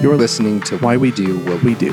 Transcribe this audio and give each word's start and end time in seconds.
You're 0.00 0.16
listening 0.16 0.62
to 0.62 0.78
Why 0.78 0.96
We 0.96 1.10
Do 1.10 1.38
What 1.40 1.62
We 1.62 1.74
Do. 1.74 1.90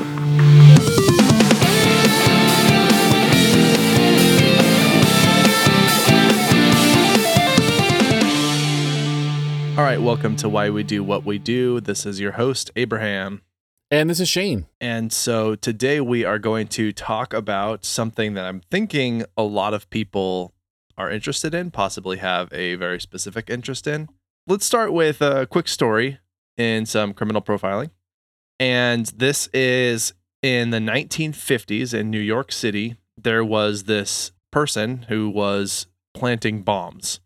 All 9.78 9.83
right, 9.83 10.01
welcome 10.01 10.38
to 10.38 10.47
Why 10.47 10.70
We 10.70 10.83
Do 10.83 11.04
What 11.04 11.26
We 11.26 11.38
Do. 11.38 11.81
This 11.81 12.06
is 12.06 12.22
your 12.22 12.31
host, 12.31 12.72
Abraham. 12.78 13.42
And 13.92 14.10
this 14.10 14.21
is 14.21 14.29
Shane. 14.29 14.67
And 14.79 15.12
so 15.12 15.55
today 15.55 15.99
we 15.99 16.23
are 16.23 16.39
going 16.39 16.67
to 16.70 16.94
talk 16.94 17.34
about 17.34 17.84
something 17.84 18.35
that 18.35 18.45
I'm 18.45 18.62
thinking 18.71 19.26
a 19.35 19.44
lot 19.44 19.73
of 19.73 19.89
people 19.89 20.53
are 20.98 21.12
interested 21.12 21.53
in, 21.53 21.71
possibly 21.71 22.20
have 22.20 22.53
a 22.53 22.76
very 22.76 23.02
specific 23.02 23.49
interest 23.49 23.85
in. 23.85 24.08
Let's 24.48 24.66
start 24.66 24.94
with 24.94 25.21
a 25.21 25.45
quick 25.45 25.67
story 25.67 26.20
in 26.55 26.85
some 26.85 27.14
criminal 27.14 27.42
profiling. 27.42 27.92
And 28.60 29.06
this 29.08 29.48
is 29.54 30.14
in 30.42 30.72
the 30.72 30.80
1950s 30.80 31.94
in 31.94 32.10
New 32.10 32.20
York 32.20 32.52
City. 32.52 32.98
There 33.16 33.44
was 33.44 33.84
this 33.84 34.32
person 34.52 35.06
who 35.10 35.30
was 35.30 35.88
planting 36.14 36.64
bombs. 36.64 37.20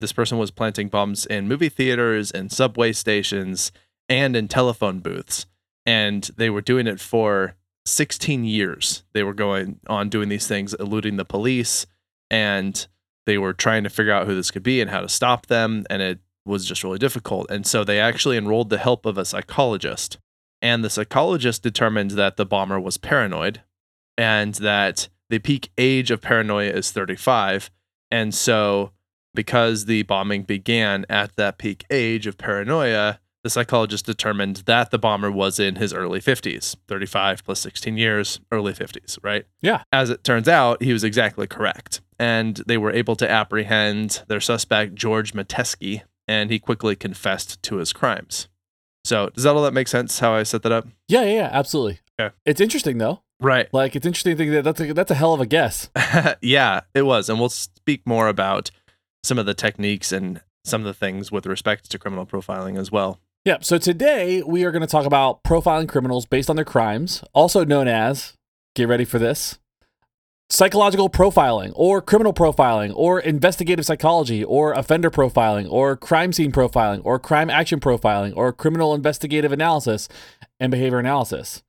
This 0.00 0.12
person 0.12 0.38
was 0.38 0.50
planting 0.50 0.88
bombs 0.88 1.26
in 1.26 1.46
movie 1.46 1.68
theaters 1.68 2.30
and 2.30 2.50
subway 2.50 2.92
stations 2.92 3.70
and 4.08 4.34
in 4.34 4.48
telephone 4.48 4.98
booths. 4.98 5.46
And 5.86 6.28
they 6.36 6.50
were 6.50 6.60
doing 6.60 6.86
it 6.86 7.00
for 7.00 7.54
16 7.86 8.44
years. 8.44 9.04
They 9.12 9.22
were 9.22 9.34
going 9.34 9.80
on 9.88 10.08
doing 10.08 10.28
these 10.28 10.46
things, 10.46 10.74
eluding 10.74 11.16
the 11.16 11.24
police, 11.24 11.86
and 12.30 12.86
they 13.26 13.38
were 13.38 13.52
trying 13.52 13.84
to 13.84 13.90
figure 13.90 14.12
out 14.12 14.26
who 14.26 14.34
this 14.34 14.50
could 14.50 14.62
be 14.62 14.80
and 14.80 14.90
how 14.90 15.00
to 15.00 15.08
stop 15.08 15.46
them. 15.46 15.84
And 15.88 16.02
it 16.02 16.18
was 16.44 16.66
just 16.66 16.82
really 16.82 16.98
difficult. 16.98 17.50
And 17.50 17.66
so 17.66 17.84
they 17.84 18.00
actually 18.00 18.36
enrolled 18.36 18.70
the 18.70 18.78
help 18.78 19.06
of 19.06 19.18
a 19.18 19.24
psychologist. 19.24 20.18
And 20.62 20.84
the 20.84 20.90
psychologist 20.90 21.62
determined 21.62 22.12
that 22.12 22.36
the 22.36 22.46
bomber 22.46 22.80
was 22.80 22.96
paranoid 22.96 23.62
and 24.16 24.54
that 24.54 25.08
the 25.28 25.40
peak 25.40 25.72
age 25.76 26.10
of 26.10 26.22
paranoia 26.22 26.70
is 26.70 26.92
35. 26.92 27.70
And 28.10 28.32
so 28.32 28.92
because 29.34 29.86
the 29.86 30.02
bombing 30.04 30.44
began 30.44 31.04
at 31.08 31.34
that 31.36 31.58
peak 31.58 31.84
age 31.90 32.26
of 32.26 32.38
paranoia, 32.38 33.18
the 33.42 33.50
psychologist 33.50 34.06
determined 34.06 34.58
that 34.66 34.90
the 34.90 34.98
bomber 34.98 35.30
was 35.30 35.58
in 35.58 35.76
his 35.76 35.92
early 35.92 36.20
50s, 36.20 36.76
35 36.86 37.44
plus 37.44 37.60
16 37.60 37.96
years, 37.96 38.40
early 38.52 38.72
50s, 38.72 39.18
right? 39.22 39.46
Yeah. 39.60 39.82
As 39.92 40.10
it 40.10 40.22
turns 40.22 40.48
out, 40.48 40.82
he 40.82 40.92
was 40.92 41.02
exactly 41.02 41.48
correct. 41.48 42.02
And 42.18 42.58
they 42.66 42.78
were 42.78 42.92
able 42.92 43.16
to 43.16 43.28
apprehend 43.28 44.22
their 44.28 44.40
suspect, 44.40 44.94
George 44.94 45.32
Metesky, 45.32 46.02
and 46.28 46.50
he 46.50 46.60
quickly 46.60 46.94
confessed 46.94 47.60
to 47.64 47.76
his 47.76 47.92
crimes. 47.92 48.46
So, 49.04 49.30
does 49.30 49.44
that 49.44 49.54
all 49.54 49.62
that 49.62 49.74
make 49.74 49.88
sense 49.88 50.18
how 50.20 50.32
I 50.32 50.44
set 50.44 50.62
that 50.62 50.72
up? 50.72 50.86
Yeah, 51.08 51.22
yeah, 51.22 51.32
yeah, 51.32 51.48
absolutely. 51.52 52.00
Okay. 52.20 52.34
It's 52.44 52.60
interesting 52.60 52.98
though. 52.98 53.22
Right. 53.40 53.68
Like 53.72 53.96
it's 53.96 54.06
interesting 54.06 54.32
to 54.32 54.36
think 54.36 54.52
that 54.52 54.62
that's 54.62 54.80
a, 54.80 54.94
that's 54.94 55.10
a 55.10 55.16
hell 55.16 55.34
of 55.34 55.40
a 55.40 55.46
guess. 55.46 55.90
yeah, 56.40 56.82
it 56.94 57.02
was. 57.02 57.28
And 57.28 57.40
we'll 57.40 57.48
speak 57.48 58.06
more 58.06 58.28
about 58.28 58.70
some 59.24 59.38
of 59.38 59.46
the 59.46 59.54
techniques 59.54 60.12
and 60.12 60.40
some 60.64 60.82
of 60.82 60.86
the 60.86 60.94
things 60.94 61.32
with 61.32 61.46
respect 61.46 61.90
to 61.90 61.98
criminal 61.98 62.24
profiling 62.24 62.78
as 62.78 62.92
well. 62.92 63.18
Yeah. 63.44 63.58
So 63.60 63.78
today 63.78 64.42
we 64.42 64.64
are 64.64 64.70
going 64.70 64.82
to 64.82 64.86
talk 64.86 65.06
about 65.06 65.42
profiling 65.42 65.88
criminals 65.88 66.24
based 66.24 66.48
on 66.48 66.54
their 66.54 66.64
crimes, 66.64 67.24
also 67.32 67.64
known 67.64 67.88
as 67.88 68.34
get 68.76 68.86
ready 68.86 69.04
for 69.04 69.18
this 69.18 69.58
psychological 70.50 71.08
profiling 71.08 71.72
or 71.74 72.02
criminal 72.02 72.32
profiling 72.32 72.92
or 72.94 73.20
investigative 73.20 73.86
psychology 73.86 74.44
or 74.44 74.72
offender 74.72 75.10
profiling 75.10 75.70
or 75.70 75.96
crime 75.96 76.32
scene 76.32 76.52
profiling 76.52 77.00
or 77.04 77.18
crime 77.18 77.48
action 77.48 77.80
profiling 77.80 78.32
or 78.36 78.52
criminal 78.52 78.94
investigative 78.94 79.52
analysis 79.52 80.08
and 80.60 80.70
behavior 80.70 80.98
analysis. 80.98 81.62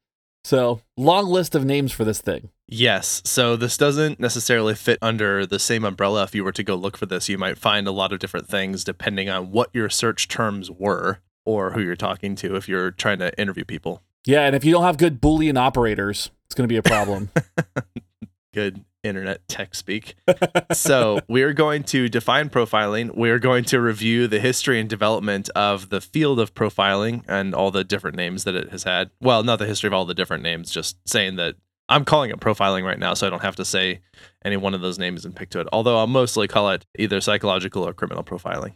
So, 0.44 0.82
long 0.98 1.28
list 1.28 1.56
of 1.56 1.64
names 1.64 1.94
for 1.94 2.04
this 2.04 2.20
thing. 2.20 2.50
Yes. 2.68 3.22
So 3.24 3.56
this 3.56 3.78
doesn't 3.78 4.20
necessarily 4.20 4.74
fit 4.74 4.98
under 5.02 5.46
the 5.46 5.60
same 5.60 5.86
umbrella. 5.86 6.24
If 6.24 6.36
you 6.36 6.44
were 6.44 6.52
to 6.54 6.64
go 6.64 6.76
look 6.76 6.98
for 6.98 7.06
this, 7.06 7.30
you 7.30 7.38
might 7.38 7.58
find 7.58 7.88
a 7.88 7.92
lot 7.92 8.12
of 8.12 8.20
different 8.20 8.48
things 8.48 8.84
depending 8.84 9.30
on 9.30 9.52
what 9.52 9.70
your 9.74 9.90
search 9.90 10.28
terms 10.28 10.72
were 10.72 11.20
or 11.46 11.72
who 11.72 11.82
you're 11.82 11.96
talking 11.96 12.36
to 12.38 12.56
if 12.56 12.68
you're 12.68 12.92
trying 12.92 13.20
to 13.20 13.38
interview 13.40 13.64
people. 13.64 14.02
Yeah, 14.26 14.46
and 14.46 14.56
if 14.56 14.64
you 14.64 14.72
don't 14.72 14.84
have 14.84 14.98
good 14.98 15.22
Boolean 15.22 15.58
operators, 15.58 16.32
it's 16.46 16.56
going 16.56 16.68
to 16.68 16.72
be 16.72 16.78
a 16.78 16.84
problem. 16.84 17.30
Good 18.54 18.86
internet 19.04 19.46
tech 19.48 19.76
speak. 19.76 20.16
so, 20.72 21.20
we're 21.28 21.54
going 21.54 21.84
to 21.84 22.08
define 22.08 22.50
profiling. 22.50 23.16
We're 23.16 23.40
going 23.40 23.66
to 23.66 23.82
review 23.82 24.28
the 24.28 24.40
history 24.40 24.80
and 24.80 24.90
development 24.90 25.50
of 25.50 25.90
the 25.90 26.00
field 26.00 26.40
of 26.40 26.54
profiling 26.54 27.24
and 27.28 27.54
all 27.54 27.72
the 27.72 27.84
different 27.84 28.16
names 28.16 28.46
that 28.46 28.56
it 28.56 28.70
has 28.70 28.84
had. 28.84 29.10
Well, 29.20 29.44
not 29.44 29.60
the 29.60 29.66
history 29.66 29.88
of 29.88 29.94
all 29.94 30.06
the 30.06 30.14
different 30.14 30.44
names, 30.44 30.72
just 30.72 30.98
saying 31.08 31.36
that 31.36 31.56
I'm 31.90 32.06
calling 32.06 32.32
it 32.32 32.40
profiling 32.40 32.84
right 32.86 33.00
now, 33.00 33.14
so 33.14 33.28
I 33.28 33.30
don't 33.30 33.42
have 33.42 33.58
to 33.58 33.66
say 33.66 34.00
any 34.46 34.58
one 34.58 34.74
of 34.74 34.82
those 34.82 34.98
names 34.98 35.26
and 35.26 35.36
pick 35.36 35.50
to 35.50 35.60
it. 35.60 35.68
Although 35.74 35.98
I'll 35.98 36.08
mostly 36.08 36.48
call 36.48 36.70
it 36.70 36.86
either 36.98 37.20
psychological 37.20 37.86
or 37.86 37.94
criminal 37.94 38.24
profiling. 38.24 38.76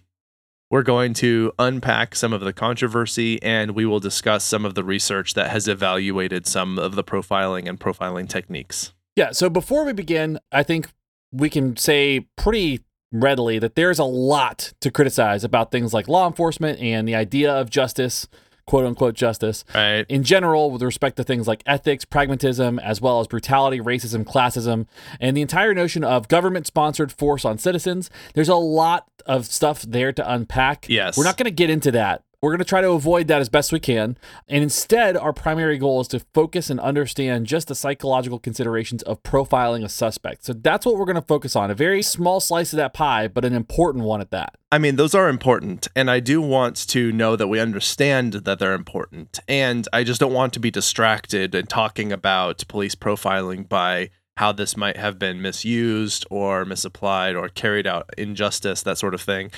We're 0.69 0.83
going 0.83 1.13
to 1.15 1.53
unpack 1.57 2.13
some 2.13 2.33
of 2.33 2.41
the 2.41 2.51
controversy 2.51 3.41
and 3.41 3.71
we 3.71 3.85
will 3.85 4.01
discuss 4.01 4.43
some 4.43 4.65
of 4.65 4.75
the 4.75 4.83
research 4.83 5.33
that 5.35 5.49
has 5.49 5.65
evaluated 5.69 6.45
some 6.45 6.77
of 6.77 6.95
the 6.95 7.05
profiling 7.05 7.69
and 7.69 7.79
profiling 7.79 8.27
techniques. 8.27 8.91
Yeah. 9.17 9.31
So 9.31 9.49
before 9.49 9.83
we 9.83 9.91
begin, 9.91 10.39
I 10.51 10.63
think 10.63 10.89
we 11.33 11.49
can 11.49 11.75
say 11.75 12.27
pretty 12.37 12.81
readily 13.11 13.57
that 13.59 13.75
there's 13.75 13.99
a 13.99 14.03
lot 14.05 14.73
to 14.81 14.91
criticize 14.91 15.43
about 15.43 15.71
things 15.71 15.93
like 15.93 16.07
law 16.07 16.27
enforcement 16.27 16.79
and 16.79 17.07
the 17.07 17.15
idea 17.15 17.51
of 17.51 17.69
justice, 17.69 18.27
quote 18.67 18.85
unquote 18.85 19.15
justice, 19.15 19.63
Right. 19.73 20.05
in 20.09 20.23
general 20.23 20.69
with 20.69 20.81
respect 20.83 21.15
to 21.17 21.23
things 21.23 21.47
like 21.47 21.63
ethics, 21.65 22.05
pragmatism, 22.05 22.79
as 22.79 23.01
well 23.01 23.19
as 23.21 23.27
brutality, 23.27 23.79
racism, 23.79 24.23
classism, 24.25 24.85
and 25.19 25.35
the 25.35 25.41
entire 25.41 25.73
notion 25.73 26.03
of 26.03 26.27
government 26.27 26.67
sponsored 26.67 27.11
force 27.11 27.43
on 27.45 27.57
citizens. 27.57 28.09
There's 28.35 28.49
a 28.49 28.55
lot 28.55 29.07
of 29.25 29.45
stuff 29.45 29.81
there 29.83 30.11
to 30.13 30.31
unpack. 30.33 30.85
Yes. 30.89 31.17
We're 31.17 31.23
not 31.23 31.37
going 31.37 31.45
to 31.45 31.51
get 31.51 31.69
into 31.69 31.91
that. 31.91 32.23
We're 32.39 32.51
going 32.51 32.59
to 32.59 32.65
try 32.65 32.81
to 32.81 32.91
avoid 32.91 33.27
that 33.29 33.41
as 33.41 33.49
best 33.49 33.71
we 33.71 33.79
can. 33.79 34.15
And 34.47 34.61
instead, 34.61 35.17
our 35.17 35.33
primary 35.33 35.79
goal 35.79 36.01
is 36.01 36.07
to 36.09 36.19
focus 36.35 36.69
and 36.69 36.79
understand 36.79 37.47
just 37.47 37.67
the 37.67 37.73
psychological 37.73 38.37
considerations 38.37 39.01
of 39.01 39.23
profiling 39.23 39.83
a 39.83 39.89
suspect. 39.89 40.45
So 40.45 40.53
that's 40.53 40.85
what 40.85 40.97
we're 40.97 41.05
going 41.05 41.15
to 41.15 41.21
focus 41.23 41.55
on. 41.55 41.71
A 41.71 41.75
very 41.75 42.03
small 42.03 42.39
slice 42.39 42.73
of 42.73 42.77
that 42.77 42.93
pie, 42.93 43.27
but 43.27 43.43
an 43.43 43.55
important 43.55 44.03
one 44.03 44.21
at 44.21 44.29
that. 44.29 44.53
I 44.71 44.77
mean, 44.77 44.97
those 44.97 45.15
are 45.15 45.29
important, 45.29 45.87
and 45.95 46.11
I 46.11 46.19
do 46.19 46.39
want 46.39 46.87
to 46.89 47.11
know 47.11 47.35
that 47.35 47.47
we 47.47 47.59
understand 47.59 48.33
that 48.33 48.59
they're 48.59 48.73
important. 48.73 49.39
And 49.47 49.87
I 49.91 50.03
just 50.03 50.19
don't 50.19 50.33
want 50.33 50.53
to 50.53 50.59
be 50.59 50.69
distracted 50.69 51.55
and 51.55 51.67
talking 51.67 52.11
about 52.11 52.67
police 52.67 52.93
profiling 52.93 53.67
by 53.67 54.11
how 54.35 54.51
this 54.51 54.77
might 54.77 54.97
have 54.97 55.17
been 55.17 55.41
misused 55.41 56.23
or 56.29 56.63
misapplied 56.65 57.35
or 57.35 57.49
carried 57.49 57.87
out 57.87 58.11
injustice, 58.15 58.83
that 58.83 58.99
sort 58.99 59.15
of 59.15 59.21
thing. 59.21 59.49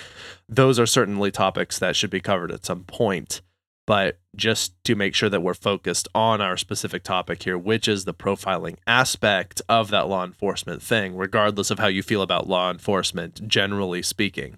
Those 0.50 0.80
are 0.80 0.88
certainly 0.88 1.30
topics 1.30 1.78
that 1.78 1.96
should 1.96 2.10
be 2.10 2.20
covered 2.20 2.52
at 2.52 2.66
some 2.66 2.84
point. 2.84 3.42
But 3.86 4.20
just 4.36 4.74
to 4.84 4.96
make 4.96 5.16
sure 5.16 5.30
that 5.30 5.42
we're 5.42 5.54
focused 5.54 6.08
on 6.14 6.42
our 6.42 6.58
specific 6.58 7.04
topic 7.04 7.44
here, 7.44 7.58
which 7.58 7.88
is 7.88 8.06
the 8.06 8.14
profiling 8.14 8.78
aspect 8.86 9.62
of 9.70 9.90
that 9.90 10.08
law 10.08 10.24
enforcement 10.24 10.82
thing, 10.82 11.16
regardless 11.16 11.72
of 11.72 11.80
how 11.80 11.88
you 11.88 12.04
feel 12.04 12.22
about 12.22 12.48
law 12.48 12.70
enforcement, 12.70 13.48
generally 13.48 14.02
speaking. 14.02 14.58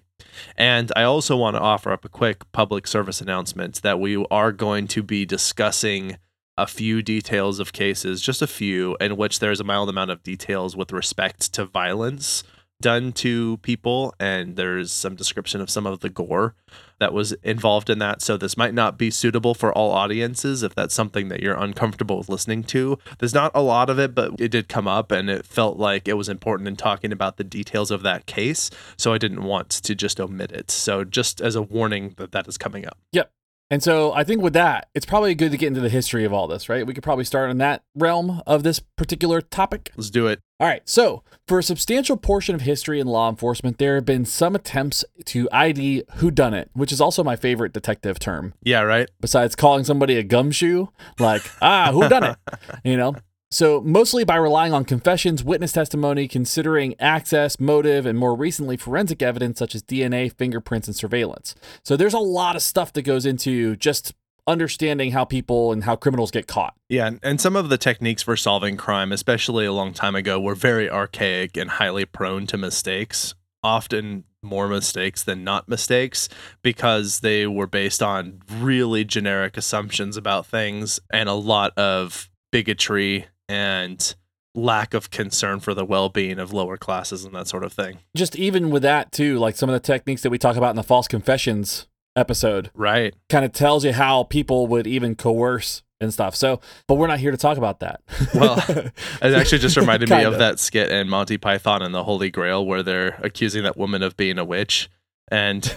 And 0.56 0.92
I 0.96 1.02
also 1.02 1.36
want 1.36 1.56
to 1.56 1.62
offer 1.62 1.92
up 1.92 2.04
a 2.04 2.10
quick 2.10 2.50
public 2.52 2.86
service 2.86 3.20
announcement 3.20 3.80
that 3.82 4.00
we 4.00 4.22
are 4.30 4.52
going 4.52 4.86
to 4.88 5.02
be 5.02 5.24
discussing 5.24 6.16
a 6.58 6.66
few 6.66 7.02
details 7.02 7.58
of 7.58 7.72
cases, 7.72 8.20
just 8.20 8.42
a 8.42 8.46
few, 8.46 8.96
in 9.00 9.16
which 9.16 9.38
there's 9.38 9.60
a 9.60 9.64
mild 9.64 9.88
amount 9.88 10.10
of 10.10 10.22
details 10.22 10.76
with 10.76 10.92
respect 10.92 11.52
to 11.54 11.64
violence 11.64 12.44
done 12.82 13.12
to 13.12 13.56
people. 13.58 14.14
And 14.20 14.56
there's 14.56 14.92
some 14.92 15.16
description 15.16 15.62
of 15.62 15.70
some 15.70 15.86
of 15.86 16.00
the 16.00 16.10
gore 16.10 16.54
that 16.98 17.12
was 17.12 17.32
involved 17.42 17.90
in 17.90 17.98
that. 17.98 18.22
So 18.22 18.36
this 18.36 18.56
might 18.56 18.74
not 18.74 18.98
be 18.98 19.10
suitable 19.10 19.54
for 19.54 19.72
all 19.72 19.90
audiences 19.90 20.62
if 20.62 20.74
that's 20.74 20.94
something 20.94 21.28
that 21.28 21.40
you're 21.40 21.56
uncomfortable 21.56 22.18
with 22.18 22.28
listening 22.28 22.62
to. 22.64 22.98
There's 23.18 23.34
not 23.34 23.50
a 23.54 23.62
lot 23.62 23.90
of 23.90 23.98
it, 23.98 24.14
but 24.14 24.40
it 24.40 24.50
did 24.50 24.68
come 24.68 24.86
up 24.86 25.10
and 25.10 25.28
it 25.28 25.46
felt 25.46 25.78
like 25.78 26.06
it 26.06 26.14
was 26.14 26.28
important 26.28 26.68
in 26.68 26.76
talking 26.76 27.10
about 27.10 27.38
the 27.38 27.44
details 27.44 27.90
of 27.90 28.02
that 28.02 28.26
case. 28.26 28.70
So 28.96 29.12
I 29.12 29.18
didn't 29.18 29.42
want 29.42 29.70
to 29.70 29.94
just 29.94 30.20
omit 30.20 30.52
it. 30.52 30.70
So 30.70 31.02
just 31.02 31.40
as 31.40 31.56
a 31.56 31.62
warning 31.62 32.14
that 32.18 32.32
that 32.32 32.46
is 32.46 32.58
coming 32.58 32.86
up. 32.86 32.98
Yep. 33.12 33.32
And 33.72 33.82
so 33.82 34.12
I 34.12 34.22
think 34.22 34.42
with 34.42 34.52
that, 34.52 34.90
it's 34.94 35.06
probably 35.06 35.34
good 35.34 35.50
to 35.50 35.56
get 35.56 35.68
into 35.68 35.80
the 35.80 35.88
history 35.88 36.26
of 36.26 36.32
all 36.34 36.46
this, 36.46 36.68
right? 36.68 36.86
We 36.86 36.92
could 36.92 37.02
probably 37.02 37.24
start 37.24 37.50
in 37.50 37.56
that 37.56 37.82
realm 37.94 38.42
of 38.46 38.64
this 38.64 38.80
particular 38.80 39.40
topic. 39.40 39.92
Let's 39.96 40.10
do 40.10 40.26
it. 40.26 40.40
All 40.60 40.68
right, 40.68 40.86
so 40.86 41.22
for 41.48 41.58
a 41.58 41.62
substantial 41.62 42.18
portion 42.18 42.54
of 42.54 42.60
history 42.60 43.00
in 43.00 43.06
law 43.06 43.30
enforcement, 43.30 43.78
there 43.78 43.94
have 43.94 44.04
been 44.04 44.26
some 44.26 44.54
attempts 44.54 45.06
to 45.24 45.48
ID 45.50 46.02
whodunit, 46.18 46.66
which 46.74 46.92
is 46.92 47.00
also 47.00 47.24
my 47.24 47.34
favorite 47.34 47.72
detective 47.72 48.18
term. 48.18 48.52
Yeah, 48.62 48.82
right. 48.82 49.08
Besides 49.22 49.56
calling 49.56 49.84
somebody 49.84 50.18
a 50.18 50.22
gumshoe, 50.22 50.88
like 51.18 51.40
ah, 51.62 51.92
whodunit, 51.94 52.36
you 52.84 52.98
know. 52.98 53.14
So 53.52 53.82
mostly 53.82 54.24
by 54.24 54.36
relying 54.36 54.72
on 54.72 54.86
confessions, 54.86 55.44
witness 55.44 55.72
testimony, 55.72 56.26
considering 56.26 56.94
access, 56.98 57.60
motive, 57.60 58.06
and 58.06 58.18
more 58.18 58.34
recently 58.34 58.78
forensic 58.78 59.20
evidence 59.20 59.58
such 59.58 59.74
as 59.74 59.82
DNA, 59.82 60.32
fingerprints, 60.32 60.88
and 60.88 60.96
surveillance. 60.96 61.54
So 61.84 61.94
there's 61.94 62.14
a 62.14 62.18
lot 62.18 62.56
of 62.56 62.62
stuff 62.62 62.94
that 62.94 63.02
goes 63.02 63.26
into 63.26 63.76
just 63.76 64.14
understanding 64.46 65.12
how 65.12 65.26
people 65.26 65.70
and 65.70 65.84
how 65.84 65.96
criminals 65.96 66.30
get 66.30 66.46
caught. 66.46 66.74
Yeah, 66.88 67.10
and- 67.22 67.40
some 67.42 67.54
of 67.54 67.68
the 67.68 67.76
techniques 67.76 68.22
for 68.22 68.38
solving 68.38 68.78
crime, 68.78 69.12
especially 69.12 69.66
a 69.66 69.72
long 69.72 69.92
time 69.92 70.14
ago, 70.14 70.40
were 70.40 70.54
very 70.54 70.90
archaic 70.90 71.58
and 71.58 71.72
highly 71.72 72.06
prone 72.06 72.46
to 72.46 72.56
mistakes. 72.56 73.34
Often 73.62 74.24
more 74.42 74.66
mistakes 74.66 75.22
than 75.22 75.44
not 75.44 75.68
mistakes 75.68 76.30
because 76.62 77.20
they 77.20 77.46
were 77.46 77.66
based 77.66 78.02
on 78.02 78.40
really 78.50 79.04
generic 79.04 79.58
assumptions 79.58 80.16
about 80.16 80.46
things 80.46 80.98
and 81.12 81.28
a 81.28 81.34
lot 81.34 81.76
of 81.78 82.30
bigotry 82.50 83.26
and 83.52 84.14
lack 84.54 84.94
of 84.94 85.10
concern 85.10 85.60
for 85.60 85.72
the 85.74 85.84
well-being 85.84 86.38
of 86.38 86.52
lower 86.52 86.76
classes 86.76 87.24
and 87.24 87.34
that 87.34 87.48
sort 87.48 87.64
of 87.64 87.72
thing. 87.72 87.98
Just 88.16 88.36
even 88.36 88.70
with 88.70 88.82
that 88.82 89.12
too, 89.12 89.38
like 89.38 89.56
some 89.56 89.68
of 89.68 89.72
the 89.74 89.80
techniques 89.80 90.22
that 90.22 90.30
we 90.30 90.38
talk 90.38 90.56
about 90.56 90.70
in 90.70 90.76
the 90.76 90.82
false 90.82 91.08
confessions 91.08 91.86
episode 92.16 92.70
Right. 92.74 93.14
kind 93.30 93.44
of 93.44 93.52
tells 93.52 93.84
you 93.84 93.92
how 93.92 94.24
people 94.24 94.66
would 94.66 94.86
even 94.86 95.14
coerce 95.14 95.82
and 96.00 96.12
stuff. 96.12 96.34
So, 96.36 96.60
but 96.86 96.96
we're 96.96 97.06
not 97.06 97.20
here 97.20 97.30
to 97.30 97.36
talk 97.38 97.56
about 97.56 97.80
that. 97.80 98.00
Well, 98.34 98.58
It 98.68 99.34
actually 99.34 99.58
just 99.58 99.76
reminded 99.76 100.10
me 100.10 100.16
of 100.16 100.32
Kinda. 100.32 100.38
that 100.38 100.58
skit 100.58 100.90
in 100.90 101.08
Monty 101.08 101.38
Python 101.38 101.80
and 101.80 101.94
the 101.94 102.04
Holy 102.04 102.30
Grail 102.30 102.66
where 102.66 102.82
they're 102.82 103.18
accusing 103.22 103.62
that 103.62 103.76
woman 103.78 104.02
of 104.02 104.16
being 104.18 104.38
a 104.38 104.44
witch. 104.44 104.90
And 105.30 105.74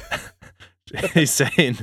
he's 1.14 1.32
saying, 1.32 1.78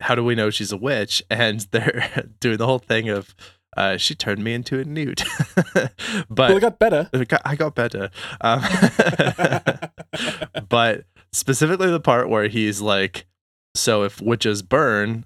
How 0.00 0.14
do 0.14 0.24
we 0.24 0.34
know 0.34 0.48
she's 0.50 0.72
a 0.72 0.76
witch? 0.78 1.22
And 1.28 1.60
they're 1.70 2.30
doing 2.40 2.56
the 2.56 2.66
whole 2.66 2.78
thing 2.78 3.08
of, 3.10 3.34
uh, 3.76 3.96
She 3.96 4.14
turned 4.14 4.42
me 4.42 4.54
into 4.54 4.78
a 4.78 4.84
newt. 4.84 5.22
well, 5.74 5.90
but 6.28 6.50
it 6.50 6.60
got 6.60 6.78
better. 6.78 7.08
I 7.12 7.24
got, 7.24 7.42
I 7.44 7.56
got 7.56 7.74
better. 7.74 8.10
Um, 8.40 8.60
but 10.68 11.04
specifically 11.32 11.90
the 11.90 12.00
part 12.00 12.28
where 12.28 12.48
he's 12.48 12.80
like, 12.80 13.26
so 13.74 14.02
if 14.02 14.20
witches 14.20 14.62
burn, 14.62 15.24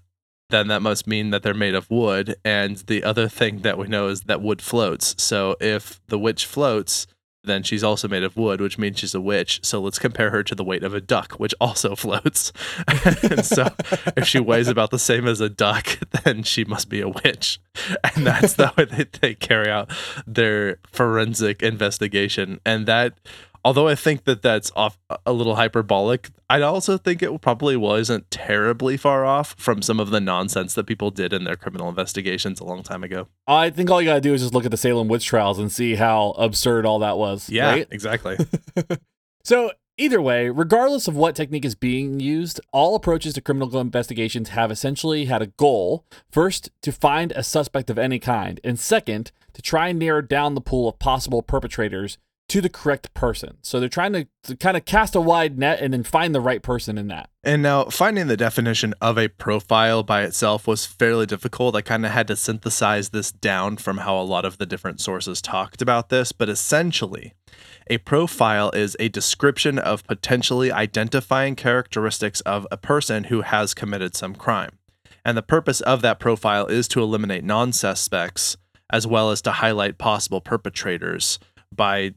then 0.50 0.68
that 0.68 0.82
must 0.82 1.06
mean 1.06 1.30
that 1.30 1.42
they're 1.42 1.54
made 1.54 1.74
of 1.74 1.90
wood. 1.90 2.36
And 2.44 2.76
the 2.76 3.02
other 3.02 3.28
thing 3.28 3.60
that 3.60 3.78
we 3.78 3.88
know 3.88 4.08
is 4.08 4.22
that 4.22 4.42
wood 4.42 4.60
floats. 4.60 5.14
So 5.22 5.56
if 5.60 6.00
the 6.08 6.18
witch 6.18 6.46
floats, 6.46 7.06
then 7.44 7.62
she's 7.62 7.82
also 7.82 8.06
made 8.06 8.22
of 8.22 8.36
wood, 8.36 8.60
which 8.60 8.78
means 8.78 8.98
she's 8.98 9.14
a 9.14 9.20
witch. 9.20 9.60
So 9.62 9.80
let's 9.80 9.98
compare 9.98 10.30
her 10.30 10.42
to 10.44 10.54
the 10.54 10.62
weight 10.62 10.84
of 10.84 10.94
a 10.94 11.00
duck, 11.00 11.32
which 11.34 11.54
also 11.60 11.96
floats. 12.02 12.52
and 12.86 13.44
so 13.44 13.68
if 14.16 14.26
she 14.26 14.38
weighs 14.38 14.68
about 14.68 14.90
the 14.90 14.98
same 14.98 15.26
as 15.26 15.40
a 15.40 15.48
duck, 15.48 15.98
then 16.24 16.42
she 16.42 16.64
must 16.64 16.88
be 16.88 17.00
a 17.00 17.08
witch. 17.08 17.60
And 18.14 18.26
that's 18.26 18.54
the 18.54 18.72
way 18.76 18.84
they, 18.84 19.06
they 19.20 19.34
carry 19.34 19.70
out 19.70 19.90
their 20.26 20.78
forensic 20.90 21.62
investigation. 21.62 22.60
And 22.64 22.86
that, 22.86 23.14
although 23.64 23.88
I 23.88 23.94
think 23.94 24.24
that 24.24 24.42
that's 24.42 24.72
off 24.74 24.98
uh, 25.10 25.16
a 25.26 25.32
little 25.32 25.56
hyperbolic, 25.56 26.30
I 26.48 26.60
also 26.62 26.98
think 26.98 27.22
it 27.22 27.40
probably 27.40 27.76
wasn't 27.76 28.30
terribly 28.30 28.96
far 28.96 29.24
off 29.24 29.54
from 29.58 29.82
some 29.82 30.00
of 30.00 30.10
the 30.10 30.20
nonsense 30.20 30.74
that 30.74 30.84
people 30.84 31.10
did 31.10 31.32
in 31.32 31.44
their 31.44 31.56
criminal 31.56 31.88
investigations 31.88 32.60
a 32.60 32.64
long 32.64 32.82
time 32.82 33.04
ago. 33.04 33.28
I 33.46 33.70
think 33.70 33.90
all 33.90 34.00
you 34.00 34.08
got 34.08 34.14
to 34.14 34.20
do 34.20 34.34
is 34.34 34.42
just 34.42 34.54
look 34.54 34.64
at 34.64 34.70
the 34.70 34.76
Salem 34.76 35.08
witch 35.08 35.26
trials 35.26 35.58
and 35.58 35.70
see 35.70 35.94
how 35.94 36.30
absurd 36.38 36.86
all 36.86 36.98
that 37.00 37.18
was. 37.18 37.48
Yeah, 37.48 37.70
right? 37.70 37.88
exactly. 37.90 38.36
So, 39.44 39.72
either 39.98 40.22
way, 40.22 40.50
regardless 40.50 41.08
of 41.08 41.16
what 41.16 41.34
technique 41.34 41.64
is 41.64 41.74
being 41.74 42.20
used, 42.20 42.60
all 42.72 42.94
approaches 42.94 43.34
to 43.34 43.40
criminal 43.40 43.76
investigations 43.80 44.50
have 44.50 44.70
essentially 44.70 45.24
had 45.24 45.42
a 45.42 45.48
goal 45.48 46.04
first, 46.30 46.70
to 46.82 46.92
find 46.92 47.32
a 47.32 47.42
suspect 47.42 47.90
of 47.90 47.98
any 47.98 48.20
kind, 48.20 48.60
and 48.62 48.78
second, 48.78 49.32
to 49.54 49.60
try 49.60 49.88
and 49.88 49.98
narrow 49.98 50.22
down 50.22 50.54
the 50.54 50.60
pool 50.60 50.88
of 50.88 51.00
possible 51.00 51.42
perpetrators 51.42 52.18
to 52.52 52.60
the 52.60 52.68
correct 52.68 53.14
person. 53.14 53.56
So, 53.62 53.80
they're 53.80 53.88
trying 53.88 54.12
to, 54.12 54.26
to 54.44 54.56
kind 54.56 54.76
of 54.76 54.84
cast 54.84 55.14
a 55.14 55.20
wide 55.22 55.58
net 55.58 55.80
and 55.80 55.94
then 55.94 56.02
find 56.02 56.34
the 56.34 56.40
right 56.40 56.62
person 56.62 56.98
in 56.98 57.08
that. 57.08 57.30
And 57.42 57.62
now 57.62 57.86
finding 57.86 58.26
the 58.26 58.36
definition 58.36 58.92
of 59.00 59.16
a 59.16 59.28
profile 59.28 60.02
by 60.02 60.22
itself 60.22 60.66
was 60.66 60.84
fairly 60.84 61.24
difficult. 61.24 61.74
I 61.74 61.80
kind 61.80 62.04
of 62.04 62.12
had 62.12 62.28
to 62.28 62.36
synthesize 62.36 63.08
this 63.08 63.32
down 63.32 63.78
from 63.78 63.98
how 63.98 64.20
a 64.20 64.22
lot 64.22 64.44
of 64.44 64.58
the 64.58 64.66
different 64.66 65.00
sources 65.00 65.40
talked 65.40 65.80
about 65.80 66.10
this, 66.10 66.30
but 66.30 66.50
essentially, 66.50 67.32
a 67.86 67.96
profile 67.96 68.70
is 68.72 68.98
a 69.00 69.08
description 69.08 69.78
of 69.78 70.06
potentially 70.06 70.70
identifying 70.70 71.56
characteristics 71.56 72.42
of 72.42 72.66
a 72.70 72.76
person 72.76 73.24
who 73.24 73.40
has 73.40 73.72
committed 73.72 74.14
some 74.14 74.34
crime. 74.34 74.78
And 75.24 75.38
the 75.38 75.42
purpose 75.42 75.80
of 75.80 76.02
that 76.02 76.20
profile 76.20 76.66
is 76.66 76.86
to 76.88 77.00
eliminate 77.00 77.44
non 77.44 77.72
suspects 77.72 78.58
as 78.90 79.06
well 79.06 79.30
as 79.30 79.40
to 79.40 79.52
highlight 79.52 79.96
possible 79.96 80.42
perpetrators 80.42 81.38
by, 81.74 82.12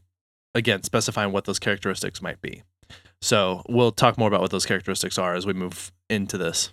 again, 0.56 0.82
specifying 0.82 1.32
what 1.32 1.44
those 1.44 1.58
characteristics 1.58 2.22
might 2.22 2.40
be. 2.40 2.62
So 3.20 3.62
we'll 3.68 3.92
talk 3.92 4.18
more 4.18 4.28
about 4.28 4.40
what 4.40 4.50
those 4.50 4.66
characteristics 4.66 5.18
are 5.18 5.34
as 5.34 5.46
we 5.46 5.52
move 5.52 5.92
into 6.08 6.38
this. 6.38 6.72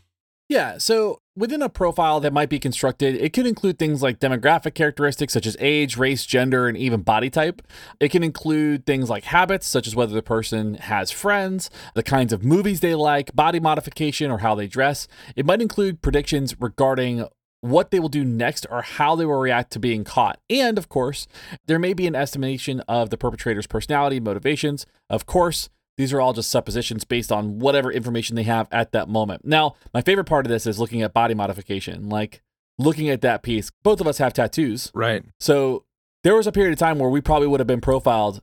Yeah, 0.49 0.77
so 0.77 1.19
within 1.35 1.61
a 1.61 1.69
profile 1.69 2.19
that 2.19 2.33
might 2.33 2.49
be 2.49 2.59
constructed, 2.59 3.15
it 3.15 3.33
could 3.33 3.47
include 3.47 3.79
things 3.79 4.03
like 4.03 4.19
demographic 4.19 4.75
characteristics 4.75 5.33
such 5.33 5.47
as 5.47 5.57
age, 5.59 5.97
race, 5.97 6.25
gender, 6.25 6.67
and 6.67 6.77
even 6.77 7.01
body 7.01 7.29
type. 7.29 7.61
It 7.99 8.09
can 8.09 8.23
include 8.23 8.85
things 8.85 9.09
like 9.09 9.23
habits, 9.23 9.67
such 9.67 9.87
as 9.87 9.95
whether 9.95 10.13
the 10.13 10.21
person 10.21 10.75
has 10.75 11.11
friends, 11.11 11.69
the 11.95 12.03
kinds 12.03 12.33
of 12.33 12.43
movies 12.43 12.81
they 12.81 12.93
like, 12.93 13.33
body 13.33 13.59
modification, 13.59 14.29
or 14.29 14.39
how 14.39 14.53
they 14.53 14.67
dress. 14.67 15.07
It 15.35 15.45
might 15.45 15.61
include 15.61 16.01
predictions 16.01 16.59
regarding 16.59 17.25
what 17.63 17.91
they 17.91 17.99
will 17.99 18.09
do 18.09 18.25
next 18.25 18.67
or 18.69 18.81
how 18.81 19.15
they 19.15 19.25
will 19.25 19.39
react 19.39 19.71
to 19.71 19.79
being 19.79 20.03
caught. 20.03 20.37
And 20.49 20.77
of 20.77 20.89
course, 20.89 21.27
there 21.65 21.79
may 21.79 21.93
be 21.93 22.05
an 22.07 22.15
estimation 22.15 22.81
of 22.81 23.09
the 23.09 23.17
perpetrator's 23.17 23.67
personality, 23.67 24.19
motivations. 24.19 24.85
Of 25.09 25.25
course, 25.25 25.69
these 25.97 26.11
are 26.11 26.19
all 26.19 26.33
just 26.33 26.51
suppositions 26.51 27.05
based 27.05 27.31
on 27.31 27.59
whatever 27.59 27.89
information 27.89 28.35
they 28.35 28.43
have 28.43 28.67
at 28.69 28.91
that 28.91 29.07
moment. 29.07 29.45
Now, 29.45 29.75
my 29.93 30.01
favorite 30.01 30.25
part 30.25 30.45
of 30.45 30.49
this 30.49 30.67
is 30.67 30.77
looking 30.77 31.01
at 31.01 31.13
body 31.13 31.33
modification, 31.33 32.09
like 32.09 32.41
looking 32.77 33.09
at 33.09 33.21
that 33.21 33.43
piece. 33.43 33.71
Both 33.81 34.01
of 34.01 34.07
us 34.07 34.17
have 34.17 34.33
tattoos. 34.33 34.91
Right. 34.93 35.23
So 35.39 35.85
there 36.23 36.35
was 36.35 36.47
a 36.47 36.51
period 36.51 36.73
of 36.73 36.79
time 36.79 36.99
where 36.99 37.09
we 37.09 37.21
probably 37.21 37.47
would 37.47 37.61
have 37.61 37.67
been 37.67 37.81
profiled 37.81 38.41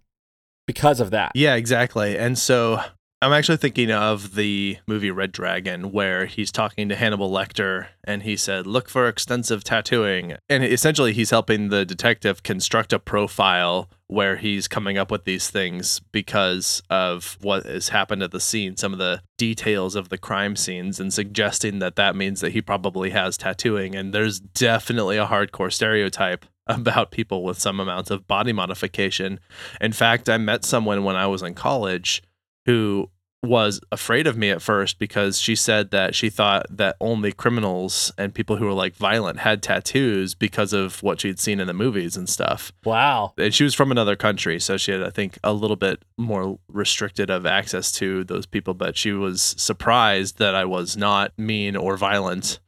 because 0.66 0.98
of 0.98 1.10
that. 1.10 1.32
Yeah, 1.34 1.56
exactly. 1.56 2.16
And 2.16 2.38
so 2.38 2.80
I'm 3.22 3.34
actually 3.34 3.58
thinking 3.58 3.90
of 3.90 4.34
the 4.34 4.78
movie 4.86 5.10
Red 5.10 5.30
Dragon, 5.30 5.92
where 5.92 6.24
he's 6.24 6.50
talking 6.50 6.88
to 6.88 6.96
Hannibal 6.96 7.30
Lecter 7.30 7.88
and 8.02 8.22
he 8.22 8.34
said, 8.34 8.66
Look 8.66 8.88
for 8.88 9.08
extensive 9.08 9.62
tattooing. 9.62 10.36
And 10.48 10.64
essentially, 10.64 11.12
he's 11.12 11.28
helping 11.28 11.68
the 11.68 11.84
detective 11.84 12.42
construct 12.42 12.94
a 12.94 12.98
profile 12.98 13.90
where 14.06 14.36
he's 14.36 14.68
coming 14.68 14.96
up 14.96 15.10
with 15.10 15.24
these 15.24 15.50
things 15.50 16.00
because 16.12 16.82
of 16.88 17.36
what 17.42 17.66
has 17.66 17.90
happened 17.90 18.22
at 18.22 18.30
the 18.30 18.40
scene, 18.40 18.78
some 18.78 18.94
of 18.94 18.98
the 18.98 19.20
details 19.36 19.96
of 19.96 20.08
the 20.08 20.18
crime 20.18 20.56
scenes, 20.56 20.98
and 20.98 21.12
suggesting 21.12 21.78
that 21.80 21.96
that 21.96 22.16
means 22.16 22.40
that 22.40 22.52
he 22.52 22.62
probably 22.62 23.10
has 23.10 23.36
tattooing. 23.36 23.94
And 23.94 24.14
there's 24.14 24.40
definitely 24.40 25.18
a 25.18 25.26
hardcore 25.26 25.70
stereotype 25.70 26.46
about 26.66 27.10
people 27.10 27.44
with 27.44 27.60
some 27.60 27.80
amounts 27.80 28.10
of 28.10 28.26
body 28.26 28.54
modification. 28.54 29.40
In 29.78 29.92
fact, 29.92 30.30
I 30.30 30.38
met 30.38 30.64
someone 30.64 31.04
when 31.04 31.16
I 31.16 31.26
was 31.26 31.42
in 31.42 31.52
college 31.52 32.22
who 32.70 33.10
was 33.42 33.80
afraid 33.90 34.26
of 34.26 34.36
me 34.36 34.50
at 34.50 34.60
first 34.60 34.98
because 34.98 35.40
she 35.40 35.56
said 35.56 35.90
that 35.90 36.14
she 36.14 36.28
thought 36.28 36.66
that 36.68 36.94
only 37.00 37.32
criminals 37.32 38.12
and 38.18 38.34
people 38.34 38.56
who 38.56 38.66
were 38.66 38.72
like 38.74 38.94
violent 38.94 39.38
had 39.40 39.62
tattoos 39.62 40.34
because 40.34 40.72
of 40.74 41.02
what 41.02 41.20
she'd 41.20 41.38
seen 41.40 41.58
in 41.58 41.66
the 41.66 41.72
movies 41.72 42.16
and 42.16 42.28
stuff. 42.28 42.70
Wow. 42.84 43.32
And 43.38 43.54
she 43.54 43.64
was 43.64 43.74
from 43.74 43.90
another 43.90 44.14
country, 44.14 44.60
so 44.60 44.76
she 44.76 44.92
had, 44.92 45.02
I 45.02 45.10
think, 45.10 45.38
a 45.42 45.52
little 45.54 45.76
bit 45.76 46.04
more 46.18 46.58
restricted 46.68 47.30
of 47.30 47.46
access 47.46 47.90
to 47.92 48.24
those 48.24 48.44
people. 48.46 48.74
But 48.74 48.96
she 48.96 49.12
was 49.12 49.40
surprised 49.56 50.38
that 50.38 50.54
I 50.54 50.66
was 50.66 50.96
not 50.96 51.32
mean 51.38 51.76
or 51.76 51.96
violent, 51.96 52.60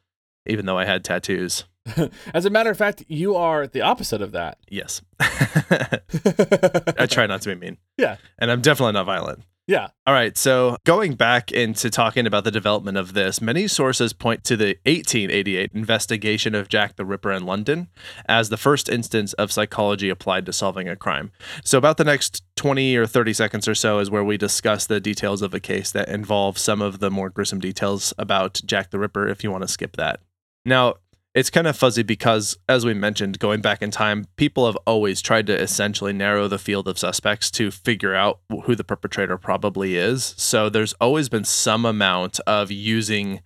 even 0.46 0.64
though 0.66 0.78
I 0.78 0.86
had 0.86 1.04
tattoos. 1.04 1.64
As 2.34 2.46
a 2.46 2.50
matter 2.50 2.70
of 2.70 2.78
fact, 2.78 3.04
you 3.08 3.36
are 3.36 3.66
the 3.66 3.82
opposite 3.82 4.22
of 4.22 4.32
that. 4.32 4.56
Yes, 4.70 5.02
I 5.20 7.06
try 7.10 7.26
not 7.26 7.42
to 7.42 7.50
be 7.50 7.60
mean. 7.60 7.76
Yeah. 7.98 8.16
and 8.38 8.50
I'm 8.50 8.62
definitely 8.62 8.94
not 8.94 9.04
violent. 9.04 9.42
Yeah. 9.72 9.88
All 10.06 10.12
right, 10.12 10.36
so 10.36 10.76
going 10.84 11.14
back 11.14 11.50
into 11.50 11.88
talking 11.88 12.26
about 12.26 12.44
the 12.44 12.50
development 12.50 12.98
of 12.98 13.14
this, 13.14 13.40
many 13.40 13.66
sources 13.66 14.12
point 14.12 14.44
to 14.44 14.54
the 14.54 14.76
1888 14.84 15.70
investigation 15.72 16.54
of 16.54 16.68
Jack 16.68 16.96
the 16.96 17.06
Ripper 17.06 17.32
in 17.32 17.46
London 17.46 17.88
as 18.26 18.50
the 18.50 18.58
first 18.58 18.90
instance 18.90 19.32
of 19.34 19.50
psychology 19.50 20.10
applied 20.10 20.44
to 20.44 20.52
solving 20.52 20.90
a 20.90 20.96
crime. 20.96 21.32
So, 21.64 21.78
about 21.78 21.96
the 21.96 22.04
next 22.04 22.42
20 22.56 22.94
or 22.96 23.06
30 23.06 23.32
seconds 23.32 23.66
or 23.66 23.74
so 23.74 23.98
is 23.98 24.10
where 24.10 24.22
we 24.22 24.36
discuss 24.36 24.86
the 24.86 25.00
details 25.00 25.40
of 25.40 25.54
a 25.54 25.60
case 25.60 25.90
that 25.92 26.10
involve 26.10 26.58
some 26.58 26.82
of 26.82 26.98
the 26.98 27.10
more 27.10 27.30
gruesome 27.30 27.60
details 27.60 28.12
about 28.18 28.60
Jack 28.66 28.90
the 28.90 28.98
Ripper, 28.98 29.26
if 29.26 29.42
you 29.42 29.50
want 29.50 29.62
to 29.62 29.68
skip 29.68 29.96
that. 29.96 30.20
Now, 30.66 30.96
it's 31.34 31.50
kind 31.50 31.66
of 31.66 31.76
fuzzy 31.76 32.02
because, 32.02 32.58
as 32.68 32.84
we 32.84 32.92
mentioned, 32.92 33.38
going 33.38 33.60
back 33.60 33.80
in 33.80 33.90
time, 33.90 34.26
people 34.36 34.66
have 34.66 34.76
always 34.86 35.22
tried 35.22 35.46
to 35.46 35.58
essentially 35.58 36.12
narrow 36.12 36.46
the 36.46 36.58
field 36.58 36.86
of 36.86 36.98
suspects 36.98 37.50
to 37.52 37.70
figure 37.70 38.14
out 38.14 38.40
who 38.64 38.74
the 38.74 38.84
perpetrator 38.84 39.38
probably 39.38 39.96
is. 39.96 40.34
So 40.36 40.68
there's 40.68 40.92
always 40.94 41.28
been 41.28 41.44
some 41.44 41.86
amount 41.86 42.38
of 42.40 42.70
using 42.70 43.40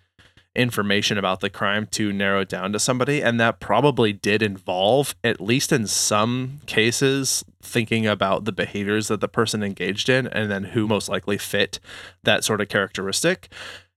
information 0.56 1.18
about 1.18 1.40
the 1.40 1.50
crime 1.50 1.86
to 1.86 2.12
narrow 2.12 2.40
it 2.40 2.48
down 2.48 2.72
to 2.72 2.78
somebody. 2.78 3.22
And 3.22 3.38
that 3.38 3.60
probably 3.60 4.12
did 4.12 4.42
involve, 4.42 5.14
at 5.22 5.40
least 5.40 5.70
in 5.70 5.86
some 5.86 6.60
cases, 6.66 7.44
thinking 7.62 8.06
about 8.06 8.46
the 8.46 8.52
behaviors 8.52 9.08
that 9.08 9.20
the 9.20 9.28
person 9.28 9.62
engaged 9.62 10.08
in 10.08 10.26
and 10.26 10.50
then 10.50 10.64
who 10.64 10.88
most 10.88 11.08
likely 11.08 11.38
fit 11.38 11.78
that 12.24 12.42
sort 12.42 12.60
of 12.60 12.68
characteristic. 12.68 13.48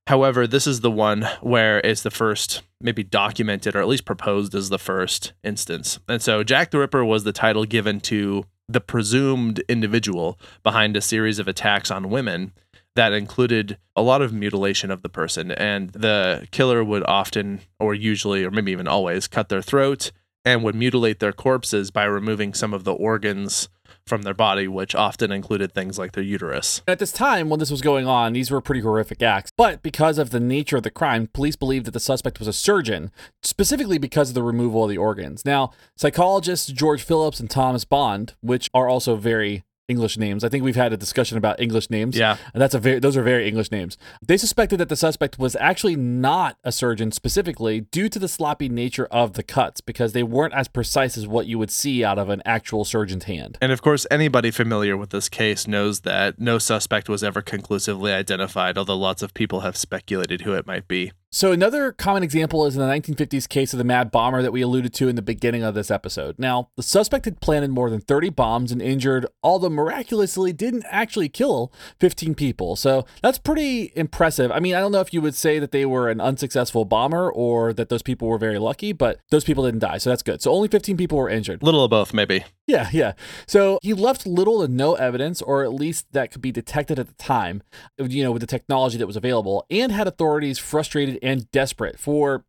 However, 0.10 0.48
this 0.48 0.66
is 0.66 0.82
the 0.82 0.90
one 0.90 1.30
where 1.40 1.80
it's 1.82 2.02
the 2.02 2.10
first, 2.10 2.64
maybe 2.82 3.04
documented 3.04 3.76
or 3.76 3.80
at 3.80 3.88
least 3.88 4.06
proposed 4.06 4.56
as 4.56 4.70
the 4.70 4.80
first 4.80 5.34
instance. 5.44 6.00
And 6.08 6.20
so 6.20 6.44
Jack 6.44 6.72
the 6.72 6.80
Ripper 6.80 7.06
was 7.06 7.26
the 7.26 7.32
title 7.32 7.64
given 7.64 8.00
to 8.02 8.46
the 8.68 8.82
presumed 8.82 9.60
individual 9.70 10.40
behind 10.64 10.98
a 10.98 11.02
series 11.02 11.38
of 11.38 11.48
attacks 11.48 11.92
on 11.92 12.10
women 12.10 12.54
that 12.96 13.14
included 13.14 13.78
a 13.96 14.02
lot 14.02 14.24
of 14.24 14.34
mutilation 14.34 14.90
of 14.90 15.04
the 15.04 15.10
person. 15.10 15.52
And 15.52 15.92
the 15.92 16.48
killer 16.50 16.84
would 16.84 17.04
often, 17.04 17.62
or 17.80 17.94
usually, 17.94 18.44
or 18.44 18.50
maybe 18.50 18.72
even 18.72 18.88
always, 18.88 19.28
cut 19.28 19.50
their 19.50 19.62
throat 19.62 20.12
and 20.44 20.64
would 20.64 20.74
mutilate 20.74 21.20
their 21.20 21.34
corpses 21.34 21.92
by 21.92 22.06
removing 22.06 22.56
some 22.56 22.74
of 22.74 22.84
the 22.84 22.94
organs 22.94 23.70
from 24.10 24.24
their 24.24 24.34
body, 24.34 24.68
which 24.68 24.96
often 24.96 25.32
included 25.32 25.72
things 25.72 25.98
like 25.98 26.12
their 26.12 26.24
uterus. 26.24 26.82
At 26.88 27.00
this 27.00 27.12
time, 27.12 27.48
when 27.48 27.60
this 27.60 27.72
was 27.72 27.82
going 27.82 28.08
on, 28.08 28.34
these 28.34 28.52
were 28.52 28.60
pretty 28.60 28.82
horrific 28.82 29.22
acts. 29.22 29.52
But 29.56 29.82
because 29.82 30.18
of 30.18 30.32
the 30.32 30.40
nature 30.40 30.78
of 30.78 30.84
the 30.84 30.92
crime, 30.92 31.28
police 31.28 31.56
believed 31.56 31.86
that 31.86 31.92
the 31.92 32.00
suspect 32.00 32.40
was 32.40 32.48
a 32.48 32.54
surgeon, 32.54 33.12
specifically 33.44 33.98
because 33.98 34.30
of 34.30 34.36
the 34.36 34.44
removal 34.44 34.84
of 34.84 34.90
the 34.90 34.98
organs. 34.98 35.46
Now, 35.46 35.72
psychologists 35.96 36.72
George 36.72 37.04
Phillips 37.04 37.40
and 37.40 37.50
Thomas 37.50 37.86
Bond, 37.86 38.34
which 38.42 38.70
are 38.74 38.90
also 38.90 39.16
very 39.16 39.64
English 39.90 40.18
names. 40.18 40.44
I 40.44 40.50
think 40.50 40.64
we've 40.64 40.76
had 40.76 40.94
a 40.94 40.98
discussion 40.98 41.38
about 41.38 41.60
English 41.60 41.90
names. 41.90 42.16
Yeah. 42.16 42.38
And 42.54 42.62
that's 42.62 42.76
a 42.76 42.80
very 42.80 43.00
those 43.00 43.18
are 43.18 43.24
very 43.24 43.48
English 43.48 43.72
names. 43.72 43.98
They 44.26 44.38
suspected 44.38 44.78
that 44.78 44.90
the 44.90 44.96
suspect 44.96 45.40
was 45.40 45.56
actually 45.58 45.96
not 45.96 46.58
a 46.64 46.72
surgeon 46.72 47.12
specifically 47.12 47.82
due 47.82 48.10
to 48.10 48.20
the 48.20 48.28
sloppy 48.28 48.70
nature 48.70 49.08
of 49.12 49.34
the 49.34 49.44
cuts 49.44 49.82
because 49.82 50.14
they 50.14 50.24
weren't 50.24 50.54
as 50.54 50.68
precise 50.68 51.18
as 51.18 51.28
what 51.28 51.48
you 51.48 51.58
would 51.58 51.72
see 51.72 52.04
out 52.04 52.20
of 52.20 52.30
an 52.30 52.42
actual 52.46 52.86
surgeon's 52.86 53.26
hand. 53.26 53.58
And 53.62 53.72
of 53.72 53.82
course, 53.82 54.06
anybody 54.12 54.52
familiar 54.52 54.96
with 54.96 55.10
this 55.10 55.30
case 55.30 55.68
knows 55.68 56.02
that 56.02 56.40
no 56.40 56.60
suspect 56.60 57.10
was 57.10 57.24
ever 57.24 57.42
conclusively 57.42 58.12
identified, 58.12 58.78
although 58.78 58.98
lots 58.98 59.22
of 59.22 59.34
people 59.34 59.62
have 59.62 59.76
speculated 59.76 60.42
who 60.42 60.54
it 60.54 60.68
might 60.68 60.88
be. 60.88 61.12
So 61.32 61.52
another 61.52 61.92
common 61.92 62.24
example 62.24 62.66
is 62.66 62.76
in 62.76 62.82
the 62.82 62.88
1950s 62.88 63.48
case 63.48 63.72
of 63.72 63.78
the 63.78 63.84
Mad 63.84 64.10
Bomber 64.10 64.42
that 64.42 64.52
we 64.52 64.64
alluded 64.64 64.96
to 64.96 65.10
in 65.10 65.16
the 65.16 65.22
beginning 65.22 65.62
of 65.62 65.76
this 65.76 65.92
episode. 65.92 66.40
Now, 66.40 66.70
the 66.76 66.82
suspect 66.82 67.26
had 67.26 67.40
planted 67.40 67.70
more 67.70 67.92
than 67.92 68.02
30 68.02 68.32
bombs 68.32 68.72
and 68.72 68.82
injured, 68.82 69.28
although 69.44 69.70
miraculously 69.70 70.54
didn't 70.54 70.86
actually 70.90 71.30
kill 71.30 71.72
15 72.00 72.34
people. 72.34 72.76
So 72.76 73.06
that's 73.22 73.38
pretty 73.38 73.94
impressive. 73.96 74.52
I 74.52 74.60
mean, 74.60 74.74
I 74.74 74.80
don't 74.80 74.92
know 74.92 75.02
if 75.02 75.14
you 75.14 75.22
would 75.22 75.36
say 75.36 75.60
that 75.60 75.72
they 75.72 75.86
were 75.86 76.10
an 76.10 76.20
unsuccessful 76.20 76.84
bomber 76.84 77.32
or 77.32 77.74
that 77.74 77.90
those 77.90 78.02
people 78.02 78.28
were 78.28 78.40
very 78.40 78.58
lucky, 78.58 78.92
but 78.92 79.20
those 79.30 79.44
people 79.44 79.66
didn't 79.66 79.82
die, 79.82 80.00
so 80.00 80.10
that's 80.10 80.24
good. 80.24 80.42
So 80.42 80.52
only 80.52 80.68
15 80.68 80.98
people 80.98 81.20
were 81.20 81.30
injured. 81.30 81.62
Little 81.62 81.84
of 81.84 81.92
both, 81.92 82.12
maybe. 82.12 82.44
Yeah, 82.70 82.88
yeah. 82.94 83.14
So 83.48 83.80
he 83.82 83.96
left 83.96 84.28
little 84.28 84.62
to 84.62 84.72
no 84.72 84.94
evidence, 84.94 85.42
or 85.42 85.64
at 85.64 85.74
least 85.74 86.06
that 86.12 86.32
could 86.32 86.42
be 86.42 86.52
detected 86.52 87.00
at 87.00 87.08
the 87.08 87.16
time, 87.16 87.64
you 87.98 88.24
know, 88.24 88.32
with 88.32 88.42
the 88.42 88.48
technology 88.48 88.96
that 89.00 89.08
was 89.08 89.16
available, 89.16 89.66
and 89.72 89.92
had 89.92 90.08
authorities 90.08 90.60
frustrated 90.60 91.18
and 91.24 91.50
desperate 91.52 91.98
for 91.98 92.46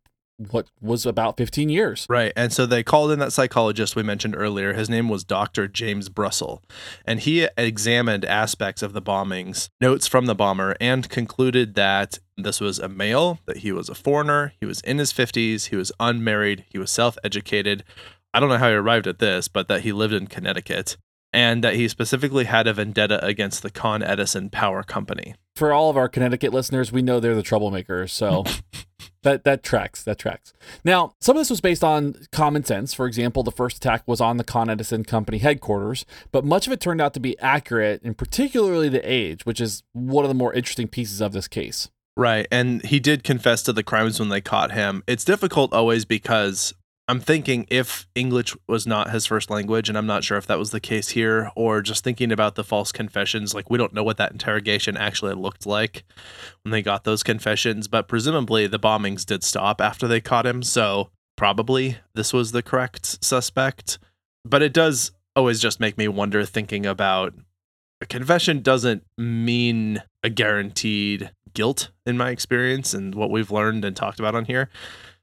what 0.49 0.67
was 0.79 1.05
about 1.05 1.37
15 1.37 1.69
years. 1.69 2.05
Right. 2.09 2.33
And 2.35 2.53
so 2.53 2.65
they 2.65 2.83
called 2.83 3.11
in 3.11 3.19
that 3.19 3.33
psychologist 3.33 3.95
we 3.95 4.03
mentioned 4.03 4.35
earlier. 4.35 4.73
His 4.73 4.89
name 4.89 5.09
was 5.09 5.23
Dr. 5.23 5.67
James 5.67 6.09
Brussel. 6.09 6.63
And 7.05 7.19
he 7.19 7.47
examined 7.57 8.25
aspects 8.25 8.81
of 8.81 8.93
the 8.93 9.01
bombings, 9.01 9.69
notes 9.79 10.07
from 10.07 10.25
the 10.25 10.35
bomber, 10.35 10.75
and 10.79 11.09
concluded 11.09 11.75
that 11.75 12.19
this 12.37 12.59
was 12.59 12.79
a 12.79 12.89
male, 12.89 13.39
that 13.45 13.57
he 13.57 13.71
was 13.71 13.89
a 13.89 13.95
foreigner, 13.95 14.53
he 14.59 14.65
was 14.65 14.81
in 14.81 14.97
his 14.97 15.13
50s, 15.13 15.67
he 15.67 15.75
was 15.75 15.91
unmarried, 15.99 16.65
he 16.69 16.77
was 16.77 16.91
self 16.91 17.17
educated. 17.23 17.83
I 18.33 18.39
don't 18.39 18.49
know 18.49 18.57
how 18.57 18.69
he 18.69 18.75
arrived 18.75 19.07
at 19.07 19.19
this, 19.19 19.47
but 19.47 19.67
that 19.67 19.81
he 19.81 19.91
lived 19.91 20.13
in 20.13 20.27
Connecticut 20.27 20.97
and 21.33 21.63
that 21.63 21.75
he 21.75 21.87
specifically 21.87 22.45
had 22.45 22.67
a 22.67 22.73
vendetta 22.73 23.23
against 23.25 23.63
the 23.63 23.69
Con 23.69 24.03
Edison 24.03 24.49
Power 24.49 24.83
Company. 24.83 25.35
For 25.55 25.73
all 25.73 25.89
of 25.89 25.97
our 25.97 26.09
Connecticut 26.09 26.53
listeners, 26.53 26.91
we 26.91 27.01
know 27.01 27.19
they're 27.19 27.35
the 27.35 27.43
troublemakers, 27.43 28.09
so 28.09 28.43
that 29.23 29.43
that 29.43 29.63
tracks. 29.63 30.03
That 30.03 30.17
tracks. 30.17 30.53
Now, 30.83 31.13
some 31.21 31.35
of 31.35 31.41
this 31.41 31.49
was 31.49 31.61
based 31.61 31.83
on 31.83 32.15
common 32.31 32.63
sense. 32.63 32.93
For 32.93 33.05
example, 33.05 33.43
the 33.43 33.51
first 33.51 33.77
attack 33.77 34.03
was 34.07 34.19
on 34.19 34.37
the 34.37 34.43
Con 34.43 34.69
Edison 34.69 35.03
Company 35.03 35.37
headquarters, 35.37 36.05
but 36.31 36.45
much 36.45 36.67
of 36.67 36.73
it 36.73 36.81
turned 36.81 37.01
out 37.01 37.13
to 37.13 37.19
be 37.19 37.37
accurate, 37.39 38.01
and 38.03 38.17
particularly 38.17 38.89
the 38.89 39.01
age, 39.09 39.45
which 39.45 39.61
is 39.61 39.83
one 39.93 40.25
of 40.25 40.29
the 40.29 40.35
more 40.35 40.53
interesting 40.53 40.87
pieces 40.87 41.21
of 41.21 41.33
this 41.33 41.47
case. 41.47 41.89
Right. 42.17 42.45
And 42.51 42.83
he 42.85 42.99
did 42.99 43.23
confess 43.23 43.63
to 43.63 43.73
the 43.73 43.83
crimes 43.83 44.19
when 44.19 44.29
they 44.29 44.41
caught 44.41 44.73
him. 44.73 45.01
It's 45.07 45.23
difficult 45.23 45.73
always 45.73 46.03
because 46.03 46.73
I'm 47.07 47.19
thinking 47.19 47.65
if 47.69 48.07
English 48.15 48.55
was 48.67 48.87
not 48.87 49.09
his 49.09 49.25
first 49.25 49.49
language, 49.49 49.89
and 49.89 49.97
I'm 49.97 50.07
not 50.07 50.23
sure 50.23 50.37
if 50.37 50.47
that 50.47 50.59
was 50.59 50.71
the 50.71 50.79
case 50.79 51.09
here, 51.09 51.51
or 51.55 51.81
just 51.81 52.03
thinking 52.03 52.31
about 52.31 52.55
the 52.55 52.63
false 52.63 52.91
confessions, 52.91 53.53
like 53.53 53.69
we 53.69 53.77
don't 53.77 53.93
know 53.93 54.03
what 54.03 54.17
that 54.17 54.31
interrogation 54.31 54.95
actually 54.95 55.33
looked 55.33 55.65
like 55.65 56.03
when 56.63 56.71
they 56.71 56.81
got 56.81 57.03
those 57.03 57.23
confessions, 57.23 57.87
but 57.87 58.07
presumably 58.07 58.67
the 58.67 58.79
bombings 58.79 59.25
did 59.25 59.43
stop 59.43 59.81
after 59.81 60.07
they 60.07 60.21
caught 60.21 60.45
him. 60.45 60.63
So 60.63 61.09
probably 61.35 61.97
this 62.13 62.31
was 62.31 62.51
the 62.51 62.61
correct 62.61 63.23
suspect. 63.23 63.99
But 64.45 64.61
it 64.61 64.73
does 64.73 65.11
always 65.35 65.59
just 65.59 65.79
make 65.79 65.97
me 65.97 66.07
wonder 66.07 66.45
thinking 66.45 66.85
about 66.85 67.33
a 67.99 68.05
confession 68.05 68.61
doesn't 68.61 69.03
mean 69.17 70.01
a 70.23 70.29
guaranteed 70.29 71.31
guilt 71.53 71.91
in 72.05 72.17
my 72.17 72.29
experience 72.29 72.93
and 72.93 73.13
what 73.13 73.29
we've 73.29 73.51
learned 73.51 73.85
and 73.85 73.95
talked 73.95 74.19
about 74.19 74.35
on 74.35 74.45
here. 74.45 74.69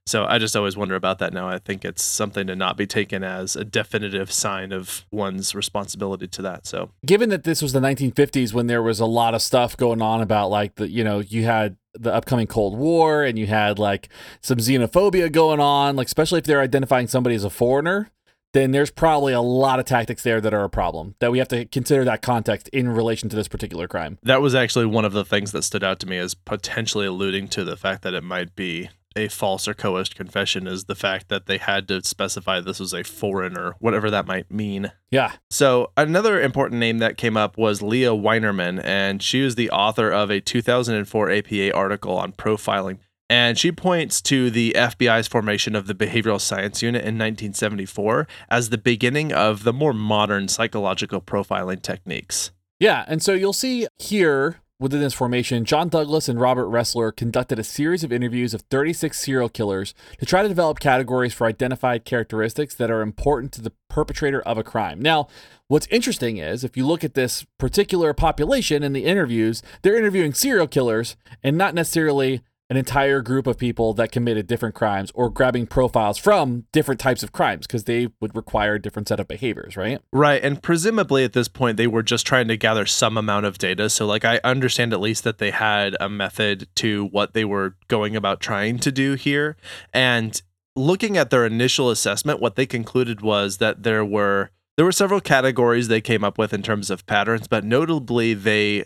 So 0.09 0.25
I 0.25 0.39
just 0.39 0.57
always 0.57 0.77
wonder 0.77 0.95
about 0.95 1.19
that 1.19 1.33
now. 1.33 1.49
I 1.49 1.59
think 1.59 1.85
it's 1.85 2.03
something 2.03 2.47
to 2.47 2.57
not 2.57 2.77
be 2.77 2.87
taken 2.87 3.23
as 3.23 3.57
a 3.57 3.65
definitive 3.65 4.33
sign 4.33 4.73
of 4.73 5.05
one's 5.11 5.55
responsibility 5.55 6.27
to 6.29 6.43
that. 6.43 6.67
So, 6.67 6.91
given 7.05 7.29
that 7.29 7.45
this 7.45 7.61
was 7.61 7.73
the 7.73 7.81
1950s 7.81 8.55
when 8.55 8.69
there 8.69 8.83
was 8.83 9.01
a 9.01 9.07
lot 9.07 9.35
of 9.35 9.43
stuff 9.43 9.77
going 9.77 10.01
on 10.01 10.21
about 10.23 10.49
like 10.49 10.77
the, 10.77 10.89
you 10.89 11.05
know, 11.05 11.19
you 11.21 11.45
had 11.45 11.77
the 11.95 12.13
upcoming 12.15 12.47
Cold 12.47 12.79
War 12.79 13.23
and 13.23 13.39
you 13.39 13.47
had 13.47 13.79
like 13.79 14.09
some 14.41 14.59
xenophobia 14.59 15.31
going 15.31 15.61
on, 15.61 15.97
like 15.97 16.07
especially 16.07 16.39
if 16.39 16.45
they're 16.45 16.61
identifying 16.61 17.07
somebody 17.07 17.37
as 17.37 17.45
a 17.45 17.51
foreigner, 17.51 18.11
then 18.55 18.71
there's 18.71 18.91
probably 18.91 19.33
a 19.33 19.41
lot 19.41 19.79
of 19.79 19.85
tactics 19.85 20.23
there 20.23 20.41
that 20.41 20.55
are 20.55 20.65
a 20.65 20.71
problem 20.71 21.17
that 21.19 21.31
we 21.31 21.39
have 21.39 21.49
to 21.49 21.67
consider 21.67 22.05
that 22.05 22.23
context 22.23 22.69
in 22.69 22.89
relation 22.89 23.29
to 23.29 23.37
this 23.37 23.49
particular 23.49 23.87
crime. 23.87 24.19
That 24.23 24.41
was 24.41 24.55
actually 24.55 24.87
one 24.87 25.05
of 25.05 25.13
the 25.13 25.25
things 25.25 25.53
that 25.53 25.63
stood 25.63 25.85
out 25.85 26.01
to 26.01 26.07
me 26.07 26.17
as 26.17 26.35
potentially 26.35 27.07
alluding 27.07 27.49
to 27.49 27.65
the 27.65 27.77
fact 27.77 28.03
that 28.03 28.15
it 28.15 28.25
might 28.25 28.57
be 28.57 28.89
a 29.19 29.29
false 29.29 29.69
or 29.69 29.75
coerced 29.75 30.17
confession 30.17 30.67
is 30.67 30.85
the 30.85 30.95
fact 30.95 31.29
that 31.29 31.47
they 31.47 31.59
had 31.59 31.89
to 31.89 32.03
specify 32.05 32.61
this 32.61 32.81
was 32.81 32.95
a 32.95 33.05
foreigner, 33.05 33.75
whatever 33.79 34.11
that 34.11 34.27
might 34.27 34.51
mean. 34.51 34.93
Yeah. 35.11 35.33
So 35.51 35.93
another 35.97 36.41
important 36.41 36.81
name 36.81 36.99
that 36.99 37.19
came 37.19 37.37
up 37.37 37.59
was 37.59 37.83
Lea 37.83 38.05
Winerman, 38.05 38.83
and 38.83 39.23
she 39.23 39.43
was 39.43 39.57
the 39.57 39.71
author 39.71 40.11
of 40.11 40.31
a 40.31 40.41
2004 40.41 41.31
APA 41.31 41.75
article 41.75 42.17
on 42.17 42.33
profiling. 42.33 42.99
And 43.31 43.59
she 43.59 43.73
points 43.73 44.23
to 44.23 44.51
the 44.51 44.75
FBI's 44.75 45.29
formation 45.29 45.75
of 45.75 45.87
the 45.87 45.95
Behavioral 45.95 46.41
Science 46.41 46.83
Unit 46.83 47.01
in 47.01 47.19
1974 47.19 48.27
as 48.49 48.71
the 48.71 48.79
beginning 48.79 49.33
of 49.35 49.65
the 49.65 49.73
more 49.73 49.93
modern 49.93 50.49
psychological 50.49 51.21
profiling 51.21 51.83
techniques. 51.83 52.53
Yeah, 52.81 53.05
and 53.07 53.23
so 53.23 53.35
you'll 53.35 53.53
see 53.53 53.87
here 53.99 54.61
Within 54.81 55.01
this 55.01 55.15
formation, 55.15 55.65
John 55.65 55.89
Douglas 55.89 56.29
and 56.29 56.41
Robert 56.41 56.67
Ressler 56.67 57.15
conducted 57.15 57.59
a 57.59 57.65
series 57.65 58.05
of 58.05 58.13
interviews 58.13 58.55
of 58.55 58.61
36 58.71 59.19
serial 59.21 59.49
killers 59.49 59.93
to 60.21 60.27
try 60.27 60.41
to 60.41 60.49
develop 60.49 60.79
categories 60.79 61.35
for 61.35 61.49
identified 61.49 62.05
characteristics 62.05 62.77
that 62.77 62.89
are 62.89 63.01
important 63.01 63.51
to 63.55 63.61
the 63.61 63.73
perpetrator 63.91 64.41
of 64.43 64.57
a 64.57 64.63
crime. 64.63 65.03
Now, 65.03 65.27
what's 65.67 65.89
interesting 65.89 66.37
is 66.37 66.63
if 66.63 66.77
you 66.77 66.87
look 66.87 67.03
at 67.03 67.15
this 67.15 67.45
particular 67.59 68.15
population 68.15 68.85
in 68.85 68.93
the 68.93 69.05
interviews, 69.05 69.65
they're 69.83 69.99
interviewing 69.99 70.33
serial 70.33 70.69
killers 70.69 71.17
and 71.43 71.59
not 71.59 71.75
necessarily 71.75 72.43
an 72.71 72.77
entire 72.77 73.23
group 73.23 73.47
of 73.47 73.57
people 73.57 73.95
that 73.95 74.13
committed 74.13 74.47
different 74.47 74.75
crimes 74.75 75.11
or 75.15 75.31
grabbing 75.31 75.67
profiles 75.67 76.19
from 76.19 76.67
different 76.71 77.01
types 77.01 77.23
of 77.23 77.33
crimes 77.33 77.67
because 77.67 77.85
they 77.85 78.09
would 78.21 78.35
require 78.37 78.75
a 78.75 78.83
different 78.83 79.09
set 79.09 79.19
of 79.19 79.27
behaviors, 79.27 79.77
right? 79.77 80.01
Right. 80.13 80.43
And 80.43 80.63
presumably 80.63 81.25
at 81.25 81.33
this 81.33 81.49
point, 81.49 81.79
they 81.79 81.87
were 81.87 82.03
just 82.03 82.27
trying 82.27 82.49
to 82.49 82.57
gather 82.57 82.85
some 82.85 83.17
amount 83.17 83.47
of 83.47 83.57
data. 83.57 83.89
So, 83.89 84.07
like, 84.07 84.25
I 84.25 84.41
understand 84.45 84.93
at 84.93 85.01
least 85.01 85.25
that 85.25 85.39
they 85.39 85.51
had 85.51 85.97
a 85.99 86.09
method 86.09 86.69
to 86.77 87.07
what 87.07 87.33
they 87.33 87.45
were 87.45 87.77
going 87.89 88.15
about 88.15 88.41
trying 88.41 88.79
to 88.81 88.93
do 88.93 89.15
here. 89.15 89.57
And 89.95 90.41
looking 90.77 91.17
at 91.17 91.31
their 91.31 91.47
initial 91.47 91.91
assessment, 91.91 92.41
what 92.41 92.57
they 92.57 92.67
concluded 92.67 93.23
was 93.23 93.59
that 93.59 93.83
there 93.83 94.05
were. 94.05 94.51
There 94.77 94.85
were 94.85 94.93
several 94.93 95.21
categories 95.21 95.89
they 95.89 96.01
came 96.01 96.23
up 96.23 96.39
with 96.39 96.55
in 96.55 96.63
terms 96.63 96.89
of 96.89 97.05
patterns, 97.05 97.49
but 97.49 97.65
notably 97.65 98.33
they 98.33 98.85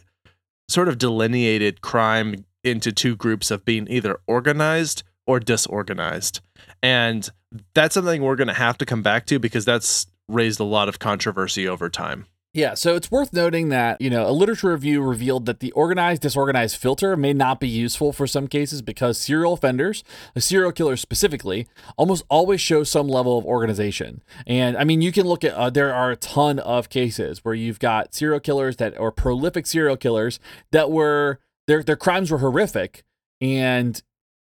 sort 0.67 0.89
of 0.89 0.97
delineated 0.97 1.83
crime 1.83 2.47
into 2.64 2.92
two 2.92 3.16
groups 3.16 3.50
of 3.50 3.64
being 3.64 3.87
either 3.88 4.19
organized 4.26 5.02
or 5.26 5.40
disorganized. 5.40 6.40
And 6.83 7.28
that's 7.75 7.95
something 7.95 8.23
we're 8.23 8.37
going 8.37 8.49
to 8.49 8.54
have 8.54 8.78
to 8.78 8.87
come 8.87 9.02
back 9.02 9.26
to 9.26 9.38
because 9.38 9.64
that's 9.64 10.07
raised 10.28 10.61
a 10.61 10.64
lot 10.64 10.88
of 10.88 10.99
controversy 10.99 11.69
over 11.69 11.88
time. 11.88 12.26
Yeah, 12.54 12.75
so 12.75 12.95
it's 12.95 13.11
worth 13.11 13.33
noting 13.33 13.71
that, 13.71 13.99
you 13.99 14.11
know, 14.11 14.28
a 14.28 14.31
literature 14.31 14.73
review 14.73 15.00
revealed 15.00 15.47
that 15.47 15.61
the 15.61 15.73
organized 15.73 16.21
disorganized 16.21 16.76
filter 16.76 17.16
may 17.16 17.33
not 17.33 17.61
be 17.61 17.69
useful 17.69 18.12
for 18.12 18.26
some 18.26 18.47
cases 18.47 18.83
because 18.83 19.16
serial 19.16 19.54
offenders, 19.54 20.04
serial 20.37 20.71
killers 20.71 21.00
specifically, 21.00 21.66
almost 21.97 22.25
always 22.28 22.61
show 22.61 22.85
some 22.85 23.09
level 23.09 23.38
of 23.38 23.47
organization. 23.47 24.23
And 24.47 24.76
I 24.76 24.85
mean, 24.85 25.00
you 25.00 25.12
can 25.12 25.26
look 25.26 25.45
at, 25.45 25.54
uh, 25.54 25.71
there 25.71 25.95
are 25.95 26.11
a 26.11 26.16
ton 26.16 26.59
of 26.59 26.90
cases 26.90 27.42
where 27.42 27.54
you've 27.54 27.78
got 27.78 28.14
serial 28.14 28.40
killers 28.40 28.76
that, 28.76 28.99
are 29.00 29.11
prolific 29.11 29.66
serial 29.66 29.97
killers 29.97 30.38
that 30.73 30.90
were 30.90 31.40
their 31.66 31.83
their 31.83 31.97
crimes 31.97 32.31
were 32.31 32.38
horrific 32.38 33.04
and 33.40 34.02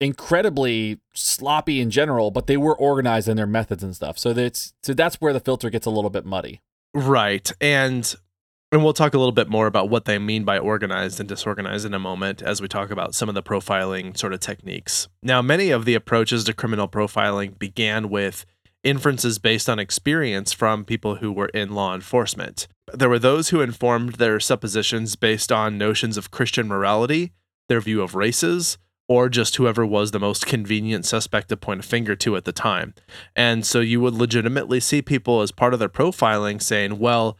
incredibly 0.00 1.00
sloppy 1.14 1.80
in 1.80 1.90
general, 1.90 2.30
but 2.30 2.46
they 2.46 2.56
were 2.56 2.76
organized 2.76 3.28
in 3.28 3.36
their 3.36 3.46
methods 3.46 3.82
and 3.82 3.94
stuff. 3.94 4.18
So 4.18 4.32
that's 4.32 4.74
so 4.82 4.94
that's 4.94 5.16
where 5.16 5.32
the 5.32 5.40
filter 5.40 5.70
gets 5.70 5.86
a 5.86 5.90
little 5.90 6.10
bit 6.10 6.24
muddy. 6.24 6.60
Right. 6.92 7.50
And 7.60 8.14
and 8.72 8.82
we'll 8.82 8.92
talk 8.92 9.14
a 9.14 9.18
little 9.18 9.32
bit 9.32 9.48
more 9.48 9.66
about 9.68 9.88
what 9.88 10.04
they 10.04 10.18
mean 10.18 10.44
by 10.44 10.58
organized 10.58 11.20
and 11.20 11.28
disorganized 11.28 11.86
in 11.86 11.94
a 11.94 11.98
moment 11.98 12.42
as 12.42 12.60
we 12.60 12.66
talk 12.66 12.90
about 12.90 13.14
some 13.14 13.28
of 13.28 13.34
the 13.36 13.42
profiling 13.42 14.16
sort 14.18 14.32
of 14.32 14.40
techniques. 14.40 15.06
Now, 15.22 15.40
many 15.42 15.70
of 15.70 15.84
the 15.84 15.94
approaches 15.94 16.42
to 16.44 16.54
criminal 16.54 16.88
profiling 16.88 17.56
began 17.56 18.10
with 18.10 18.44
inferences 18.82 19.38
based 19.38 19.68
on 19.68 19.78
experience 19.78 20.52
from 20.52 20.84
people 20.84 21.16
who 21.16 21.30
were 21.30 21.48
in 21.48 21.72
law 21.72 21.94
enforcement. 21.94 22.66
There 22.92 23.08
were 23.08 23.18
those 23.18 23.48
who 23.48 23.60
informed 23.60 24.14
their 24.14 24.38
suppositions 24.40 25.16
based 25.16 25.50
on 25.50 25.78
notions 25.78 26.16
of 26.16 26.30
Christian 26.30 26.68
morality, 26.68 27.32
their 27.68 27.80
view 27.80 28.02
of 28.02 28.14
races, 28.14 28.78
or 29.08 29.28
just 29.28 29.56
whoever 29.56 29.84
was 29.84 30.10
the 30.10 30.20
most 30.20 30.46
convenient 30.46 31.04
suspect 31.04 31.48
to 31.48 31.56
point 31.56 31.80
a 31.80 31.82
finger 31.82 32.16
to 32.16 32.36
at 32.36 32.44
the 32.44 32.52
time. 32.52 32.94
And 33.36 33.66
so 33.66 33.80
you 33.80 34.00
would 34.00 34.14
legitimately 34.14 34.80
see 34.80 35.02
people 35.02 35.40
as 35.42 35.52
part 35.52 35.74
of 35.74 35.80
their 35.80 35.88
profiling 35.88 36.60
saying, 36.62 36.98
well, 36.98 37.38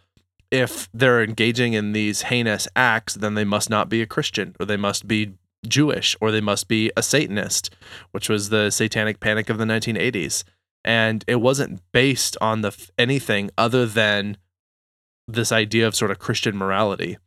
if 0.51 0.89
they're 0.93 1.23
engaging 1.23 1.73
in 1.73 1.93
these 1.93 2.23
heinous 2.23 2.69
acts, 2.77 3.15
then 3.15 3.35
they 3.35 3.45
must 3.45 3.71
not 3.71 3.89
be 3.89 4.03
a 4.03 4.07
Christian 4.07 4.55
or 4.61 4.67
they 4.67 4.77
must 4.77 5.09
be 5.09 5.35
Jewish 5.67 6.17
or 6.21 6.31
they 6.31 6.41
must 6.41 6.69
be 6.69 6.91
a 6.97 7.03
Satanist, 7.03 7.75
which 8.13 8.29
was 8.29 8.51
the 8.51 8.71
satanic 8.71 9.21
panic 9.21 9.49
of 9.49 9.59
the 9.59 9.65
1980s. 9.65 10.45
And 10.85 11.25
it 11.27 11.37
wasn't 11.37 11.81
based 11.93 12.37
on 12.41 12.61
the 12.61 12.77
anything 12.99 13.51
other 13.57 13.87
than 13.87 14.37
this 15.26 15.52
idea 15.52 15.87
of 15.87 15.95
sort 15.95 16.11
of 16.11 16.19
Christian 16.19 16.57
morality. 16.57 17.19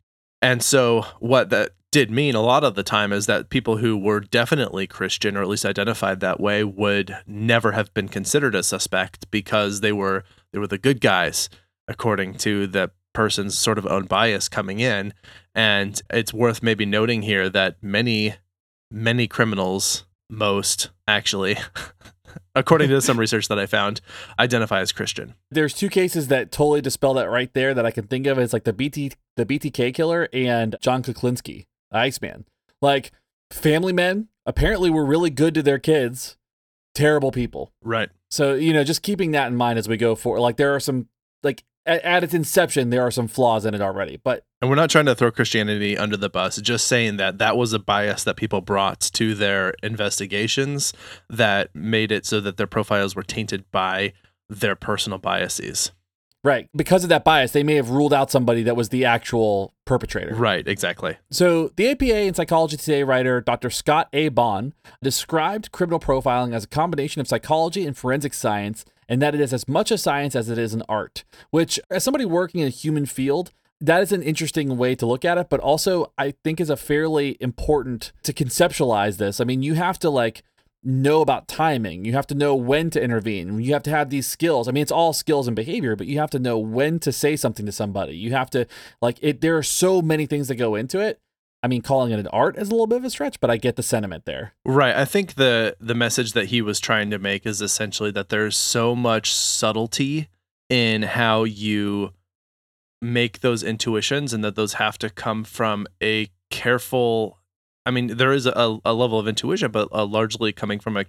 And 0.41 0.61
so 0.61 1.05
what 1.19 1.49
that 1.49 1.71
did 1.91 2.11
mean 2.11 2.35
a 2.35 2.41
lot 2.41 2.63
of 2.63 2.75
the 2.75 2.83
time 2.83 3.13
is 3.13 3.25
that 3.25 3.49
people 3.49 3.77
who 3.77 3.97
were 3.97 4.19
definitely 4.19 4.87
Christian 4.87 5.37
or 5.37 5.41
at 5.41 5.47
least 5.47 5.65
identified 5.65 6.19
that 6.19 6.39
way 6.39 6.63
would 6.63 7.17
never 7.25 7.71
have 7.71 7.93
been 7.93 8.09
considered 8.09 8.55
a 8.55 8.63
suspect 8.63 9.29
because 9.31 9.81
they 9.81 9.91
were 9.91 10.23
they 10.51 10.59
were 10.59 10.67
the 10.67 10.77
good 10.77 11.01
guys 11.01 11.49
according 11.87 12.35
to 12.35 12.67
the 12.67 12.91
person's 13.13 13.57
sort 13.57 13.77
of 13.77 13.87
own 13.87 14.05
bias 14.05 14.47
coming 14.47 14.79
in 14.79 15.13
and 15.55 16.01
it's 16.11 16.33
worth 16.33 16.61
maybe 16.61 16.85
noting 16.85 17.23
here 17.23 17.49
that 17.49 17.77
many 17.81 18.35
many 18.91 19.27
criminals 19.27 20.05
most 20.29 20.91
actually 21.07 21.57
according 22.55 22.89
to 22.89 23.01
some 23.01 23.19
research 23.19 23.47
that 23.47 23.59
I 23.59 23.65
found, 23.65 24.01
identify 24.39 24.81
as 24.81 24.91
Christian. 24.91 25.35
There's 25.51 25.73
two 25.73 25.89
cases 25.89 26.27
that 26.27 26.51
totally 26.51 26.81
dispel 26.81 27.13
that 27.15 27.29
right 27.29 27.53
there 27.53 27.73
that 27.73 27.85
I 27.85 27.91
can 27.91 28.07
think 28.07 28.27
of. 28.27 28.37
It's 28.37 28.53
like 28.53 28.63
the 28.63 28.73
BT 28.73 29.13
the 29.35 29.45
BTK 29.45 29.93
killer 29.93 30.27
and 30.33 30.75
John 30.81 31.03
Kuklinski, 31.03 31.65
Iceman. 31.91 32.45
Like 32.81 33.11
family 33.51 33.93
men 33.93 34.27
apparently 34.45 34.89
were 34.89 35.05
really 35.05 35.29
good 35.29 35.53
to 35.53 35.63
their 35.63 35.79
kids, 35.79 36.37
terrible 36.95 37.31
people. 37.31 37.71
Right. 37.83 38.09
So, 38.29 38.55
you 38.55 38.73
know, 38.73 38.83
just 38.83 39.03
keeping 39.03 39.31
that 39.31 39.47
in 39.47 39.55
mind 39.55 39.79
as 39.79 39.87
we 39.87 39.97
go 39.97 40.15
forward. 40.15 40.41
Like 40.41 40.57
there 40.57 40.73
are 40.75 40.79
some 40.79 41.07
like 41.43 41.63
at, 41.87 42.01
at 42.03 42.23
its 42.23 42.33
inception 42.33 42.89
there 42.89 43.01
are 43.01 43.11
some 43.11 43.27
flaws 43.27 43.65
in 43.65 43.73
it 43.73 43.81
already, 43.81 44.19
but 44.23 44.43
and 44.61 44.69
we're 44.69 44.75
not 44.75 44.89
trying 44.89 45.05
to 45.05 45.15
throw 45.15 45.31
Christianity 45.31 45.97
under 45.97 46.17
the 46.17 46.29
bus, 46.29 46.57
just 46.57 46.87
saying 46.87 47.17
that 47.17 47.37
that 47.37 47.57
was 47.57 47.73
a 47.73 47.79
bias 47.79 48.23
that 48.23 48.35
people 48.35 48.61
brought 48.61 48.99
to 48.99 49.33
their 49.33 49.73
investigations 49.83 50.93
that 51.29 51.73
made 51.75 52.11
it 52.11 52.25
so 52.25 52.39
that 52.41 52.57
their 52.57 52.67
profiles 52.67 53.15
were 53.15 53.23
tainted 53.23 53.69
by 53.71 54.13
their 54.49 54.75
personal 54.75 55.19
biases. 55.19 55.91
Right. 56.43 56.69
Because 56.75 57.03
of 57.03 57.09
that 57.09 57.25
bias, 57.25 57.51
they 57.51 57.63
may 57.63 57.75
have 57.75 57.89
ruled 57.89 58.13
out 58.13 58.31
somebody 58.31 58.63
that 58.63 58.75
was 58.75 58.89
the 58.89 59.03
actual 59.03 59.73
perpetrator. 59.85 60.33
Right, 60.33 60.65
exactly. 60.65 61.17
So, 61.29 61.71
the 61.75 61.89
APA 61.89 62.15
and 62.15 62.35
Psychology 62.35 62.77
Today 62.77 63.03
writer 63.03 63.41
Dr. 63.41 63.69
Scott 63.69 64.07
A. 64.13 64.29
Bonn 64.29 64.73
described 65.01 65.71
criminal 65.71 65.99
profiling 65.99 66.53
as 66.53 66.63
a 66.63 66.67
combination 66.67 67.19
of 67.19 67.27
psychology 67.27 67.85
and 67.85 67.97
forensic 67.97 68.33
science, 68.33 68.85
and 69.09 69.21
that 69.21 69.35
it 69.35 69.41
is 69.41 69.53
as 69.53 69.67
much 69.67 69.91
a 69.91 69.97
science 69.97 70.35
as 70.35 70.49
it 70.49 70.57
is 70.57 70.73
an 70.73 70.83
art, 70.89 71.23
which, 71.49 71.79
as 71.89 72.03
somebody 72.03 72.25
working 72.25 72.61
in 72.61 72.67
a 72.67 72.71
human 72.71 73.05
field, 73.05 73.51
that 73.79 74.01
is 74.01 74.11
an 74.11 74.23
interesting 74.23 74.77
way 74.77 74.95
to 74.95 75.05
look 75.05 75.23
at 75.23 75.37
it, 75.37 75.49
but 75.49 75.59
also 75.59 76.11
I 76.17 76.31
think 76.43 76.59
is 76.59 76.69
a 76.69 76.77
fairly 76.77 77.37
important 77.39 78.11
to 78.23 78.33
conceptualize 78.33 79.17
this. 79.17 79.39
I 79.39 79.43
mean, 79.43 79.61
you 79.61 79.75
have 79.75 79.99
to 79.99 80.09
like 80.09 80.43
know 80.83 81.21
about 81.21 81.47
timing. 81.47 82.05
You 82.05 82.13
have 82.13 82.27
to 82.27 82.35
know 82.35 82.55
when 82.55 82.89
to 82.91 83.01
intervene. 83.01 83.59
You 83.59 83.73
have 83.73 83.83
to 83.83 83.89
have 83.89 84.09
these 84.09 84.27
skills. 84.27 84.67
I 84.67 84.71
mean, 84.71 84.81
it's 84.81 84.91
all 84.91 85.13
skills 85.13 85.47
and 85.47 85.55
behavior, 85.55 85.95
but 85.95 86.07
you 86.07 86.17
have 86.19 86.29
to 86.31 86.39
know 86.39 86.57
when 86.57 86.99
to 86.99 87.11
say 87.11 87.35
something 87.35 87.65
to 87.65 87.71
somebody. 87.71 88.15
You 88.15 88.31
have 88.31 88.49
to 88.51 88.65
like 89.01 89.17
it 89.21 89.41
there 89.41 89.57
are 89.57 89.63
so 89.63 90.01
many 90.01 90.25
things 90.25 90.47
that 90.47 90.55
go 90.55 90.75
into 90.75 90.99
it. 90.99 91.19
I 91.63 91.67
mean, 91.67 91.81
calling 91.81 92.11
it 92.11 92.19
an 92.19 92.27
art 92.27 92.57
is 92.57 92.69
a 92.69 92.71
little 92.71 92.87
bit 92.87 92.97
of 92.97 93.05
a 93.05 93.09
stretch, 93.09 93.39
but 93.39 93.49
I 93.49 93.57
get 93.57 93.75
the 93.75 93.83
sentiment 93.83 94.25
there. 94.25 94.53
Right. 94.63 94.95
I 94.95 95.05
think 95.05 95.35
the 95.35 95.75
the 95.79 95.95
message 95.95 96.33
that 96.33 96.47
he 96.47 96.61
was 96.61 96.79
trying 96.79 97.09
to 97.11 97.19
make 97.19 97.45
is 97.45 97.61
essentially 97.61 98.11
that 98.11 98.29
there's 98.29 98.55
so 98.55 98.95
much 98.95 99.33
subtlety 99.33 100.29
in 100.69 101.03
how 101.03 101.43
you 101.43 102.13
make 103.01 103.39
those 103.39 103.63
intuitions 103.63 104.33
and 104.33 104.43
that 104.43 104.55
those 104.55 104.73
have 104.73 104.97
to 104.99 105.09
come 105.09 105.43
from 105.43 105.87
a 106.01 106.29
careful 106.49 107.39
I 107.85 107.89
mean, 107.89 108.17
there 108.17 108.33
is 108.33 108.45
a, 108.45 108.79
a 108.83 108.93
level 108.93 109.17
of 109.17 109.29
intuition, 109.29 109.71
but 109.71 109.87
uh, 109.93 110.05
largely 110.05 110.51
coming 110.51 110.77
from 110.77 110.97
a, 110.97 111.05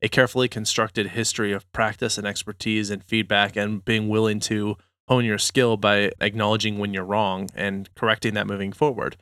a 0.00 0.08
carefully 0.08 0.48
constructed 0.48 1.08
history 1.08 1.52
of 1.52 1.70
practice 1.72 2.16
and 2.16 2.26
expertise 2.26 2.88
and 2.88 3.04
feedback 3.04 3.54
and 3.54 3.84
being 3.84 4.08
willing 4.08 4.40
to 4.40 4.78
hone 5.08 5.26
your 5.26 5.36
skill 5.36 5.76
by 5.76 6.10
acknowledging 6.22 6.78
when 6.78 6.94
you're 6.94 7.04
wrong 7.04 7.50
and 7.54 7.94
correcting 7.94 8.32
that 8.32 8.46
moving 8.46 8.72
forward. 8.72 9.18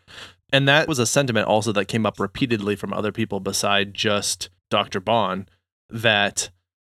And 0.53 0.69
that 0.69 0.89
was 0.89 0.99
a 0.99 1.07
sentiment 1.07 1.47
also 1.47 1.73
that 1.73 1.87
came 1.87 2.07
up 2.07 2.19
repeatedly 2.19 2.77
from 2.77 2.93
other 2.93 3.13
people 3.13 3.41
beside 3.41 3.95
just 3.95 4.51
Dr. 4.71 5.01
Bonn 5.01 5.47
that 5.89 6.51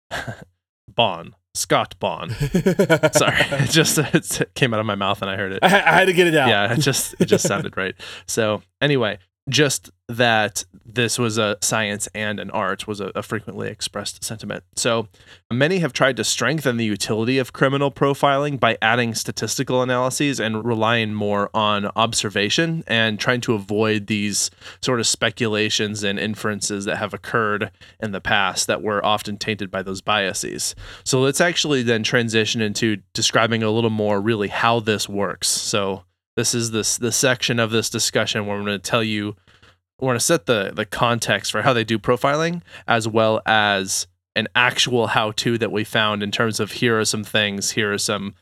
Bonn, 0.87 1.35
Scott 1.53 1.95
Bonn. 1.99 2.29
Sorry, 2.31 2.51
it 2.53 3.69
just 3.69 3.97
it 3.97 4.51
came 4.55 4.73
out 4.73 4.79
of 4.79 4.85
my 4.85 4.95
mouth 4.95 5.21
and 5.21 5.29
I 5.31 5.35
heard 5.35 5.53
it. 5.53 5.59
I, 5.61 5.67
I 5.67 5.93
had 5.99 6.05
to 6.05 6.13
get 6.13 6.27
it 6.27 6.35
out. 6.35 6.49
Yeah, 6.49 6.73
it 6.73 6.79
just 6.79 7.15
it 7.19 7.25
just 7.25 7.47
sounded 7.47 7.75
right. 7.77 7.95
So 8.25 8.61
anyway, 8.81 9.19
just 9.49 9.89
that 10.09 10.63
this 10.85 11.19
was 11.19 11.37
a 11.37 11.57
science 11.61 12.07
and 12.15 12.39
an 12.39 12.49
art 12.51 12.87
was 12.87 13.01
a, 13.01 13.11
a, 13.13 13.21
frequently 13.21 13.69
expressed 13.69 14.23
sentiment. 14.23 14.63
So 14.77 15.09
many 15.51 15.79
have 15.79 15.91
tried 15.91 16.15
to 16.17 16.23
strengthen 16.23 16.77
the 16.77 16.85
utility 16.85 17.37
of 17.39 17.51
criminal 17.51 17.91
profiling 17.91 18.57
by 18.57 18.77
adding 18.81 19.13
statistical 19.13 19.81
analyses 19.81 20.39
and 20.39 20.63
relying 20.63 21.13
more 21.13 21.49
on 21.53 21.87
observation 21.97 22.85
and 22.87 23.19
trying 23.19 23.41
to 23.41 23.53
avoid 23.53 24.07
these 24.07 24.49
sort 24.81 25.01
of 25.01 25.07
speculations 25.07 26.03
and 26.03 26.17
inferences 26.17 26.85
that 26.85 26.97
have 26.97 27.13
occurred 27.13 27.69
in 27.99 28.11
the 28.11 28.21
past 28.21 28.67
that 28.67 28.81
were 28.81 29.05
often 29.05 29.37
tainted 29.37 29.69
by 29.69 29.81
those 29.81 29.99
biases. 29.99 30.73
So 31.03 31.19
let's 31.19 31.41
actually 31.41 31.83
then 31.83 32.03
transition 32.03 32.61
into 32.61 32.97
describing 33.13 33.61
a 33.61 33.71
little 33.71 33.89
more 33.89 34.21
really 34.21 34.47
how 34.47 34.79
this 34.79 35.09
works. 35.09 35.49
So 35.49 36.03
this 36.37 36.53
is 36.53 36.71
this 36.71 36.97
the 36.97 37.11
section 37.11 37.59
of 37.59 37.71
this 37.71 37.89
discussion 37.89 38.45
where 38.45 38.55
I'm 38.55 38.63
going 38.63 38.79
to 38.79 38.89
tell 38.89 39.03
you 39.03 39.35
we're 39.99 40.09
going 40.09 40.19
to 40.19 40.23
set 40.23 40.45
the 40.45 40.71
the 40.73 40.85
context 40.85 41.51
for 41.51 41.63
how 41.63 41.73
they 41.73 41.83
do 41.83 41.99
profiling 41.99 42.61
as 42.87 43.07
well 43.07 43.41
as 43.45 44.07
an 44.35 44.47
actual 44.55 45.07
how 45.07 45.31
to 45.31 45.57
that 45.57 45.71
we 45.71 45.83
found 45.83 46.23
in 46.23 46.31
terms 46.31 46.59
of 46.59 46.73
here 46.73 46.97
are 46.99 47.05
some 47.05 47.23
things 47.23 47.71
here 47.71 47.91
are 47.91 47.97
some 47.97 48.35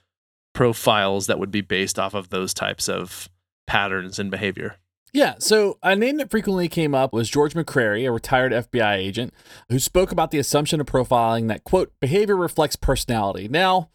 profiles 0.53 1.25
that 1.27 1.39
would 1.39 1.51
be 1.51 1.61
based 1.61 1.97
off 1.97 2.13
of 2.13 2.29
those 2.29 2.53
types 2.53 2.87
of 2.87 3.29
patterns 3.65 4.19
and 4.19 4.29
behavior 4.29 4.75
yeah, 5.13 5.35
so 5.39 5.77
a 5.81 5.95
name 5.95 6.17
that 6.17 6.29
frequently 6.29 6.67
came 6.67 6.93
up 6.93 7.13
was 7.13 7.29
George 7.29 7.53
McCrary, 7.53 8.05
a 8.05 8.11
retired 8.11 8.51
FBI 8.51 8.97
agent, 8.97 9.33
who 9.69 9.79
spoke 9.79 10.11
about 10.11 10.31
the 10.31 10.39
assumption 10.39 10.81
of 10.81 10.87
profiling 10.87 11.47
that, 11.47 11.63
quote, 11.63 11.93
behavior 12.01 12.35
reflects 12.35 12.75
personality. 12.75 13.47
Now, 13.47 13.91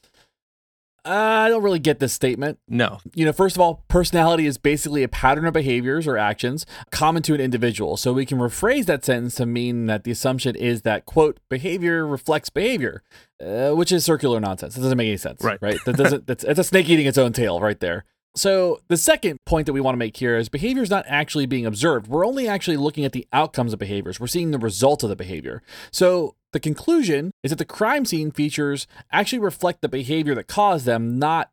I 1.04 1.48
don't 1.48 1.62
really 1.62 1.78
get 1.78 1.98
this 1.98 2.12
statement. 2.12 2.58
No. 2.68 2.98
You 3.14 3.24
know, 3.24 3.32
first 3.32 3.56
of 3.56 3.60
all, 3.60 3.84
personality 3.88 4.46
is 4.46 4.58
basically 4.58 5.02
a 5.02 5.08
pattern 5.08 5.46
of 5.46 5.54
behaviors 5.54 6.06
or 6.06 6.18
actions 6.18 6.66
common 6.90 7.22
to 7.22 7.34
an 7.34 7.40
individual. 7.40 7.96
So 7.96 8.12
we 8.12 8.26
can 8.26 8.38
rephrase 8.38 8.86
that 8.86 9.04
sentence 9.04 9.36
to 9.36 9.46
mean 9.46 9.86
that 9.86 10.04
the 10.04 10.10
assumption 10.10 10.56
is 10.56 10.82
that, 10.82 11.06
quote, 11.06 11.40
behavior 11.48 12.06
reflects 12.06 12.50
behavior, 12.50 13.02
uh, 13.44 13.70
which 13.70 13.92
is 13.92 14.04
circular 14.04 14.40
nonsense. 14.40 14.76
It 14.76 14.80
doesn't 14.80 14.98
make 14.98 15.08
any 15.08 15.16
sense. 15.16 15.42
Right. 15.42 15.58
Right. 15.60 15.78
That 15.86 15.96
doesn't, 15.96 16.26
that's, 16.26 16.44
it's 16.44 16.60
a 16.60 16.64
snake 16.64 16.88
eating 16.88 17.06
its 17.06 17.18
own 17.18 17.32
tail 17.32 17.60
right 17.60 17.80
there. 17.80 18.04
So, 18.36 18.80
the 18.88 18.96
second 18.96 19.38
point 19.44 19.66
that 19.66 19.72
we 19.72 19.80
want 19.80 19.94
to 19.94 19.98
make 19.98 20.16
here 20.16 20.36
is 20.36 20.48
behavior 20.48 20.82
is 20.82 20.90
not 20.90 21.04
actually 21.08 21.46
being 21.46 21.66
observed. 21.66 22.06
We're 22.06 22.26
only 22.26 22.46
actually 22.46 22.76
looking 22.76 23.04
at 23.04 23.12
the 23.12 23.26
outcomes 23.32 23.72
of 23.72 23.80
behaviors. 23.80 24.20
We're 24.20 24.28
seeing 24.28 24.52
the 24.52 24.58
result 24.58 25.02
of 25.02 25.08
the 25.08 25.16
behavior. 25.16 25.62
So, 25.90 26.36
the 26.52 26.60
conclusion 26.60 27.32
is 27.42 27.50
that 27.50 27.58
the 27.58 27.64
crime 27.64 28.04
scene 28.04 28.30
features 28.30 28.86
actually 29.12 29.40
reflect 29.40 29.82
the 29.82 29.88
behavior 29.88 30.34
that 30.36 30.46
caused 30.46 30.84
them, 30.84 31.18
not 31.18 31.50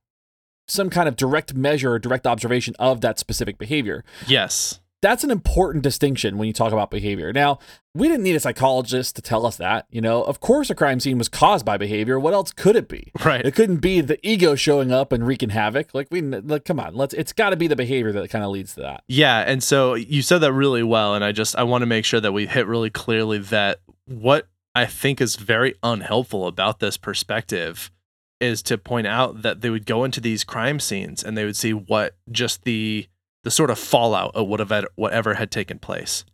some 0.68 0.90
kind 0.90 1.08
of 1.08 1.16
direct 1.16 1.54
measure 1.54 1.94
or 1.94 2.00
direct 2.00 2.28
observation 2.28 2.76
of 2.78 3.02
that 3.02 3.18
specific 3.20 3.58
behavior. 3.58 4.04
Yes. 4.28 4.80
That's 5.02 5.24
an 5.24 5.32
important 5.32 5.84
distinction 5.84 6.38
when 6.38 6.48
you 6.48 6.54
talk 6.54 6.74
about 6.74 6.90
behavior. 6.90 7.32
Now, 7.32 7.60
we 7.94 8.08
didn't 8.08 8.24
need 8.24 8.36
a 8.36 8.40
psychologist 8.40 9.16
to 9.16 9.22
tell 9.22 9.46
us 9.46 9.58
that. 9.58 9.86
You 9.90 10.02
know, 10.02 10.24
of 10.24 10.40
course, 10.40 10.70
a 10.70 10.76
crime 10.76 11.00
scene 11.00 11.18
was 11.18 11.30
caused 11.30 11.66
by 11.66 11.78
behavior. 11.78 12.20
What 12.20 12.34
else 12.34 12.52
could 12.52 12.76
it 12.76 12.88
be? 12.88 13.12
Right. 13.24 13.46
It 13.46 13.54
couldn't 13.54 13.78
be 13.78 14.02
the 14.02 14.20
ego 14.28 14.56
showing 14.56 14.92
up 14.92 15.12
and 15.12 15.26
wreaking 15.26 15.50
havoc. 15.50 15.94
Like 15.94 16.08
we, 16.10 16.22
like, 16.22 16.66
come 16.66 16.80
on, 16.80 16.96
let's. 16.96 17.14
It's 17.14 17.34
got 17.34 17.52
to 17.52 17.56
be 17.56 17.68
the 17.68 17.76
behavior 17.76 18.12
that 18.12 18.30
kind 18.30 18.44
of 18.44 18.52
leads 18.52 18.74
to 18.76 18.82
that. 18.82 19.04
Yeah, 19.08 19.40
and 19.40 19.64
so 19.64 19.94
you 19.94 20.22
said 20.22 20.40
that 20.40 20.54
really 20.54 20.84
well, 20.84 21.16
and 21.16 21.24
I 21.24 21.32
just 21.32 21.56
I 21.56 21.64
want 21.64 21.82
to 21.84 21.88
make 21.88 22.06
sure 22.06 22.20
that 22.20 22.32
we 22.32 22.48
hit 22.48 22.68
really 22.68 22.90
clearly 22.90 23.38
that 23.40 23.80
what 24.06 24.48
I 24.74 24.86
think 24.86 25.22
is 25.22 25.36
very 25.36 25.76
unhelpful 25.84 26.48
about 26.48 26.80
this 26.80 26.98
perspective 26.98 27.92
is 28.40 28.62
to 28.64 28.78
point 28.78 29.08
out 29.08 29.42
that 29.42 29.62
they 29.62 29.70
would 29.70 29.86
go 29.86 30.04
into 30.04 30.22
these 30.22 30.44
crime 30.44 30.80
scenes 30.80 31.24
and 31.24 31.38
they 31.38 31.46
would 31.46 31.56
see 31.56 31.74
what 31.74 32.16
just 32.32 32.64
the 32.64 33.08
the 33.48 33.52
sort 33.52 33.70
of 33.70 33.80
fallout 33.80 34.36
of 34.36 34.46
whatever 34.46 34.90
whatever 34.96 35.36
had 35.36 35.50
taken 35.50 35.80
place. 35.80 36.26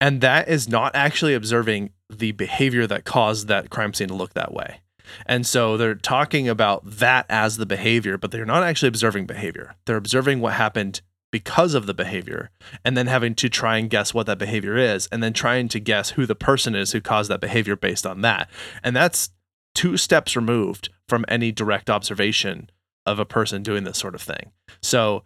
And 0.00 0.20
that 0.22 0.48
is 0.48 0.68
not 0.68 0.92
actually 0.96 1.32
observing 1.34 1.90
the 2.10 2.32
behavior 2.32 2.84
that 2.88 3.04
caused 3.04 3.46
that 3.46 3.70
crime 3.70 3.94
scene 3.94 4.08
to 4.08 4.14
look 4.14 4.34
that 4.34 4.52
way. 4.52 4.80
And 5.24 5.46
so 5.46 5.76
they're 5.76 5.94
talking 5.94 6.48
about 6.48 6.82
that 6.84 7.26
as 7.28 7.58
the 7.58 7.64
behavior, 7.64 8.18
but 8.18 8.32
they're 8.32 8.44
not 8.44 8.64
actually 8.64 8.88
observing 8.88 9.26
behavior. 9.26 9.76
They're 9.86 9.96
observing 9.96 10.40
what 10.40 10.54
happened 10.54 11.00
because 11.30 11.74
of 11.74 11.86
the 11.86 11.94
behavior 11.94 12.50
and 12.84 12.96
then 12.96 13.06
having 13.06 13.36
to 13.36 13.48
try 13.48 13.76
and 13.76 13.88
guess 13.88 14.12
what 14.12 14.26
that 14.26 14.38
behavior 14.38 14.76
is 14.76 15.06
and 15.12 15.22
then 15.22 15.32
trying 15.32 15.68
to 15.68 15.78
guess 15.78 16.10
who 16.10 16.26
the 16.26 16.34
person 16.34 16.74
is 16.74 16.90
who 16.90 17.00
caused 17.00 17.30
that 17.30 17.40
behavior 17.40 17.76
based 17.76 18.04
on 18.04 18.22
that. 18.22 18.50
And 18.82 18.96
that's 18.96 19.30
two 19.76 19.96
steps 19.96 20.34
removed 20.34 20.88
from 21.08 21.24
any 21.28 21.52
direct 21.52 21.88
observation 21.88 22.68
of 23.06 23.20
a 23.20 23.24
person 23.24 23.62
doing 23.62 23.84
this 23.84 23.96
sort 23.96 24.16
of 24.16 24.20
thing. 24.20 24.50
So 24.82 25.22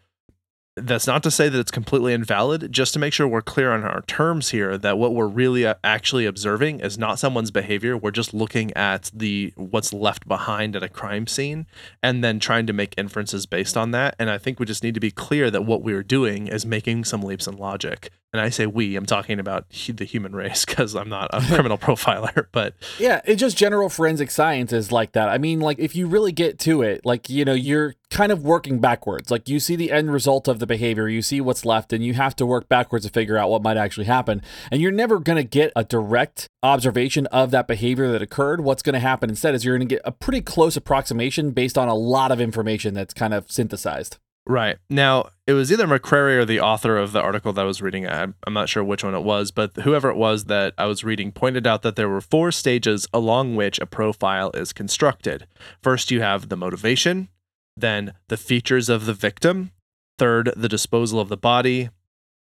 that's 0.77 1.07
not 1.07 1.23
to 1.23 1.31
say 1.31 1.51
that 1.51 1.59
it's 1.59 1.71
completely 1.71 2.15
invalid 2.15 2.73
just 2.73 2.95
to 2.95 2.99
make 2.99 3.13
sure 3.13 3.29
we're 3.29 3.43
clear 3.43 3.73
on 3.73 3.85
our 3.85 4.01
terms 4.03 4.51
here 4.51 4.79
that 4.79 4.97
what 4.97 5.15
we're 5.15 5.27
really 5.27 5.67
uh, 5.67 5.75
actually 5.85 6.25
observing 6.25 6.81
is 6.81 6.97
not 6.97 7.19
someone's 7.19 7.51
behavior. 7.51 7.97
We're 7.97 8.11
just 8.11 8.33
looking 8.33 8.73
at 8.75 9.11
the 9.13 9.53
what's 9.57 9.93
left 9.93 10.27
behind 10.27 10.75
at 10.75 10.83
a 10.83 10.89
crime 10.89 11.27
scene 11.27 11.67
and 12.03 12.25
then 12.25 12.41
trying 12.41 12.67
to 12.69 12.73
make 12.73 12.95
inferences 12.97 13.45
based 13.45 13.77
on 13.77 13.91
that. 13.91 14.15
And 14.19 14.31
i 14.31 14.39
think 14.39 14.59
we 14.59 14.67
just 14.67 14.83
need 14.83 14.95
to 14.95 15.01
be 15.01 15.11
clear 15.11 15.51
that 15.51 15.67
what 15.67 15.83
we're 15.83 16.03
doing 16.03 16.47
is 16.47 16.65
making 16.65 17.05
some 17.05 17.23
leaps 17.23 17.47
in 17.47 17.57
logic. 17.57 18.11
And 18.33 18.41
I 18.41 18.49
say 18.49 18.65
we, 18.65 18.97
I'm 18.97 19.05
talking 19.05 19.39
about 19.39 19.69
the 19.69 20.05
human 20.07 20.35
race 20.35 20.65
because 20.65 20.97
I'm 20.97 21.11
not 21.11 21.29
a 21.35 21.41
criminal 21.53 21.77
profiler, 21.77 22.47
but 22.51 22.75
yeah, 22.99 23.21
it's 23.27 23.41
just 23.41 23.59
general 23.59 23.91
forensic 23.91 24.31
science 24.31 24.73
is 24.73 24.91
like 24.91 25.13
that. 25.13 25.29
I 25.29 25.37
mean, 25.37 25.61
like 25.61 25.79
if 25.79 25.95
you 25.95 26.07
really 26.07 26.33
get 26.33 26.59
to 26.61 26.81
it, 26.81 27.05
like 27.05 27.29
you 27.29 27.45
know, 27.45 27.53
you're 27.53 27.95
kind 28.13 28.31
of 28.31 28.45
working 28.45 28.79
backwards. 28.79 29.31
Like 29.31 29.49
you 29.49 29.59
see 29.59 29.75
the 29.75 29.91
end 29.91 30.13
result 30.13 30.47
of 30.47 30.59
the 30.59 30.67
behavior, 30.67 31.09
you 31.09 31.23
see 31.23 31.41
what's 31.41 31.65
left, 31.65 31.93
and 31.93 32.05
you 32.05 32.15
have 32.15 32.37
to 32.37 32.47
work 32.47 32.69
backwards 32.69 33.07
to 33.07 33.11
figure 33.11 33.39
out 33.39 33.51
what 33.51 33.63
might 33.63 33.79
actually 33.79 34.05
happen. 34.05 34.43
And 34.71 34.81
you're 34.81 34.93
never 34.93 35.19
going 35.19 35.39
to 35.39 35.45
get 35.45 35.73
a 35.75 35.83
direct 35.83 36.47
observation 36.63 37.27
of 37.29 37.51
that 37.51 37.67
behavior 37.67 38.13
that 38.13 38.23
occurred. 38.23 38.61
What's 38.61 38.83
going 38.83 38.95
to 38.95 39.01
happen 39.01 39.31
instead 39.31 39.55
is 39.55 39.65
you're 39.65 39.79
going 39.79 39.89
to 39.89 39.95
get 39.95 40.03
a 40.05 40.13
pretty 40.13 40.43
close 40.43 40.77
approximation 40.77 41.53
based 41.53 41.79
on 41.79 41.89
a 41.89 41.95
lot 41.95 42.31
of 42.31 42.41
information 42.41 42.93
that's 42.93 43.15
kind 43.15 43.33
of 43.33 43.51
synthesized. 43.51 44.19
Right. 44.45 44.79
Now, 44.91 45.31
it 45.47 45.53
was 45.53 45.71
either 45.71 45.87
McCrary 45.87 46.37
or 46.37 46.45
the 46.45 46.61
author 46.61 46.99
of 46.99 47.13
the 47.13 47.23
article 47.23 47.53
that 47.53 47.63
I 47.63 47.65
was 47.65 47.81
reading. 47.81 48.09
I'm, 48.09 48.35
I'm 48.45 48.53
not 48.53 48.69
sure 48.69 48.83
which 48.83 49.05
one 49.05 49.15
it 49.15 49.23
was, 49.23 49.53
but 49.53 49.77
whoever 49.79 50.11
it 50.11 50.17
was 50.17 50.45
that 50.45 50.75
I 50.77 50.87
was 50.87 51.05
reading 51.05 51.31
pointed 51.31 51.67
out 51.67 51.83
that 51.83 51.95
there 51.95 52.09
were 52.09 52.21
four 52.21 52.51
stages 52.51 53.07
along 53.15 53.55
which 53.55 53.79
a 53.79 53.87
profile 53.87 54.51
is 54.53 54.73
constructed. 54.73 55.47
First, 55.81 56.11
you 56.11 56.23
have 56.23 56.49
the 56.49 56.57
motivation, 56.57 57.29
then 57.77 58.15
the 58.29 58.37
features 58.37 58.89
of 58.89 59.07
the 59.07 59.15
victim, 59.15 59.73
third, 60.19 60.53
the 60.57 60.69
disposal 60.69 61.21
of 61.21 61.29
the 61.29 61.37
body, 61.37 61.91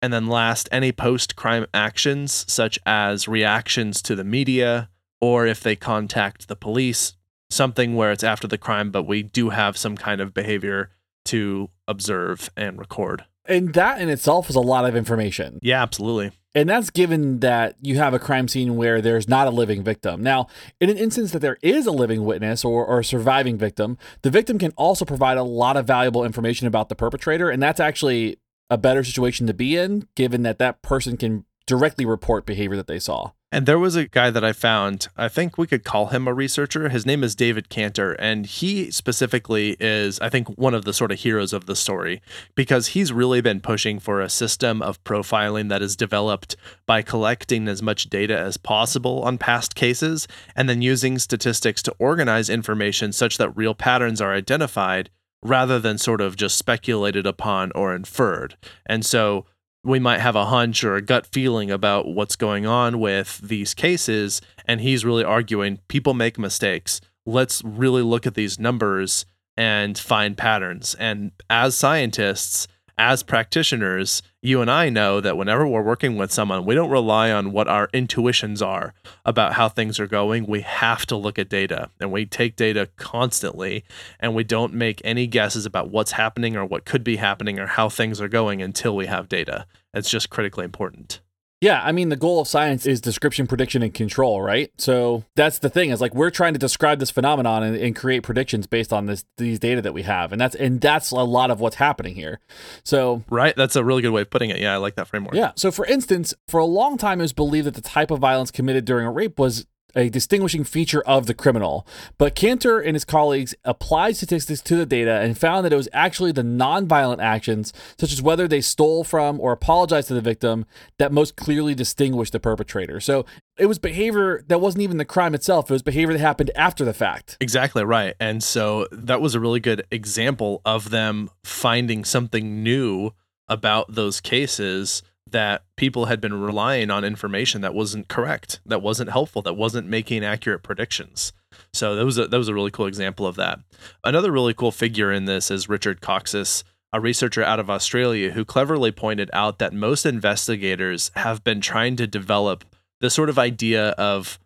and 0.02 0.12
then 0.12 0.26
last, 0.26 0.68
any 0.70 0.92
post 0.92 1.36
crime 1.36 1.66
actions, 1.72 2.44
such 2.48 2.78
as 2.84 3.26
reactions 3.26 4.02
to 4.02 4.14
the 4.14 4.24
media, 4.24 4.90
or 5.20 5.46
if 5.46 5.60
they 5.60 5.74
contact 5.74 6.48
the 6.48 6.56
police, 6.56 7.14
something 7.50 7.94
where 7.94 8.12
it's 8.12 8.24
after 8.24 8.46
the 8.46 8.58
crime, 8.58 8.90
but 8.90 9.04
we 9.04 9.22
do 9.22 9.50
have 9.50 9.76
some 9.76 9.96
kind 9.96 10.20
of 10.20 10.34
behavior 10.34 10.90
to 11.24 11.70
observe 11.88 12.50
and 12.56 12.78
record. 12.78 13.24
And 13.48 13.74
that 13.74 14.00
in 14.00 14.08
itself 14.08 14.50
is 14.50 14.56
a 14.56 14.60
lot 14.60 14.84
of 14.84 14.96
information. 14.96 15.58
Yeah, 15.62 15.82
absolutely. 15.82 16.32
And 16.54 16.70
that's 16.70 16.88
given 16.88 17.40
that 17.40 17.76
you 17.82 17.98
have 17.98 18.14
a 18.14 18.18
crime 18.18 18.48
scene 18.48 18.76
where 18.76 19.02
there's 19.02 19.28
not 19.28 19.46
a 19.46 19.50
living 19.50 19.84
victim. 19.84 20.22
Now, 20.22 20.46
in 20.80 20.88
an 20.88 20.96
instance 20.96 21.32
that 21.32 21.40
there 21.40 21.58
is 21.60 21.86
a 21.86 21.92
living 21.92 22.24
witness 22.24 22.64
or, 22.64 22.86
or 22.86 23.00
a 23.00 23.04
surviving 23.04 23.58
victim, 23.58 23.98
the 24.22 24.30
victim 24.30 24.58
can 24.58 24.72
also 24.72 25.04
provide 25.04 25.36
a 25.36 25.42
lot 25.42 25.76
of 25.76 25.86
valuable 25.86 26.24
information 26.24 26.66
about 26.66 26.88
the 26.88 26.94
perpetrator. 26.94 27.50
And 27.50 27.62
that's 27.62 27.78
actually 27.78 28.38
a 28.70 28.78
better 28.78 29.04
situation 29.04 29.46
to 29.46 29.54
be 29.54 29.76
in, 29.76 30.08
given 30.14 30.44
that 30.44 30.58
that 30.58 30.80
person 30.80 31.18
can 31.18 31.44
directly 31.66 32.06
report 32.06 32.46
behavior 32.46 32.76
that 32.76 32.86
they 32.86 32.98
saw. 32.98 33.32
And 33.52 33.64
there 33.64 33.78
was 33.78 33.94
a 33.94 34.08
guy 34.08 34.30
that 34.30 34.42
I 34.44 34.52
found, 34.52 35.06
I 35.16 35.28
think 35.28 35.56
we 35.56 35.68
could 35.68 35.84
call 35.84 36.06
him 36.06 36.26
a 36.26 36.34
researcher. 36.34 36.88
His 36.88 37.06
name 37.06 37.22
is 37.22 37.36
David 37.36 37.68
Canter, 37.68 38.14
and 38.14 38.44
he 38.44 38.90
specifically 38.90 39.76
is, 39.78 40.18
I 40.18 40.28
think, 40.28 40.48
one 40.58 40.74
of 40.74 40.84
the 40.84 40.92
sort 40.92 41.12
of 41.12 41.20
heroes 41.20 41.52
of 41.52 41.66
the 41.66 41.76
story 41.76 42.20
because 42.56 42.88
he's 42.88 43.12
really 43.12 43.40
been 43.40 43.60
pushing 43.60 44.00
for 44.00 44.20
a 44.20 44.28
system 44.28 44.82
of 44.82 45.02
profiling 45.04 45.68
that 45.68 45.80
is 45.80 45.94
developed 45.94 46.56
by 46.86 47.02
collecting 47.02 47.68
as 47.68 47.80
much 47.80 48.10
data 48.10 48.36
as 48.36 48.56
possible 48.56 49.22
on 49.22 49.38
past 49.38 49.76
cases 49.76 50.26
and 50.56 50.68
then 50.68 50.82
using 50.82 51.16
statistics 51.16 51.82
to 51.82 51.94
organize 52.00 52.50
information 52.50 53.12
such 53.12 53.38
that 53.38 53.56
real 53.56 53.74
patterns 53.74 54.20
are 54.20 54.34
identified 54.34 55.08
rather 55.40 55.78
than 55.78 55.98
sort 55.98 56.20
of 56.20 56.34
just 56.34 56.58
speculated 56.58 57.26
upon 57.26 57.70
or 57.76 57.94
inferred. 57.94 58.56
And 58.86 59.06
so, 59.06 59.46
we 59.86 60.00
might 60.00 60.20
have 60.20 60.34
a 60.36 60.46
hunch 60.46 60.82
or 60.82 60.96
a 60.96 61.02
gut 61.02 61.26
feeling 61.26 61.70
about 61.70 62.08
what's 62.08 62.36
going 62.36 62.66
on 62.66 62.98
with 62.98 63.38
these 63.38 63.72
cases. 63.72 64.40
And 64.66 64.80
he's 64.80 65.04
really 65.04 65.24
arguing 65.24 65.78
people 65.88 66.12
make 66.12 66.38
mistakes. 66.38 67.00
Let's 67.24 67.62
really 67.64 68.02
look 68.02 68.26
at 68.26 68.34
these 68.34 68.58
numbers 68.58 69.26
and 69.56 69.96
find 69.96 70.36
patterns. 70.36 70.94
And 70.98 71.30
as 71.48 71.76
scientists, 71.76 72.66
as 72.98 73.22
practitioners, 73.22 74.22
you 74.40 74.60
and 74.62 74.70
I 74.70 74.88
know 74.88 75.20
that 75.20 75.36
whenever 75.36 75.66
we're 75.66 75.82
working 75.82 76.16
with 76.16 76.32
someone, 76.32 76.64
we 76.64 76.74
don't 76.74 76.90
rely 76.90 77.30
on 77.30 77.52
what 77.52 77.68
our 77.68 77.90
intuitions 77.92 78.62
are 78.62 78.94
about 79.24 79.54
how 79.54 79.68
things 79.68 80.00
are 80.00 80.06
going. 80.06 80.46
We 80.46 80.62
have 80.62 81.04
to 81.06 81.16
look 81.16 81.38
at 81.38 81.48
data 81.48 81.90
and 82.00 82.10
we 82.10 82.24
take 82.24 82.56
data 82.56 82.88
constantly 82.96 83.84
and 84.18 84.34
we 84.34 84.44
don't 84.44 84.72
make 84.72 85.02
any 85.04 85.26
guesses 85.26 85.66
about 85.66 85.90
what's 85.90 86.12
happening 86.12 86.56
or 86.56 86.64
what 86.64 86.86
could 86.86 87.04
be 87.04 87.16
happening 87.16 87.58
or 87.58 87.66
how 87.66 87.88
things 87.88 88.20
are 88.20 88.28
going 88.28 88.62
until 88.62 88.96
we 88.96 89.06
have 89.06 89.28
data. 89.28 89.66
It's 89.92 90.10
just 90.10 90.30
critically 90.30 90.64
important. 90.64 91.20
Yeah, 91.66 91.82
I 91.82 91.90
mean 91.90 92.10
the 92.10 92.16
goal 92.16 92.38
of 92.40 92.46
science 92.46 92.86
is 92.86 93.00
description, 93.00 93.48
prediction, 93.48 93.82
and 93.82 93.92
control, 93.92 94.40
right? 94.40 94.70
So 94.78 95.24
that's 95.34 95.58
the 95.58 95.68
thing 95.68 95.90
is 95.90 96.00
like 96.00 96.14
we're 96.14 96.30
trying 96.30 96.52
to 96.52 96.60
describe 96.60 97.00
this 97.00 97.10
phenomenon 97.10 97.64
and, 97.64 97.76
and, 97.76 97.96
create 97.96 98.22
predictions 98.22 98.68
based 98.68 98.92
on 98.92 99.06
this 99.06 99.24
these 99.36 99.58
data 99.58 99.82
that 99.82 99.92
we 99.92 100.02
have, 100.02 100.30
and 100.30 100.40
that's 100.40 100.54
and 100.54 100.80
that's 100.80 101.10
a 101.10 101.16
lot 101.16 101.50
of 101.50 101.58
what's 101.58 101.74
happening 101.74 102.14
here. 102.14 102.38
So 102.84 103.24
right, 103.30 103.56
that's 103.56 103.74
a 103.74 103.82
really 103.82 104.00
good 104.00 104.12
way 104.12 104.20
of 104.20 104.30
putting 104.30 104.50
it. 104.50 104.60
Yeah, 104.60 104.74
I 104.74 104.76
like 104.76 104.94
that 104.94 105.08
framework. 105.08 105.34
Yeah. 105.34 105.52
So 105.56 105.72
for 105.72 105.84
instance, 105.86 106.34
for 106.46 106.60
a 106.60 106.64
long 106.64 106.98
time 106.98 107.18
it 107.18 107.24
was 107.24 107.32
believed 107.32 107.66
that 107.66 107.74
the 107.74 107.80
type 107.80 108.12
of 108.12 108.20
violence 108.20 108.52
committed 108.52 108.84
during 108.84 109.04
a 109.04 109.10
rape 109.10 109.36
was 109.36 109.66
a 109.96 110.10
distinguishing 110.10 110.62
feature 110.62 111.02
of 111.02 111.26
the 111.26 111.34
criminal. 111.34 111.86
But 112.18 112.34
Canter 112.34 112.78
and 112.78 112.94
his 112.94 113.04
colleagues 113.04 113.54
applied 113.64 114.16
statistics 114.16 114.60
to 114.62 114.76
the 114.76 114.86
data 114.86 115.20
and 115.20 115.36
found 115.36 115.64
that 115.64 115.72
it 115.72 115.76
was 115.76 115.88
actually 115.92 116.32
the 116.32 116.42
nonviolent 116.42 117.20
actions, 117.20 117.72
such 117.98 118.12
as 118.12 118.22
whether 118.22 118.46
they 118.46 118.60
stole 118.60 119.02
from 119.02 119.40
or 119.40 119.52
apologized 119.52 120.08
to 120.08 120.14
the 120.14 120.20
victim, 120.20 120.66
that 120.98 121.12
most 121.12 121.36
clearly 121.36 121.74
distinguished 121.74 122.32
the 122.32 122.40
perpetrator. 122.40 123.00
So 123.00 123.24
it 123.58 123.66
was 123.66 123.78
behavior 123.78 124.44
that 124.48 124.60
wasn't 124.60 124.82
even 124.82 124.98
the 124.98 125.04
crime 125.04 125.34
itself, 125.34 125.70
it 125.70 125.72
was 125.72 125.82
behavior 125.82 126.12
that 126.12 126.20
happened 126.20 126.50
after 126.54 126.84
the 126.84 126.92
fact. 126.94 127.38
Exactly 127.40 127.84
right. 127.84 128.14
And 128.20 128.44
so 128.44 128.86
that 128.92 129.20
was 129.20 129.34
a 129.34 129.40
really 129.40 129.60
good 129.60 129.86
example 129.90 130.60
of 130.64 130.90
them 130.90 131.30
finding 131.42 132.04
something 132.04 132.62
new 132.62 133.12
about 133.48 133.94
those 133.94 134.20
cases 134.20 135.02
that 135.30 135.64
people 135.76 136.06
had 136.06 136.20
been 136.20 136.40
relying 136.40 136.90
on 136.90 137.04
information 137.04 137.60
that 137.60 137.74
wasn't 137.74 138.08
correct, 138.08 138.60
that 138.64 138.82
wasn't 138.82 139.10
helpful, 139.10 139.42
that 139.42 139.54
wasn't 139.54 139.88
making 139.88 140.24
accurate 140.24 140.62
predictions. 140.62 141.32
So 141.72 141.96
that 141.96 142.04
was 142.04 142.18
a, 142.18 142.28
that 142.28 142.38
was 142.38 142.48
a 142.48 142.54
really 142.54 142.70
cool 142.70 142.86
example 142.86 143.26
of 143.26 143.36
that. 143.36 143.60
Another 144.04 144.30
really 144.30 144.54
cool 144.54 144.72
figure 144.72 145.12
in 145.12 145.24
this 145.24 145.50
is 145.50 145.68
Richard 145.68 146.00
Kocsis, 146.00 146.62
a 146.92 147.00
researcher 147.00 147.42
out 147.42 147.60
of 147.60 147.68
Australia 147.68 148.30
who 148.30 148.44
cleverly 148.44 148.92
pointed 148.92 149.30
out 149.32 149.58
that 149.58 149.72
most 149.72 150.06
investigators 150.06 151.10
have 151.16 151.42
been 151.42 151.60
trying 151.60 151.96
to 151.96 152.06
develop 152.06 152.64
this 153.00 153.14
sort 153.14 153.28
of 153.28 153.38
idea 153.38 153.90
of 153.90 154.38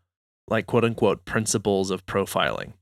like 0.48 0.66
quote 0.66 0.84
unquote 0.84 1.24
principles 1.24 1.90
of 1.90 2.06
profiling 2.06 2.72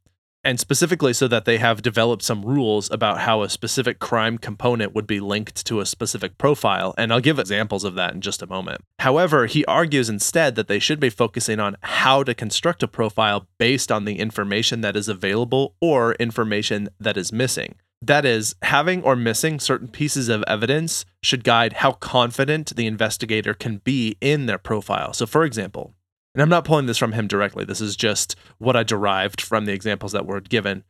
and 0.48 0.58
specifically 0.58 1.12
so 1.12 1.28
that 1.28 1.44
they 1.44 1.58
have 1.58 1.82
developed 1.82 2.22
some 2.22 2.42
rules 2.42 2.90
about 2.90 3.20
how 3.20 3.42
a 3.42 3.50
specific 3.50 3.98
crime 3.98 4.38
component 4.38 4.94
would 4.94 5.06
be 5.06 5.20
linked 5.20 5.66
to 5.66 5.78
a 5.78 5.84
specific 5.84 6.38
profile. 6.38 6.94
And 6.96 7.12
I'll 7.12 7.20
give 7.20 7.38
examples 7.38 7.84
of 7.84 7.96
that 7.96 8.14
in 8.14 8.22
just 8.22 8.40
a 8.40 8.46
moment. 8.46 8.80
However, 9.00 9.44
he 9.44 9.62
argues 9.66 10.08
instead 10.08 10.54
that 10.54 10.66
they 10.66 10.78
should 10.78 11.00
be 11.00 11.11
focusing 11.11 11.61
on 11.61 11.76
how 11.82 12.22
to 12.22 12.34
construct 12.34 12.82
a 12.82 12.88
profile 12.88 13.46
based 13.58 13.92
on 13.92 14.06
the 14.06 14.18
information 14.18 14.80
that 14.80 14.96
is 14.96 15.06
available 15.06 15.74
or 15.82 16.14
information 16.14 16.88
that 16.98 17.18
is 17.18 17.30
missing. 17.30 17.74
That 18.00 18.24
is, 18.24 18.54
having 18.62 19.02
or 19.02 19.16
missing 19.16 19.61
certain 19.61 19.88
pieces 19.88 20.30
of 20.30 20.44
evidence 20.46 21.04
should 21.22 21.44
guide 21.44 21.74
how 21.74 21.92
confident 21.92 22.74
the 22.74 22.87
investigator 22.87 23.52
can 23.52 23.82
be 23.84 24.16
in 24.22 24.46
their 24.46 24.56
profile. 24.56 25.12
So, 25.12 25.26
for 25.26 25.44
example, 25.44 25.94
and 26.38 26.42
I'm 26.44 26.48
not 26.48 26.64
pulling 26.64 26.87
this 26.87 26.98
from 26.98 27.14
him 27.14 27.27
directly, 27.27 27.64
this 27.64 27.81
is 27.81 27.96
just 27.96 28.37
what 28.59 28.77
I 28.77 28.85
derived 28.85 29.40
from 29.40 29.64
the 29.64 29.72
examples 29.72 30.12
that 30.12 30.24
were 30.24 30.40
given. 30.40 30.85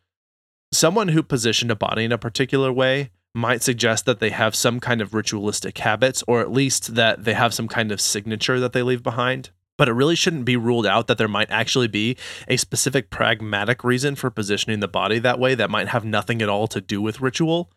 Someone 0.73 1.09
who 1.09 1.23
positioned 1.23 1.71
a 1.71 1.75
body 1.75 2.05
in 2.05 2.13
a 2.13 2.19
particular 2.19 2.71
way 2.71 3.13
might 3.35 3.63
suggest 3.63 4.05
that 4.05 4.21
they 4.21 4.29
have 4.29 4.55
some 4.55 4.79
kind 4.79 5.01
of 5.01 5.15
ritualistic 5.15 5.79
habits, 5.79 6.23
or 6.29 6.43
at 6.43 6.53
least 6.53 6.97
that 6.97 7.25
they 7.25 7.33
have 7.33 7.55
some 7.55 7.67
kind 7.67 7.91
of 7.91 7.99
signature 7.99 8.61
that 8.61 8.75
they 8.75 8.83
leave 8.83 9.03
behind. 9.03 9.49
But 9.79 9.89
it 9.89 9.95
really 9.95 10.17
shouldn't 10.17 10.45
be 10.45 10.59
ruled 10.59 10.85
out 10.85 11.07
that 11.07 11.17
there 11.17 11.27
might 11.29 11.51
actually 11.51 11.89
be 11.89 12.19
a 12.47 12.59
specific 12.59 13.09
pragmatic 13.09 13.83
reason 13.83 14.17
for 14.17 14.29
positioning 14.29 14.81
the 14.81 14.87
body 14.87 15.19
that 15.21 15.39
way 15.39 15.55
that 15.55 15.71
might 15.71 15.89
have 15.89 16.05
nothing 16.05 16.43
at 16.43 16.51
all 16.51 16.67
to 16.67 16.83
do 16.83 17.01
with 17.01 17.23
ritual, 17.23 17.71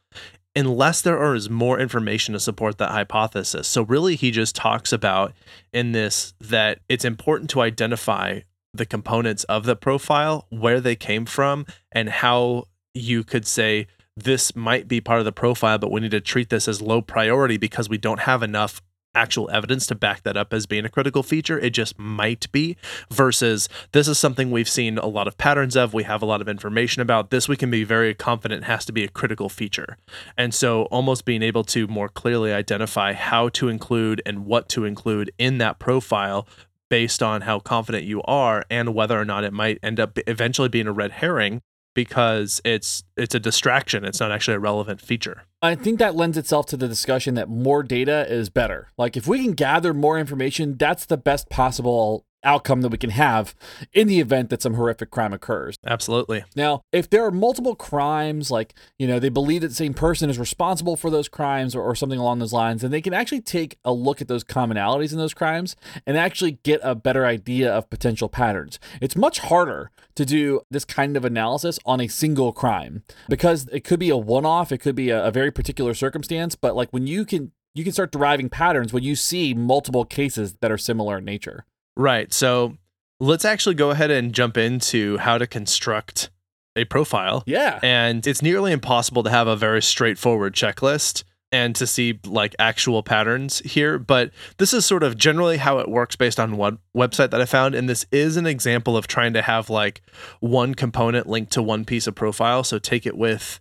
unless 0.56 1.02
there 1.02 1.34
is 1.34 1.50
more 1.50 1.80
information 1.80 2.34
to 2.34 2.40
support 2.40 2.78
that 2.78 2.92
hypothesis. 2.92 3.68
So, 3.68 3.84
really, 3.84 4.16
he 4.16 4.32
just 4.32 4.56
talks 4.56 4.92
about 4.92 5.34
in 5.74 5.92
this 5.92 6.34
that 6.42 6.80
it's 6.90 7.06
important 7.06 7.50
to 7.52 7.62
identify 7.62 8.42
the 8.74 8.86
components 8.86 9.44
of 9.46 9.66
the 9.66 9.76
profile, 9.76 10.46
where 10.50 10.80
they 10.80 10.96
came 10.96 11.26
from, 11.26 11.66
and 11.92 12.10
how 12.10 12.66
you 12.94 13.24
could 13.24 13.46
say 13.46 13.88
this 14.16 14.56
might 14.56 14.88
be 14.88 15.02
part 15.02 15.20
of 15.20 15.26
the 15.26 15.32
profile, 15.32 15.78
but 15.78 15.92
we 15.92 16.02
need 16.02 16.12
to 16.12 16.22
treat 16.22 16.50
this 16.50 16.68
as 16.68 16.82
low 16.82 17.02
priority 17.02 17.58
because 17.58 17.90
we 17.90 17.98
don't 17.98 18.22
have 18.22 18.44
enough 18.44 18.82
actual 19.13 19.50
evidence 19.52 19.86
to 19.88 19.95
back 19.95 20.24
that 20.24 20.38
up 20.38 20.54
as 20.54 20.65
being 20.65 20.86
a 20.86 20.89
critical 20.89 21.24
feature. 21.24 21.60
It 21.60 21.71
just 21.71 21.97
might 22.00 22.52
be, 22.52 22.78
versus 23.10 23.69
this 23.91 24.08
is 24.08 24.17
something 24.17 24.52
we've 24.52 24.69
seen 24.69 24.97
a 24.97 25.08
lot 25.08 25.28
of 25.28 25.38
patterns 25.38 25.76
of. 25.76 25.93
We 25.93 26.04
have 26.04 26.21
a 26.21 26.26
lot 26.26 26.41
of 26.41 26.47
information 26.47 27.02
about 27.02 27.30
this. 27.30 27.47
We 27.47 27.58
can 27.58 27.71
be 27.71 27.84
very 27.84 28.13
confident 28.13 28.63
has 28.65 28.86
to 28.86 28.91
be 28.91 29.04
a 29.04 29.08
critical 29.08 29.50
feature. 29.50 29.97
And 30.38 30.54
so, 30.54 30.84
almost 30.84 31.26
being 31.26 31.43
able 31.43 31.63
to 31.65 31.88
more 31.88 32.10
clearly 32.10 32.54
identify 32.54 33.13
how 33.13 33.50
to 33.50 33.67
include 33.67 34.21
and 34.26 34.45
what 34.45 34.69
to 34.69 34.86
include 34.86 35.32
in 35.38 35.58
that 35.60 35.80
profile 35.80 36.47
based 36.89 37.24
on 37.24 37.41
how 37.41 37.58
confident 37.60 38.04
you 38.04 38.21
are 38.24 38.65
and 38.69 38.93
whether 38.93 39.19
or 39.19 39.24
not 39.24 39.43
it 39.45 39.54
might 39.54 39.80
end 39.82 40.00
up 40.00 40.19
eventually 40.28 40.67
being 40.67 40.88
a 40.88 40.91
red 40.91 41.12
herring 41.12 41.62
because 41.93 42.62
it's 42.63 43.04
it's 43.17 43.36
a 43.36 43.39
distraction. 43.39 44.06
It's 44.06 44.19
not 44.19 44.32
actually 44.32 44.56
a 44.56 44.60
relevant 44.60 45.01
feature. 45.01 45.43
I 45.62 45.75
think 45.75 45.99
that 45.99 46.15
lends 46.15 46.38
itself 46.38 46.65
to 46.67 46.77
the 46.77 46.88
discussion 46.88 47.36
that 47.36 47.49
more 47.49 47.84
data 47.84 48.25
is 48.32 48.49
better. 48.49 48.89
Like 48.97 49.15
if 49.15 49.27
we 49.27 49.43
can 49.43 49.54
gather 49.54 49.93
more 49.93 50.17
information 50.17 50.77
that's 50.77 51.06
the 51.06 51.17
best 51.17 51.49
possible 51.49 52.25
outcome 52.43 52.82
that 52.82 52.89
we 52.89 52.97
can 52.97 53.12
have 53.12 53.56
in 53.93 54.08
the 54.08 54.19
event 54.19 54.49
that 54.49 54.62
some 54.62 54.73
horrific 54.73 55.12
crime 55.12 55.34
occurs. 55.34 55.77
Absolutely. 55.86 56.43
Now, 56.56 56.82
if 56.91 57.10
there 57.10 57.25
are 57.25 57.32
multiple 57.32 57.75
crimes, 57.75 58.51
like, 58.51 58.73
you 58.97 59.08
know, 59.08 59.19
they 59.19 59.30
believe 59.30 59.62
that 59.62 59.69
the 59.69 59.75
same 59.75 59.93
person 59.93 60.30
is 60.30 60.39
responsible 60.39 60.95
for 60.95 61.10
those 61.10 61.27
crimes 61.27 61.75
or, 61.75 61.82
or 61.82 61.95
something 61.95 62.19
along 62.19 62.39
those 62.39 62.54
lines, 62.54 62.82
then 62.82 62.91
they 62.91 63.01
can 63.01 63.13
actually 63.13 63.41
take 63.41 63.77
a 63.84 63.93
look 63.93 64.21
at 64.21 64.27
those 64.27 64.43
commonalities 64.43 65.12
in 65.12 65.17
those 65.17 65.34
crimes 65.34 65.75
and 66.06 66.17
actually 66.17 66.60
get 66.63 66.80
a 66.84 66.95
better 66.95 67.25
idea 67.25 67.71
of 67.71 67.89
potential 67.89 68.30
patterns. 68.30 68.80
It's 69.01 69.15
much 69.15 69.39
harder 69.39 69.91
to 70.15 70.25
do 70.25 70.62
this 70.69 70.86
kind 70.86 71.15
of 71.15 71.25
analysis 71.25 71.80
on 71.86 72.01
a 72.01 72.08
single 72.08 72.51
crime 72.51 73.04
because 73.30 73.67
it 73.69 73.84
could 73.84 73.99
be 73.99 74.10
a 74.10 74.17
one 74.17 74.45
off, 74.45 74.71
it 74.71 74.80
could 74.80 74.95
be 74.95 75.10
a, 75.10 75.25
a 75.25 75.32
very 75.32 75.51
particular 75.51 75.93
circumstance, 75.93 76.56
but 76.56 76.75
like 76.75 76.89
when 76.91 77.08
you 77.08 77.25
can 77.25 77.51
you 77.73 77.84
can 77.84 77.93
start 77.93 78.12
deriving 78.12 78.49
patterns 78.49 78.91
when 78.91 79.04
you 79.04 79.15
see 79.15 79.54
multiple 79.54 80.04
cases 80.04 80.56
that 80.60 80.71
are 80.71 80.77
similar 80.77 81.19
in 81.19 81.25
nature. 81.25 81.65
Right. 81.95 82.34
So 82.34 82.77
let's 83.19 83.45
actually 83.45 83.75
go 83.75 83.91
ahead 83.91 84.12
and 84.12 84.34
jump 84.34 84.58
into 84.58 85.17
how 85.17 85.38
to 85.38 85.47
construct 85.47 86.30
a 86.75 86.86
profile. 86.86 87.43
Yeah. 87.45 87.80
And 87.84 88.25
it's 88.25 88.41
nearly 88.41 88.71
impossible 88.71 89.23
to 89.23 89.30
have 89.30 89.47
a 89.47 89.56
very 89.56 89.82
straightforward 89.82 90.54
checklist 90.54 91.23
and 91.51 91.75
to 91.75 91.86
see 91.86 92.17
like 92.25 92.56
actual 92.60 93.04
patterns 93.04 93.60
here, 93.60 93.99
but 93.99 94.32
this 94.58 94.73
is 94.73 94.86
sort 94.86 95.04
of 95.04 95.17
generally 95.17 95.58
how 95.58 95.80
it 95.80 95.89
works 95.89 96.15
based 96.15 96.39
on 96.39 96.56
one 96.56 96.80
website 96.95 97.32
that 97.32 97.41
I 97.41 97.45
found 97.45 97.75
and 97.75 97.89
this 97.89 98.06
is 98.12 98.38
an 98.38 98.47
example 98.47 98.95
of 98.95 99.06
trying 99.06 99.34
to 99.34 99.41
have 99.41 99.69
like 99.69 100.01
one 100.39 100.73
component 100.75 101.27
linked 101.27 101.51
to 101.54 101.62
one 101.62 101.84
piece 101.84 102.08
of 102.08 102.15
profile, 102.15 102.63
so 102.63 102.80
take 102.80 103.06
it 103.06 103.17
with 103.17 103.60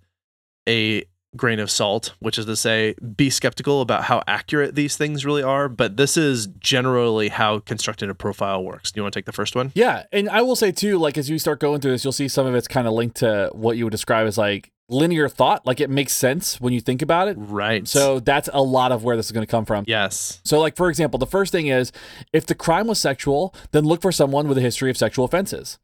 a 0.68 1.04
grain 1.36 1.60
of 1.60 1.70
salt, 1.70 2.14
which 2.18 2.38
is 2.38 2.46
to 2.46 2.56
say, 2.56 2.94
be 3.16 3.30
skeptical 3.30 3.80
about 3.80 4.04
how 4.04 4.22
accurate 4.26 4.74
these 4.74 4.96
things 4.96 5.24
really 5.24 5.42
are. 5.42 5.68
But 5.68 5.96
this 5.96 6.16
is 6.16 6.48
generally 6.58 7.28
how 7.28 7.60
constructing 7.60 8.10
a 8.10 8.14
profile 8.14 8.64
works. 8.64 8.90
Do 8.90 8.98
you 8.98 9.02
want 9.04 9.14
to 9.14 9.18
take 9.18 9.26
the 9.26 9.32
first 9.32 9.54
one? 9.54 9.72
Yeah. 9.74 10.04
And 10.12 10.28
I 10.28 10.42
will 10.42 10.56
say, 10.56 10.72
too, 10.72 10.98
like 10.98 11.16
as 11.16 11.30
you 11.30 11.38
start 11.38 11.60
going 11.60 11.80
through 11.80 11.92
this, 11.92 12.04
you'll 12.04 12.12
see 12.12 12.28
some 12.28 12.46
of 12.46 12.54
it's 12.54 12.68
kind 12.68 12.86
of 12.86 12.92
linked 12.92 13.18
to 13.18 13.50
what 13.52 13.76
you 13.76 13.84
would 13.84 13.92
describe 13.92 14.26
as 14.26 14.36
like 14.36 14.72
linear 14.88 15.28
thought. 15.28 15.64
Like 15.64 15.80
it 15.80 15.88
makes 15.88 16.12
sense 16.12 16.60
when 16.60 16.72
you 16.72 16.80
think 16.80 17.00
about 17.00 17.28
it. 17.28 17.36
Right. 17.38 17.86
So 17.86 18.20
that's 18.20 18.48
a 18.52 18.62
lot 18.62 18.90
of 18.92 19.04
where 19.04 19.16
this 19.16 19.26
is 19.26 19.32
going 19.32 19.46
to 19.46 19.50
come 19.50 19.64
from. 19.64 19.84
Yes. 19.86 20.40
So, 20.44 20.58
like, 20.60 20.76
for 20.76 20.88
example, 20.88 21.18
the 21.18 21.26
first 21.26 21.52
thing 21.52 21.68
is 21.68 21.92
if 22.32 22.44
the 22.44 22.54
crime 22.54 22.88
was 22.88 22.98
sexual, 22.98 23.54
then 23.70 23.84
look 23.84 24.02
for 24.02 24.12
someone 24.12 24.48
with 24.48 24.58
a 24.58 24.62
history 24.62 24.90
of 24.90 24.96
sexual 24.96 25.24
offenses. 25.24 25.78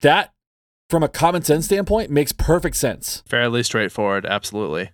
That 0.00 0.32
from 0.92 1.02
a 1.02 1.08
common 1.08 1.40
sense 1.40 1.64
standpoint 1.64 2.10
makes 2.10 2.32
perfect 2.32 2.76
sense. 2.76 3.22
Fairly 3.24 3.62
straightforward, 3.62 4.26
absolutely. 4.26 4.90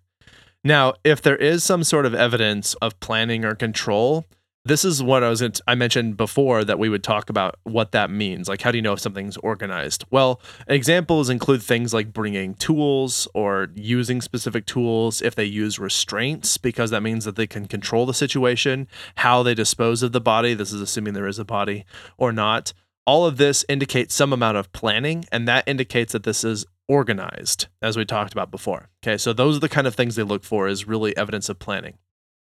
Now, 0.63 0.95
if 1.03 1.21
there 1.21 1.35
is 1.35 1.65
some 1.65 1.83
sort 1.83 2.07
of 2.07 2.15
evidence 2.15 2.75
of 2.75 3.01
planning 3.01 3.45
or 3.45 3.57
control, 3.57 4.25
this 4.65 4.85
is 4.85 5.03
what 5.03 5.25
I 5.25 5.29
was 5.29 5.43
in, 5.43 5.55
I 5.67 5.75
mentioned 5.75 6.17
before 6.17 6.63
that 6.63 6.79
we 6.79 6.89
would 6.89 7.03
talk 7.03 7.31
about 7.31 7.57
what 7.65 7.91
that 7.91 8.13
means. 8.13 8.49
Like, 8.49 8.63
how 8.63 8.71
do 8.71 8.79
you 8.79 8.83
know 8.83 8.93
if 8.93 9.01
something's 9.01 9.37
organized? 9.39 10.05
Well, 10.09 10.41
examples 10.69 11.29
include 11.29 11.65
things 11.65 11.93
like 11.93 12.13
bringing 12.13 12.55
tools 12.55 13.27
or 13.35 13.69
using 13.75 14.21
specific 14.21 14.67
tools. 14.67 15.21
If 15.21 15.35
they 15.35 15.47
use 15.47 15.81
restraints, 15.81 16.59
because 16.59 16.91
that 16.91 17.03
means 17.03 17.25
that 17.25 17.35
they 17.35 17.49
can 17.49 17.67
control 17.67 18.07
the 18.07 18.15
situation, 18.15 18.87
how 19.17 19.43
they 19.43 19.55
dispose 19.55 20.05
of 20.05 20.13
the 20.13 20.21
body. 20.21 20.55
This 20.55 20.73
is 20.73 20.81
assuming 20.81 21.15
there 21.15 21.27
is 21.27 21.41
a 21.41 21.45
body 21.45 21.85
or 22.19 22.31
not 22.31 22.73
all 23.09 23.25
of 23.25 23.39
this 23.39 23.65
indicates 23.71 24.15
some 24.15 24.35
amount 24.35 24.59
of 24.59 24.71
planning, 24.73 25.25
and 25.33 25.49
that 25.49 25.67
indicates 25.67 26.13
that 26.13 26.25
this 26.25 26.45
is 26.45 26.67
organized, 26.89 27.67
as 27.81 27.97
we 27.97 28.05
talked 28.05 28.35
about 28.35 28.51
before. 28.51 28.91
Okay, 29.03 29.17
so 29.17 29.33
those 29.33 29.57
are 29.57 29.61
the 29.61 29.69
kind 29.71 29.87
of 29.87 29.95
things 29.95 30.15
they 30.15 30.23
look 30.23 30.45
for 30.45 30.69
is 30.69 30.87
really 30.87 31.17
evidence 31.17 31.49
of 31.49 31.59
planning. 31.59 31.97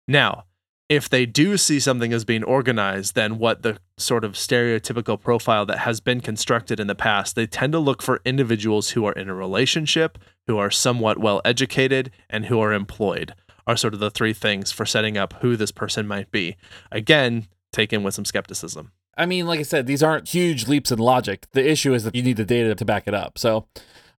Now, 0.07 0.43
if 0.87 1.09
they 1.09 1.25
do 1.25 1.57
see 1.57 1.79
something 1.79 2.13
as 2.13 2.25
being 2.25 2.43
organized, 2.43 3.15
then 3.15 3.39
what 3.39 3.63
the 3.63 3.79
sort 3.97 4.23
of 4.23 4.33
stereotypical 4.33 5.19
profile 5.19 5.65
that 5.65 5.79
has 5.79 5.99
been 5.99 6.21
constructed 6.21 6.79
in 6.79 6.85
the 6.85 6.93
past, 6.93 7.35
they 7.35 7.47
tend 7.47 7.73
to 7.73 7.79
look 7.79 8.03
for 8.03 8.21
individuals 8.23 8.91
who 8.91 9.03
are 9.05 9.13
in 9.13 9.29
a 9.29 9.33
relationship, 9.33 10.19
who 10.45 10.59
are 10.59 10.69
somewhat 10.69 11.17
well 11.17 11.41
educated, 11.43 12.11
and 12.29 12.45
who 12.45 12.59
are 12.59 12.71
employed, 12.71 13.33
are 13.65 13.75
sort 13.75 13.95
of 13.95 13.99
the 13.99 14.11
three 14.11 14.33
things 14.33 14.71
for 14.71 14.85
setting 14.85 15.17
up 15.17 15.33
who 15.41 15.55
this 15.55 15.71
person 15.71 16.07
might 16.07 16.29
be. 16.29 16.55
Again, 16.91 17.47
taken 17.73 18.03
with 18.03 18.13
some 18.13 18.25
skepticism. 18.25 18.91
I 19.17 19.25
mean, 19.25 19.45
like 19.45 19.59
I 19.59 19.63
said, 19.63 19.87
these 19.87 20.01
aren't 20.01 20.29
huge 20.29 20.67
leaps 20.67 20.91
in 20.91 20.99
logic. 20.99 21.47
The 21.51 21.69
issue 21.69 21.93
is 21.93 22.03
that 22.05 22.15
you 22.15 22.23
need 22.23 22.37
the 22.37 22.45
data 22.45 22.73
to 22.75 22.85
back 22.85 23.07
it 23.07 23.13
up. 23.13 23.37
So, 23.37 23.67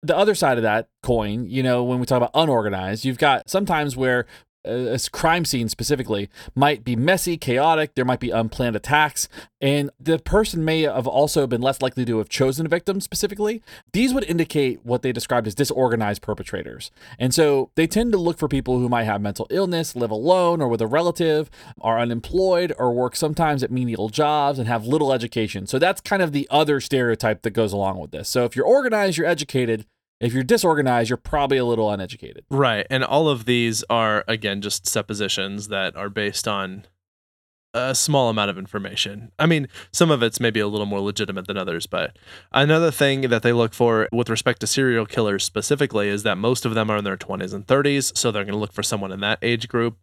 the 0.02 0.16
other 0.16 0.34
side 0.34 0.58
of 0.58 0.62
that 0.64 0.88
coin, 1.02 1.46
you 1.46 1.62
know, 1.62 1.84
when 1.84 2.00
we 2.00 2.06
talk 2.06 2.16
about 2.16 2.32
unorganized, 2.34 3.04
you've 3.04 3.18
got 3.18 3.48
sometimes 3.48 3.96
where 3.96 4.26
Uh, 4.66 4.94
a 4.94 4.98
crime 5.10 5.44
scene 5.44 5.68
specifically 5.68 6.30
might 6.54 6.84
be 6.84 6.94
messy, 6.94 7.36
chaotic. 7.36 7.94
There 7.94 8.04
might 8.04 8.20
be 8.20 8.30
unplanned 8.30 8.76
attacks, 8.76 9.28
and 9.60 9.90
the 9.98 10.18
person 10.18 10.64
may 10.64 10.82
have 10.82 11.06
also 11.06 11.46
been 11.46 11.60
less 11.60 11.82
likely 11.82 12.04
to 12.04 12.18
have 12.18 12.28
chosen 12.28 12.66
a 12.66 12.68
victim 12.68 13.00
specifically. 13.00 13.62
These 13.92 14.14
would 14.14 14.24
indicate 14.24 14.84
what 14.84 15.02
they 15.02 15.12
described 15.12 15.46
as 15.46 15.54
disorganized 15.54 16.22
perpetrators. 16.22 16.90
And 17.18 17.34
so 17.34 17.70
they 17.74 17.86
tend 17.86 18.12
to 18.12 18.18
look 18.18 18.38
for 18.38 18.48
people 18.48 18.78
who 18.78 18.88
might 18.88 19.04
have 19.04 19.20
mental 19.20 19.46
illness, 19.50 19.96
live 19.96 20.10
alone 20.10 20.60
or 20.60 20.68
with 20.68 20.80
a 20.80 20.86
relative, 20.86 21.50
are 21.80 21.98
unemployed, 21.98 22.72
or 22.78 22.92
work 22.92 23.16
sometimes 23.16 23.62
at 23.62 23.70
menial 23.70 24.08
jobs 24.08 24.58
and 24.58 24.68
have 24.68 24.86
little 24.86 25.12
education. 25.12 25.66
So 25.66 25.78
that's 25.78 26.00
kind 26.00 26.22
of 26.22 26.32
the 26.32 26.46
other 26.50 26.80
stereotype 26.80 27.42
that 27.42 27.50
goes 27.50 27.72
along 27.72 27.98
with 27.98 28.12
this. 28.12 28.28
So 28.28 28.44
if 28.44 28.54
you're 28.54 28.66
organized, 28.66 29.18
you're 29.18 29.26
educated, 29.26 29.86
if 30.22 30.32
you're 30.32 30.44
disorganized, 30.44 31.10
you're 31.10 31.16
probably 31.16 31.58
a 31.58 31.64
little 31.64 31.90
uneducated. 31.90 32.44
Right. 32.50 32.86
And 32.88 33.04
all 33.04 33.28
of 33.28 33.44
these 33.44 33.84
are, 33.90 34.24
again, 34.28 34.62
just 34.62 34.86
suppositions 34.86 35.68
that 35.68 35.96
are 35.96 36.08
based 36.08 36.46
on 36.46 36.86
a 37.74 37.94
small 37.94 38.28
amount 38.28 38.50
of 38.50 38.58
information. 38.58 39.32
I 39.38 39.46
mean, 39.46 39.66
some 39.92 40.10
of 40.10 40.22
it's 40.22 40.38
maybe 40.38 40.60
a 40.60 40.68
little 40.68 40.86
more 40.86 41.00
legitimate 41.00 41.46
than 41.46 41.56
others, 41.56 41.86
but 41.86 42.16
another 42.52 42.90
thing 42.90 43.22
that 43.22 43.42
they 43.42 43.52
look 43.52 43.74
for 43.74 44.08
with 44.12 44.28
respect 44.28 44.60
to 44.60 44.66
serial 44.66 45.06
killers 45.06 45.42
specifically 45.42 46.08
is 46.08 46.22
that 46.22 46.38
most 46.38 46.64
of 46.64 46.74
them 46.74 46.90
are 46.90 46.98
in 46.98 47.04
their 47.04 47.16
20s 47.16 47.54
and 47.54 47.66
30s. 47.66 48.16
So 48.16 48.30
they're 48.30 48.44
going 48.44 48.52
to 48.52 48.58
look 48.58 48.72
for 48.72 48.82
someone 48.82 49.10
in 49.10 49.20
that 49.20 49.38
age 49.42 49.68
group. 49.68 49.96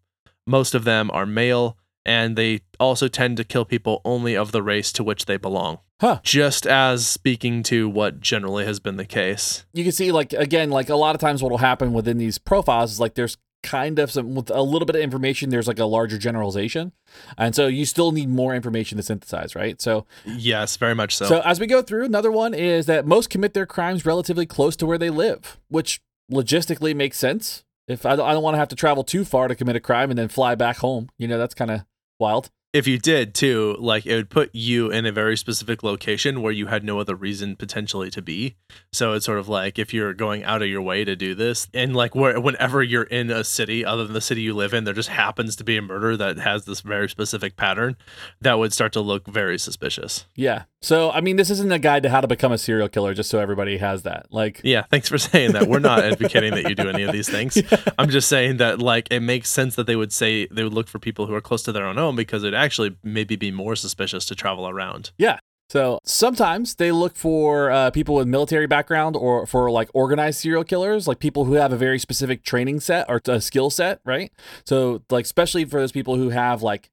Most 0.47 0.73
of 0.73 0.84
them 0.84 1.12
are 1.13 1.27
male, 1.27 1.77
and 2.06 2.36
they 2.36 2.62
also 2.80 3.08
tend 3.08 3.38
to 3.38 3.44
kill 3.44 3.66
people 3.66 4.02
only 4.06 4.36
of 4.36 4.52
the 4.52 4.64
race 4.64 4.92
to 4.94 5.04
which 5.04 5.26
they 5.26 5.38
belong. 5.38 5.80
Huh. 6.00 6.20
Just 6.24 6.66
as 6.66 7.06
speaking 7.06 7.62
to 7.64 7.90
what 7.90 8.22
generally 8.22 8.66
has 8.66 8.80
been 8.80 8.96
the 8.96 9.06
case. 9.06 9.66
You 9.74 9.84
can 9.84 9.92
see, 9.92 10.12
like, 10.12 10.32
again, 10.32 10.70
like 10.70 10.90
a 10.90 10.96
lot 10.96 11.14
of 11.14 11.22
times 11.22 11.44
what 11.44 11.52
will 11.52 11.58
happen 11.58 11.92
within 11.92 12.18
these 12.18 12.38
profiles 12.38 12.94
is 12.94 13.00
like 13.02 13.16
there's 13.16 13.38
kind 13.64 14.00
of 14.00 14.10
some, 14.10 14.36
with 14.36 14.50
a 14.50 14.62
little 14.62 14.86
bit 14.86 14.96
of 14.96 15.02
information, 15.02 15.50
there's 15.50 15.68
like 15.68 15.80
a 15.80 15.86
larger 15.86 16.18
generalization. 16.18 16.94
And 17.38 17.54
so 17.54 17.68
you 17.68 17.86
still 17.86 18.14
need 18.14 18.30
more 18.30 18.56
information 18.56 18.96
to 18.98 19.04
synthesize, 19.04 19.56
right? 19.56 19.82
So, 19.82 20.06
yes, 20.26 20.78
very 20.78 20.96
much 20.96 21.18
so. 21.18 21.26
So, 21.26 21.42
as 21.42 21.60
we 21.60 21.68
go 21.68 21.82
through, 21.82 22.06
another 22.06 22.32
one 22.32 22.54
is 22.54 22.86
that 22.86 23.06
most 23.06 23.30
commit 23.30 23.54
their 23.54 23.66
crimes 23.66 24.06
relatively 24.06 24.46
close 24.46 24.78
to 24.78 24.86
where 24.86 24.98
they 24.98 25.10
live, 25.10 25.60
which 25.68 26.02
logistically 26.32 26.96
makes 26.96 27.18
sense. 27.18 27.66
If 27.90 28.06
I 28.06 28.16
don't, 28.16 28.28
I 28.28 28.34
don't 28.34 28.44
want 28.44 28.54
to 28.54 28.60
have 28.60 28.70
to 28.70 28.76
travel 28.76 29.04
too 29.04 29.26
far 29.26 29.48
to 29.48 29.56
commit 29.56 29.76
a 29.76 29.80
crime 29.80 30.12
and 30.12 30.18
then 30.18 30.28
fly 30.28 30.56
back 30.56 30.78
home, 30.78 31.10
you 31.18 31.28
know, 31.28 31.40
that's 31.40 31.56
kind 31.56 31.72
of 31.72 31.82
wild. 32.19 32.51
If 32.71 32.86
you 32.86 32.99
did 32.99 33.34
too, 33.34 33.75
like 33.79 34.05
it 34.05 34.15
would 34.15 34.29
put 34.29 34.53
you 34.53 34.91
in 34.91 35.05
a 35.05 35.12
very 35.12 35.36
specific 35.36 35.82
location 35.82 36.41
where 36.41 36.51
you 36.51 36.67
had 36.67 36.84
no 36.84 36.99
other 36.99 37.15
reason 37.15 37.55
potentially 37.55 38.12
to 38.12 38.21
be. 38.21 38.55
So 38.91 39.13
it's 39.13 39.25
sort 39.25 39.39
of 39.39 39.49
like 39.49 39.79
if 39.79 39.91
you're 39.93 40.13
going 40.13 40.43
out 40.43 40.62
of 40.62 40.67
your 40.67 40.82
way 40.82 41.03
to 41.03 41.15
do 41.15 41.34
this, 41.34 41.67
and 41.73 41.95
like 41.95 42.13
where 42.13 42.39
whenever 42.39 42.84
you're 42.84 43.03
in 43.03 43.32
a 43.32 43.43
city 43.43 43.84
other 43.84 44.03
than 44.03 44.13
the 44.13 44.21
city 44.21 44.41
you 44.41 44.53
live 44.53 44.73
in, 44.73 44.84
there 44.84 44.93
just 44.93 45.10
happens 45.10 45.55
to 45.55 45.63
be 45.63 45.77
a 45.77 45.82
murder 45.82 46.15
that 46.17 46.38
has 46.38 46.65
this 46.65 46.82
very 46.82 47.10
specific 47.10 47.55
pattern, 47.55 47.97
that 48.41 48.60
would 48.60 48.71
start 48.71 48.93
to 48.93 49.01
look 49.01 49.27
very 49.27 49.58
suspicious. 49.58 50.27
Yeah. 50.36 50.63
So, 50.82 51.12
I 51.12 51.19
mean, 51.19 51.36
this 51.36 51.49
isn't 51.49 51.71
a 51.71 51.79
guide 51.79 52.03
to 52.03 52.10
how 52.10 52.21
to 52.21 52.27
become 52.27 52.53
a 52.53 52.58
serial 52.58 52.88
killer, 52.88 53.13
just 53.13 53.29
so 53.29 53.39
everybody 53.39 53.77
has 53.77 54.03
that. 54.03 54.27
Like, 54.29 54.62
Yeah, 54.63 54.84
thanks 54.84 55.10
for 55.10 55.17
saying 55.17 55.53
that. 55.53 55.67
We're 55.67 55.79
not 55.79 55.99
advocating 55.99 56.53
that 56.53 56.69
you 56.69 56.75
do 56.75 56.88
any 56.88 57.03
of 57.03 57.12
these 57.12 57.27
things. 57.27 57.62
I'm 57.99 58.10
just 58.10 58.29
saying 58.29 58.58
that 58.58 58.79
like 58.79 59.08
it 59.12 59.21
makes 59.21 59.49
sense 59.49 59.75
that 59.75 59.88
they 59.88 59.95
would 59.95 60.13
say 60.13 60.45
they 60.47 60.63
would 60.63 60.73
look 60.73 60.88
for 60.88 60.99
people 60.99 61.25
who 61.25 61.34
are 61.34 61.41
close 61.41 61.63
to 61.63 61.71
their 61.71 61.86
own 61.86 61.97
home 61.97 62.15
because 62.15 62.43
it'd 62.43 62.59
actually 62.60 62.98
maybe 63.04 63.36
be 63.36 63.52
more 63.52 63.76
suspicious 63.76 64.26
to 64.26 64.36
travel 64.36 64.67
around. 64.67 65.12
yeah. 65.17 65.39
So 65.69 66.00
sometimes 66.04 66.76
they 66.76 66.91
look 66.91 67.15
for 67.15 67.69
uh, 67.69 67.91
people 67.91 68.15
with 68.15 68.28
military 68.28 68.65
background 68.65 69.15
or 69.15 69.45
for 69.45 69.69
like 69.69 69.88
organized 69.93 70.39
serial 70.39 70.63
killers, 70.63 71.08
like 71.08 71.19
people 71.19 71.45
who 71.45 71.54
have 71.54 71.72
a 71.72 71.78
very 71.78 72.00
specific 72.00 72.43
training 72.43 72.80
set 72.80 73.06
or 73.08 73.22
a 73.28 73.39
skill 73.39 73.69
set, 73.69 74.02
right? 74.04 74.32
So, 74.65 75.04
like, 75.12 75.26
especially 75.26 75.65
for 75.65 75.80
those 75.80 75.91
people 75.91 76.15
who 76.15 76.30
have 76.30 76.63
like, 76.63 76.89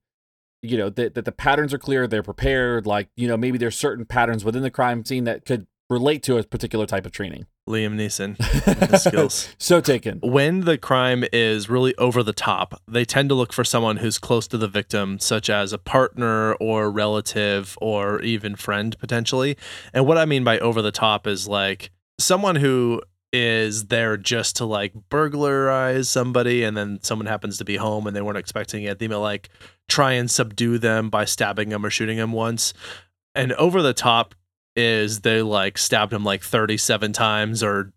you 0.61 0.77
know, 0.77 0.91
that, 0.91 1.15
that 1.15 1.25
the 1.25 1.31
patterns 1.31 1.73
are 1.73 1.79
clear, 1.79 2.05
they're 2.05 2.21
prepared, 2.21 2.85
like, 2.85 3.09
you 3.15 3.27
know, 3.27 3.35
maybe 3.35 3.57
there's 3.57 3.75
certain 3.75 4.05
patterns 4.05 4.45
within 4.45 4.61
the 4.61 4.69
crime 4.69 5.03
scene 5.03 5.23
that 5.23 5.43
could 5.43 5.65
relate 5.89 6.23
to 6.23 6.37
a 6.37 6.43
particular 6.43 6.85
type 6.85 7.05
of 7.05 7.11
training. 7.11 7.45
Liam 7.67 7.95
Neeson 7.95 8.37
skills. 8.99 9.55
So 9.57 9.81
taken. 9.81 10.19
when 10.19 10.61
the 10.61 10.77
crime 10.77 11.25
is 11.33 11.69
really 11.69 11.95
over 11.95 12.23
the 12.23 12.33
top, 12.33 12.81
they 12.87 13.05
tend 13.05 13.29
to 13.29 13.35
look 13.35 13.53
for 13.53 13.63
someone 13.63 13.97
who's 13.97 14.17
close 14.17 14.47
to 14.47 14.57
the 14.57 14.67
victim, 14.67 15.19
such 15.19 15.49
as 15.49 15.73
a 15.73 15.77
partner 15.77 16.53
or 16.55 16.89
relative 16.89 17.77
or 17.81 18.21
even 18.21 18.55
friend 18.55 18.97
potentially. 18.99 19.57
And 19.93 20.05
what 20.05 20.17
I 20.17 20.25
mean 20.25 20.43
by 20.43 20.59
over 20.59 20.81
the 20.81 20.91
top 20.91 21.27
is 21.27 21.47
like 21.47 21.91
someone 22.19 22.55
who 22.55 23.01
is 23.33 23.87
there 23.87 24.15
just 24.15 24.55
to 24.55 24.65
like 24.65 24.93
burglarize 25.09 26.07
somebody 26.07 26.63
and 26.63 26.77
then 26.77 26.99
someone 27.01 27.25
happens 27.25 27.57
to 27.57 27.65
be 27.65 27.75
home 27.75 28.07
and 28.07 28.15
they 28.15 28.21
weren't 28.21 28.37
expecting 28.37 28.83
it. 28.83 28.99
They 28.99 29.07
may 29.07 29.15
like 29.15 29.49
try 29.89 30.13
and 30.13 30.31
subdue 30.31 30.77
them 30.77 31.09
by 31.09 31.25
stabbing 31.25 31.69
them 31.69 31.85
or 31.85 31.89
shooting 31.89 32.17
them 32.17 32.31
once. 32.31 32.73
And 33.35 33.51
over 33.53 33.81
the 33.81 33.93
top 33.93 34.33
is 34.77 35.21
they 35.21 35.41
like 35.41 35.77
stabbed 35.77 36.13
him 36.13 36.23
like 36.23 36.43
37 36.43 37.11
times 37.13 37.63
or 37.63 37.91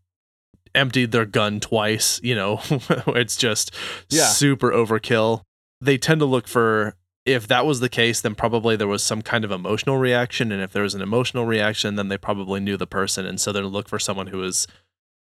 emptied 0.74 1.12
their 1.12 1.26
gun 1.26 1.60
twice, 1.60 2.20
you 2.22 2.34
know, 2.34 2.60
it's 3.08 3.36
just 3.36 3.74
Yeah. 4.08 4.24
super 4.26 4.70
overkill. 4.70 5.42
They 5.80 5.98
tend 5.98 6.20
to 6.20 6.26
look 6.26 6.48
for 6.48 6.94
if 7.26 7.46
that 7.48 7.66
was 7.66 7.80
the 7.80 7.88
case, 7.88 8.20
then 8.22 8.34
probably 8.34 8.76
there 8.76 8.88
was 8.88 9.02
some 9.04 9.20
kind 9.20 9.44
of 9.44 9.50
emotional 9.50 9.98
reaction. 9.98 10.50
And 10.50 10.62
if 10.62 10.72
there 10.72 10.82
was 10.82 10.94
an 10.94 11.02
emotional 11.02 11.44
reaction, 11.44 11.96
then 11.96 12.08
they 12.08 12.16
probably 12.16 12.60
knew 12.60 12.76
the 12.78 12.86
person. 12.86 13.26
And 13.26 13.38
so 13.38 13.52
they'd 13.52 13.60
look 13.60 13.88
for 13.88 13.98
someone 13.98 14.28
who 14.28 14.42
is 14.42 14.66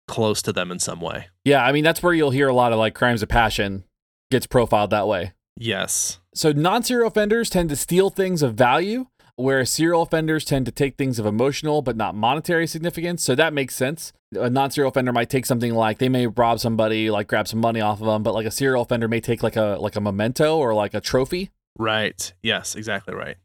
close 0.07 0.41
to 0.43 0.51
them 0.53 0.71
in 0.71 0.79
some 0.79 0.99
way. 0.99 1.27
Yeah. 1.43 1.63
I 1.63 1.71
mean, 1.71 1.83
that's 1.83 2.01
where 2.01 2.13
you'll 2.13 2.31
hear 2.31 2.47
a 2.47 2.53
lot 2.55 2.73
of 2.73 2.79
like 2.79 2.95
crimes 2.95 3.21
of 3.21 3.29
passion 3.29 3.83
gets 4.31 4.47
profiled 4.47 4.89
that 4.89 5.07
way. 5.07 5.33
Yes. 5.57 6.19
So 6.33 6.51
non 6.51 6.81
serial 6.83 7.07
offenders 7.07 7.49
tend 7.49 7.69
to 7.69 7.75
steal 7.75 8.09
things 8.09 8.41
of 8.41 8.55
value, 8.55 9.07
whereas 9.35 9.69
serial 9.69 10.01
offenders 10.01 10.45
tend 10.45 10.65
to 10.65 10.71
take 10.71 10.95
things 10.97 11.19
of 11.19 11.25
emotional 11.25 11.81
but 11.81 11.95
not 11.95 12.15
monetary 12.15 12.67
significance. 12.67 13.23
So 13.23 13.35
that 13.35 13.53
makes 13.53 13.75
sense. 13.75 14.13
A 14.37 14.49
non 14.49 14.71
serial 14.71 14.89
offender 14.89 15.13
might 15.13 15.29
take 15.29 15.45
something 15.45 15.73
like 15.73 15.99
they 15.99 16.09
may 16.09 16.27
rob 16.27 16.59
somebody, 16.59 17.09
like 17.09 17.27
grab 17.27 17.47
some 17.47 17.59
money 17.59 17.81
off 17.81 18.01
of 18.01 18.07
them, 18.07 18.23
but 18.23 18.33
like 18.33 18.45
a 18.45 18.51
serial 18.51 18.81
offender 18.81 19.07
may 19.07 19.21
take 19.21 19.43
like 19.43 19.55
a 19.55 19.77
like 19.79 19.95
a 19.95 20.01
memento 20.01 20.57
or 20.57 20.73
like 20.73 20.93
a 20.93 21.01
trophy. 21.01 21.51
Right. 21.77 22.33
Yes, 22.41 22.75
exactly 22.75 23.13
right. 23.13 23.37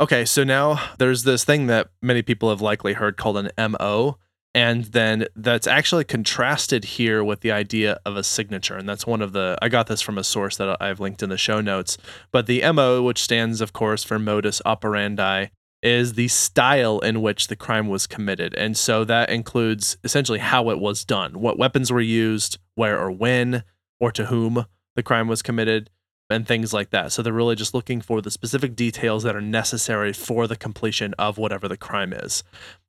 Okay, 0.00 0.24
so 0.24 0.42
now 0.42 0.80
there's 0.98 1.22
this 1.22 1.44
thing 1.44 1.68
that 1.68 1.88
many 2.02 2.20
people 2.20 2.50
have 2.50 2.60
likely 2.60 2.94
heard 2.94 3.16
called 3.16 3.36
an 3.36 3.50
MO. 3.56 4.18
And 4.54 4.84
then 4.84 5.26
that's 5.34 5.66
actually 5.66 6.04
contrasted 6.04 6.84
here 6.84 7.24
with 7.24 7.40
the 7.40 7.50
idea 7.50 7.98
of 8.06 8.16
a 8.16 8.22
signature. 8.22 8.76
And 8.76 8.88
that's 8.88 9.06
one 9.06 9.20
of 9.20 9.32
the, 9.32 9.58
I 9.60 9.68
got 9.68 9.88
this 9.88 10.00
from 10.00 10.16
a 10.16 10.22
source 10.22 10.56
that 10.58 10.80
I've 10.80 11.00
linked 11.00 11.24
in 11.24 11.28
the 11.28 11.36
show 11.36 11.60
notes. 11.60 11.98
But 12.30 12.46
the 12.46 12.62
MO, 12.72 13.02
which 13.02 13.20
stands, 13.20 13.60
of 13.60 13.72
course, 13.72 14.04
for 14.04 14.18
modus 14.18 14.62
operandi, 14.64 15.46
is 15.82 16.14
the 16.14 16.28
style 16.28 17.00
in 17.00 17.20
which 17.20 17.48
the 17.48 17.56
crime 17.56 17.88
was 17.88 18.06
committed. 18.06 18.54
And 18.54 18.76
so 18.76 19.04
that 19.04 19.28
includes 19.28 19.98
essentially 20.04 20.38
how 20.38 20.70
it 20.70 20.78
was 20.78 21.04
done, 21.04 21.40
what 21.40 21.58
weapons 21.58 21.92
were 21.92 22.00
used, 22.00 22.58
where 22.76 22.98
or 22.98 23.10
when, 23.10 23.64
or 24.00 24.12
to 24.12 24.26
whom 24.26 24.66
the 24.94 25.02
crime 25.02 25.26
was 25.26 25.42
committed, 25.42 25.90
and 26.30 26.46
things 26.46 26.72
like 26.72 26.90
that. 26.90 27.12
So 27.12 27.22
they're 27.22 27.32
really 27.32 27.56
just 27.56 27.74
looking 27.74 28.00
for 28.00 28.22
the 28.22 28.30
specific 28.30 28.74
details 28.74 29.24
that 29.24 29.36
are 29.36 29.42
necessary 29.42 30.12
for 30.12 30.46
the 30.46 30.56
completion 30.56 31.12
of 31.18 31.38
whatever 31.38 31.68
the 31.68 31.76
crime 31.76 32.12
is. 32.12 32.42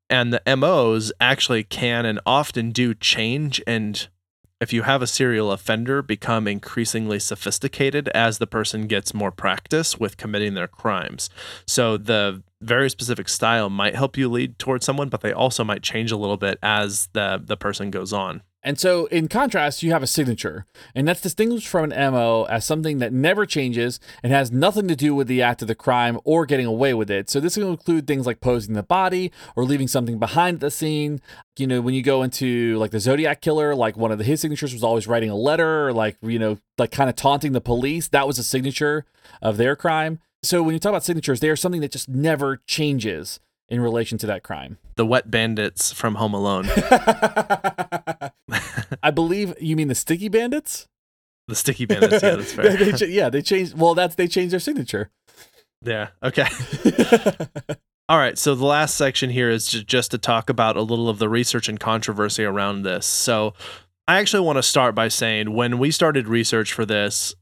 And 0.10 0.32
the 0.32 0.56
MOs 0.56 1.12
actually 1.20 1.64
can 1.64 2.06
and 2.06 2.20
often 2.26 2.72
do 2.72 2.94
change 2.94 3.62
and 3.66 4.08
if 4.62 4.72
you 4.72 4.84
have 4.84 5.02
a 5.02 5.08
serial 5.08 5.52
offender 5.52 6.02
become 6.02 6.48
increasingly 6.48 7.20
sophisticated 7.20 8.08
as 8.10 8.38
the 8.38 8.48
person 8.48 8.88
gets 8.88 9.14
more 9.14 9.32
practice 9.32 10.00
with 10.00 10.18
committing 10.18 10.54
their 10.54 10.68
crimes. 10.68 11.30
So 11.68 11.98
the 11.98 12.42
very 12.62 12.90
specific 12.90 13.28
style 13.28 13.70
might 13.70 13.96
help 13.96 14.18
you 14.18 14.30
lead 14.30 14.58
towards 14.58 14.86
someone, 14.86 15.10
but 15.10 15.22
they 15.22 15.34
also 15.34 15.64
might 15.64 15.84
change 15.84 16.12
a 16.12 16.18
little 16.18 16.38
bit 16.38 16.58
as 16.64 17.10
the 17.14 17.42
the 17.44 17.58
person 17.58 17.92
goes 17.92 18.14
on. 18.14 18.42
And 18.66 18.80
so, 18.80 19.06
in 19.06 19.28
contrast, 19.28 19.84
you 19.84 19.92
have 19.92 20.02
a 20.02 20.08
signature, 20.08 20.66
and 20.96 21.08
that's 21.08 21.22
distinguished 21.22 21.68
from 21.68 21.92
an 21.92 22.12
MO 22.12 22.46
as 22.46 22.66
something 22.66 22.98
that 22.98 23.14
never 23.14 23.46
changes 23.46 24.00
and 24.24 24.34
has 24.34 24.52
nothing 24.52 24.88
to 24.88 24.96
do 24.96 25.14
with 25.14 25.28
the 25.28 25.44
act 25.44 25.62
of 25.62 25.68
the 25.68 25.76
crime 25.76 26.20
or 26.24 26.48
getting 26.48 26.66
away 26.66 26.96
with 26.96 27.12
it. 27.12 27.30
So, 27.30 27.40
this 27.40 27.58
will 27.58 27.70
include 27.70 28.08
things 28.08 28.26
like 28.26 28.42
posing 28.42 28.74
the 28.74 28.82
body 28.82 29.32
or 29.56 29.66
leaving 29.66 29.88
something 29.88 30.18
behind 30.18 30.62
the 30.62 30.72
scene. 30.72 31.22
You 31.58 31.68
know, 31.68 31.80
when 31.80 31.94
you 31.94 32.02
go 32.02 32.24
into 32.24 32.76
like 32.80 32.90
the 32.90 33.00
Zodiac 33.00 33.40
killer, 33.40 33.76
like 33.76 33.98
one 33.98 34.12
of 34.12 34.18
the, 34.18 34.24
his 34.24 34.42
signatures 34.42 34.74
was 34.74 34.84
always 34.84 35.06
writing 35.06 35.30
a 35.30 35.36
letter, 35.36 35.90
or 35.90 35.94
like, 35.94 36.18
you 36.24 36.40
know, 36.40 36.58
like 36.80 36.90
kind 36.90 37.08
of 37.08 37.16
taunting 37.16 37.52
the 37.52 37.62
police. 37.62 38.08
That 38.08 38.26
was 38.26 38.40
a 38.40 38.44
signature 38.44 39.06
of 39.44 39.58
their 39.58 39.76
crime. 39.76 40.18
So, 40.42 40.64
when 40.64 40.74
you 40.74 40.80
talk 40.80 40.90
about 40.90 41.06
signatures, 41.06 41.40
they 41.40 41.50
are 41.50 41.56
something 41.56 41.82
that 41.82 41.92
just 41.92 42.10
never 42.10 42.64
changes 42.66 43.40
in 43.70 43.82
relation 43.82 44.18
to 44.20 44.28
that 44.28 44.44
crime. 44.44 44.78
The 44.96 45.06
wet 45.06 45.32
bandits 45.32 45.92
from 45.92 46.16
Home 46.16 46.34
Alone. 46.34 46.66
I 49.04 49.12
believe 49.14 49.54
you 49.62 49.76
mean 49.76 49.88
the 49.88 49.96
sticky 49.96 50.30
bandits. 50.30 50.88
The 51.48 51.56
sticky 51.56 51.86
bandits, 51.86 52.24
yeah, 52.24 52.36
that's 52.36 52.54
fair. 52.54 52.76
they, 52.76 52.92
cha- 52.92 53.06
yeah, 53.06 53.30
they 53.30 53.42
changed. 53.42 53.78
Well, 53.78 53.94
that's 53.94 54.16
they 54.16 54.28
changed 54.28 54.54
their 54.54 54.60
signature. 54.60 55.12
Yeah. 55.84 56.10
Okay. 56.24 56.48
All 58.10 58.18
right. 58.18 58.38
So 58.38 58.56
the 58.56 58.66
last 58.66 58.96
section 58.96 59.30
here 59.30 59.50
is 59.50 59.68
ju- 59.68 59.84
just 59.84 60.12
to 60.12 60.18
talk 60.18 60.50
about 60.50 60.78
a 60.78 60.82
little 60.82 61.10
of 61.10 61.20
the 61.20 61.30
research 61.30 61.70
and 61.70 61.80
controversy 61.80 62.44
around 62.44 62.84
this. 62.84 63.06
So 63.06 63.54
I 64.08 64.20
actually 64.20 64.46
want 64.46 64.58
to 64.58 64.64
start 64.64 64.96
by 64.96 65.08
saying 65.08 65.54
when 65.54 65.78
we 65.78 65.92
started 65.92 66.28
research 66.28 66.74
for 66.74 66.86
this, 66.86 67.36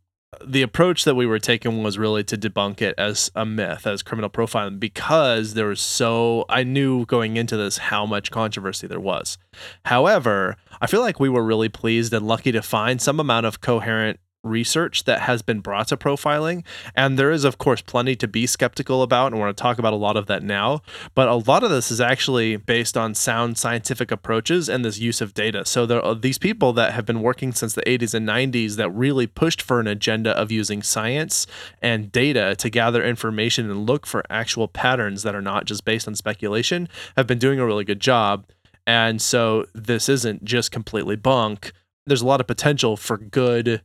the 0.45 0.61
approach 0.61 1.03
that 1.03 1.15
we 1.15 1.25
were 1.25 1.39
taking 1.39 1.83
was 1.83 1.97
really 1.97 2.23
to 2.25 2.37
debunk 2.37 2.81
it 2.81 2.95
as 2.97 3.31
a 3.35 3.45
myth, 3.45 3.85
as 3.87 4.03
criminal 4.03 4.29
profiling, 4.29 4.79
because 4.79 5.53
there 5.53 5.67
was 5.67 5.81
so, 5.81 6.45
I 6.49 6.63
knew 6.63 7.05
going 7.05 7.37
into 7.37 7.57
this 7.57 7.77
how 7.77 8.05
much 8.05 8.31
controversy 8.31 8.87
there 8.87 8.99
was. 8.99 9.37
However, 9.85 10.57
I 10.81 10.87
feel 10.87 11.01
like 11.01 11.19
we 11.19 11.29
were 11.29 11.43
really 11.43 11.69
pleased 11.69 12.13
and 12.13 12.27
lucky 12.27 12.51
to 12.51 12.61
find 12.61 13.01
some 13.01 13.19
amount 13.19 13.45
of 13.45 13.61
coherent 13.61 14.19
research 14.43 15.06
that 15.06 15.21
has 15.21 15.41
been 15.41 15.62
brought 15.62 15.88
to 15.88 15.97
profiling. 15.97 16.63
And 16.95 17.17
there 17.17 17.32
is, 17.32 17.43
of 17.43 17.58
course, 17.58 17.82
plenty 17.82 18.15
to 18.17 18.27
be 18.27 18.45
skeptical 18.45 19.01
about. 19.01 19.27
And 19.27 19.36
we're 19.36 19.45
going 19.45 19.56
to 19.56 19.62
talk 19.62 19.79
about 19.79 19.93
a 19.93 19.97
lot 19.97 20.17
of 20.17 20.27
that 20.27 20.43
now. 20.43 20.82
But 21.15 21.29
a 21.29 21.36
lot 21.36 21.63
of 21.63 21.69
this 21.69 21.89
is 21.89 22.01
actually 22.01 22.58
based 22.58 22.97
on 22.97 23.15
sound 23.15 23.58
scientific 23.58 24.12
approaches 24.12 24.69
and 24.69 24.84
this 24.84 24.99
use 24.99 25.21
of 25.21 25.34
data. 25.34 25.65
So 25.65 25.86
there 25.86 26.03
are 26.03 26.15
these 26.15 26.38
people 26.38 26.73
that 26.73 26.93
have 26.93 27.06
been 27.06 27.21
working 27.21 27.53
since 27.53 27.73
the 27.73 27.82
80s 27.84 28.13
and 28.13 28.27
90s 28.27 28.75
that 28.75 28.89
really 28.91 29.27
pushed 29.27 29.62
for 29.62 29.79
an 29.79 29.88
agenda 29.88 30.32
of 30.32 30.51
using 30.51 30.84
science 30.84 31.47
and 31.82 32.12
data 32.12 32.56
to 32.58 32.69
gather 32.69 33.03
information 33.03 33.69
and 33.69 33.88
look 33.88 34.06
for 34.06 34.23
actual 34.29 34.67
patterns 34.67 35.23
that 35.23 35.36
are 35.36 35.41
not 35.41 35.65
just 35.65 35.86
based 35.86 36.08
on 36.08 36.15
speculation, 36.15 36.89
have 37.15 37.27
been 37.27 37.39
doing 37.39 37.60
a 37.60 37.65
really 37.65 37.86
good 37.86 37.99
job. 37.99 38.45
And 38.86 39.21
so 39.21 39.65
this 39.73 40.10
isn't 40.10 40.43
just 40.43 40.71
completely 40.71 41.15
bunk. 41.15 41.71
There's 42.06 42.21
a 42.21 42.27
lot 42.27 42.41
of 42.41 42.47
potential 42.47 42.97
for 42.97 43.17
good 43.17 43.82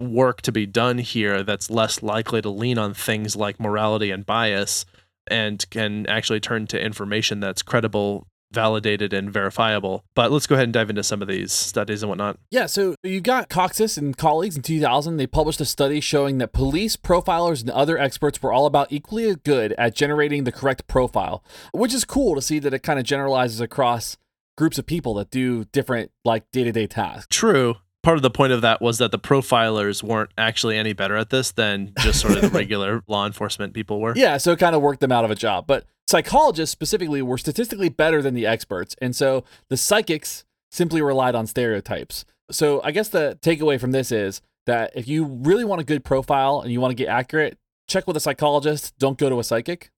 work 0.00 0.40
to 0.42 0.52
be 0.52 0.66
done 0.66 0.98
here 0.98 1.42
that's 1.42 1.70
less 1.70 2.02
likely 2.02 2.40
to 2.42 2.50
lean 2.50 2.78
on 2.78 2.94
things 2.94 3.36
like 3.36 3.60
morality 3.60 4.10
and 4.10 4.24
bias 4.26 4.86
and 5.26 5.68
can 5.70 6.06
actually 6.06 6.40
turn 6.40 6.66
to 6.66 6.82
information 6.82 7.38
that's 7.40 7.62
credible, 7.62 8.26
validated, 8.50 9.12
and 9.12 9.30
verifiable. 9.30 10.02
But 10.14 10.32
let's 10.32 10.46
go 10.46 10.56
ahead 10.56 10.64
and 10.64 10.72
dive 10.72 10.90
into 10.90 11.04
some 11.04 11.22
of 11.22 11.28
these 11.28 11.52
studies 11.52 12.02
and 12.02 12.08
whatnot. 12.08 12.38
Yeah, 12.50 12.66
so 12.66 12.96
you 13.04 13.20
got 13.20 13.48
Kocsis 13.48 13.96
and 13.96 14.16
colleagues 14.16 14.56
in 14.56 14.62
2000. 14.62 15.18
They 15.18 15.26
published 15.26 15.60
a 15.60 15.64
study 15.64 16.00
showing 16.00 16.38
that 16.38 16.52
police, 16.52 16.96
profilers, 16.96 17.60
and 17.60 17.70
other 17.70 17.96
experts 17.96 18.42
were 18.42 18.52
all 18.52 18.66
about 18.66 18.90
equally 18.90 19.26
as 19.26 19.36
good 19.36 19.72
at 19.78 19.94
generating 19.94 20.44
the 20.44 20.52
correct 20.52 20.88
profile, 20.88 21.44
which 21.72 21.94
is 21.94 22.04
cool 22.04 22.34
to 22.34 22.42
see 22.42 22.58
that 22.58 22.74
it 22.74 22.82
kind 22.82 22.98
of 22.98 23.04
generalizes 23.04 23.60
across 23.60 24.16
groups 24.56 24.78
of 24.78 24.86
people 24.86 25.14
that 25.14 25.30
do 25.30 25.64
different 25.66 26.10
like 26.24 26.50
day-to-day 26.50 26.86
tasks. 26.86 27.28
True. 27.30 27.76
Part 28.02 28.16
of 28.16 28.22
the 28.22 28.30
point 28.30 28.52
of 28.52 28.62
that 28.62 28.80
was 28.80 28.98
that 28.98 29.12
the 29.12 29.18
profilers 29.18 30.02
weren't 30.02 30.30
actually 30.38 30.78
any 30.78 30.94
better 30.94 31.16
at 31.16 31.28
this 31.28 31.52
than 31.52 31.92
just 31.98 32.20
sort 32.20 32.36
of 32.36 32.42
the 32.42 32.48
regular 32.58 33.02
law 33.06 33.26
enforcement 33.26 33.74
people 33.74 34.00
were. 34.00 34.14
Yeah, 34.16 34.38
so 34.38 34.52
it 34.52 34.58
kind 34.58 34.74
of 34.74 34.80
worked 34.80 35.00
them 35.00 35.12
out 35.12 35.24
of 35.24 35.30
a 35.30 35.34
job. 35.34 35.66
But 35.66 35.84
psychologists 36.08 36.72
specifically 36.72 37.20
were 37.20 37.36
statistically 37.36 37.90
better 37.90 38.22
than 38.22 38.32
the 38.34 38.46
experts. 38.46 38.96
And 39.02 39.14
so 39.14 39.44
the 39.68 39.76
psychics 39.76 40.44
simply 40.70 41.02
relied 41.02 41.34
on 41.34 41.46
stereotypes. 41.46 42.24
So 42.50 42.80
I 42.82 42.90
guess 42.90 43.08
the 43.08 43.38
takeaway 43.42 43.78
from 43.78 43.92
this 43.92 44.10
is 44.10 44.40
that 44.66 44.92
if 44.94 45.06
you 45.06 45.24
really 45.24 45.64
want 45.64 45.80
a 45.80 45.84
good 45.84 46.04
profile 46.04 46.60
and 46.60 46.72
you 46.72 46.80
want 46.80 46.92
to 46.92 46.96
get 46.96 47.08
accurate, 47.08 47.58
check 47.88 48.06
with 48.06 48.16
a 48.16 48.20
psychologist, 48.20 48.96
don't 48.98 49.18
go 49.18 49.28
to 49.28 49.38
a 49.40 49.44
psychic. 49.44 49.90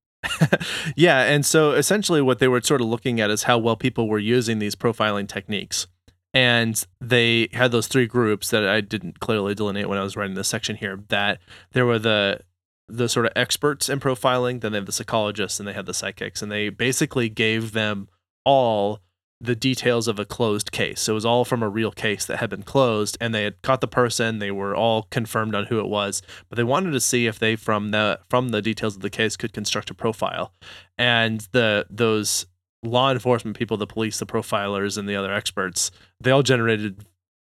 yeah, 0.95 1.23
and 1.23 1.45
so 1.45 1.71
essentially 1.71 2.21
what 2.21 2.39
they 2.39 2.47
were 2.47 2.61
sort 2.61 2.81
of 2.81 2.87
looking 2.87 3.19
at 3.19 3.29
is 3.29 3.43
how 3.43 3.57
well 3.57 3.75
people 3.75 4.07
were 4.07 4.19
using 4.19 4.59
these 4.59 4.75
profiling 4.75 5.27
techniques. 5.27 5.87
And 6.33 6.83
they 6.99 7.49
had 7.53 7.71
those 7.71 7.87
three 7.87 8.07
groups 8.07 8.49
that 8.49 8.67
I 8.67 8.81
didn't 8.81 9.19
clearly 9.19 9.53
delineate 9.53 9.87
when 9.87 9.99
I 9.99 10.03
was 10.03 10.15
writing 10.15 10.35
this 10.35 10.47
section 10.47 10.75
here. 10.75 10.99
That 11.09 11.39
there 11.73 11.85
were 11.85 11.99
the 11.99 12.39
the 12.87 13.07
sort 13.07 13.25
of 13.25 13.31
experts 13.35 13.87
in 13.87 13.99
profiling, 13.99 14.61
then 14.61 14.71
they 14.71 14.77
have 14.77 14.85
the 14.85 14.91
psychologists 14.91 15.59
and 15.59 15.67
they 15.67 15.73
had 15.73 15.85
the 15.85 15.93
psychics, 15.93 16.41
and 16.41 16.51
they 16.51 16.69
basically 16.69 17.29
gave 17.29 17.71
them 17.71 18.07
all 18.45 18.99
the 19.43 19.55
details 19.55 20.07
of 20.07 20.19
a 20.19 20.25
closed 20.25 20.71
case. 20.71 21.01
So 21.01 21.13
it 21.13 21.15
was 21.15 21.25
all 21.25 21.43
from 21.43 21.61
a 21.61 21.69
real 21.69 21.91
case 21.91 22.25
that 22.25 22.39
had 22.39 22.49
been 22.49 22.63
closed 22.63 23.17
and 23.19 23.35
they 23.35 23.43
had 23.43 23.61
caught 23.61 23.81
the 23.81 23.89
person, 23.89 24.39
they 24.39 24.51
were 24.51 24.73
all 24.73 25.03
confirmed 25.11 25.53
on 25.53 25.65
who 25.65 25.79
it 25.79 25.89
was, 25.89 26.21
but 26.47 26.55
they 26.55 26.63
wanted 26.63 26.91
to 26.91 27.01
see 27.01 27.27
if 27.27 27.39
they 27.39 27.57
from 27.57 27.91
the 27.91 28.21
from 28.29 28.49
the 28.49 28.61
details 28.61 28.95
of 28.95 29.01
the 29.01 29.09
case 29.09 29.35
could 29.35 29.51
construct 29.51 29.89
a 29.89 29.93
profile. 29.93 30.53
And 30.97 31.41
the 31.51 31.85
those 31.89 32.45
law 32.83 33.11
enforcement 33.11 33.57
people, 33.57 33.77
the 33.77 33.87
police, 33.87 34.19
the 34.19 34.25
profilers 34.25 34.97
and 34.97 35.07
the 35.07 35.15
other 35.15 35.33
experts, 35.33 35.89
they 36.19 36.31
all 36.31 36.43
generated 36.43 37.05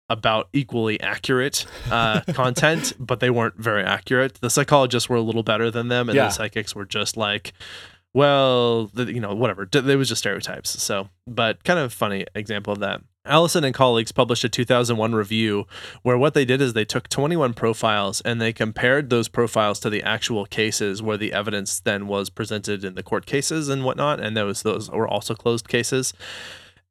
about 0.09 0.49
equally 0.53 0.99
accurate 1.01 1.65
uh, 1.91 2.21
content, 2.33 2.93
but 2.99 3.19
they 3.19 3.29
weren't 3.29 3.57
very 3.57 3.83
accurate. 3.83 4.36
The 4.36 4.49
psychologists 4.49 5.09
were 5.09 5.17
a 5.17 5.21
little 5.21 5.43
better 5.43 5.71
than 5.71 5.88
them, 5.88 6.09
and 6.09 6.15
Yeah. 6.15 6.25
the 6.25 6.29
psychics 6.31 6.75
were 6.75 6.86
just 6.86 7.17
like, 7.17 7.53
well, 8.13 8.89
you 8.95 9.19
know, 9.19 9.33
whatever. 9.36 9.67
It 9.73 9.83
was 9.97 10.09
just 10.09 10.19
stereotypes. 10.19 10.81
So, 10.81 11.09
but 11.27 11.63
kind 11.63 11.79
of 11.79 11.91
funny 11.91 12.25
example 12.33 12.71
of 12.73 12.79
that. 12.79 13.01
Alison 13.26 13.63
and 13.63 13.73
colleagues 13.73 14.11
published 14.11 14.43
a 14.43 14.49
2001 14.49 15.13
review 15.13 15.65
where 16.03 16.17
what 16.17 16.34
they 16.34 16.45
did 16.45 16.61
is 16.61 16.73
they 16.73 16.86
took 16.86 17.09
21 17.09 17.53
profiles 17.53 18.21
and 18.21 18.39
they 18.39 18.53
compared 18.53 19.09
those 19.09 19.28
profiles 19.28 19.80
to 19.80 19.89
the 19.89 20.03
actual 20.03 20.45
cases 20.45 21.01
where 21.01 21.17
the 21.17 21.34
evidence 21.34 21.80
then 21.80 22.07
was 22.07 22.30
presented 22.30 22.84
in 22.84 22.95
the 22.95 23.03
court 23.03 23.26
cases 23.26 23.69
and 23.69 23.84
whatnot. 23.84 24.19
And 24.19 24.38
those 24.38 24.61
those 24.61 24.89
were 24.89 25.07
also 25.07 25.34
closed 25.34 25.67
cases 25.67 26.13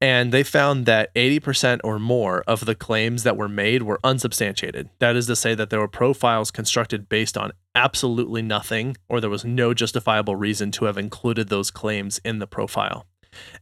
and 0.01 0.33
they 0.33 0.43
found 0.43 0.87
that 0.87 1.15
80% 1.15 1.81
or 1.83 1.99
more 1.99 2.43
of 2.47 2.67
the 2.67 2.75
claims 2.75 3.23
that 3.23 3.37
were 3.37 3.49
made 3.49 3.83
were 3.83 4.01
unsubstantiated. 4.05 4.91
That 4.99 5.17
is 5.17 5.27
to 5.29 5.37
say, 5.37 5.55
that 5.55 5.71
there 5.71 5.81
were 5.81 5.89
profiles 5.89 6.51
constructed 6.51 7.09
based 7.09 7.39
on 7.39 7.53
absolutely 7.75 8.43
nothing, 8.43 8.97
or 9.09 9.21
there 9.21 9.31
was 9.31 9.45
no 9.45 9.73
justifiable 9.73 10.37
reason 10.37 10.71
to 10.73 10.85
have 10.87 10.99
included 10.99 11.49
those 11.49 11.71
claims 11.71 12.21
in 12.25 12.39
the 12.39 12.47
profile. 12.47 13.07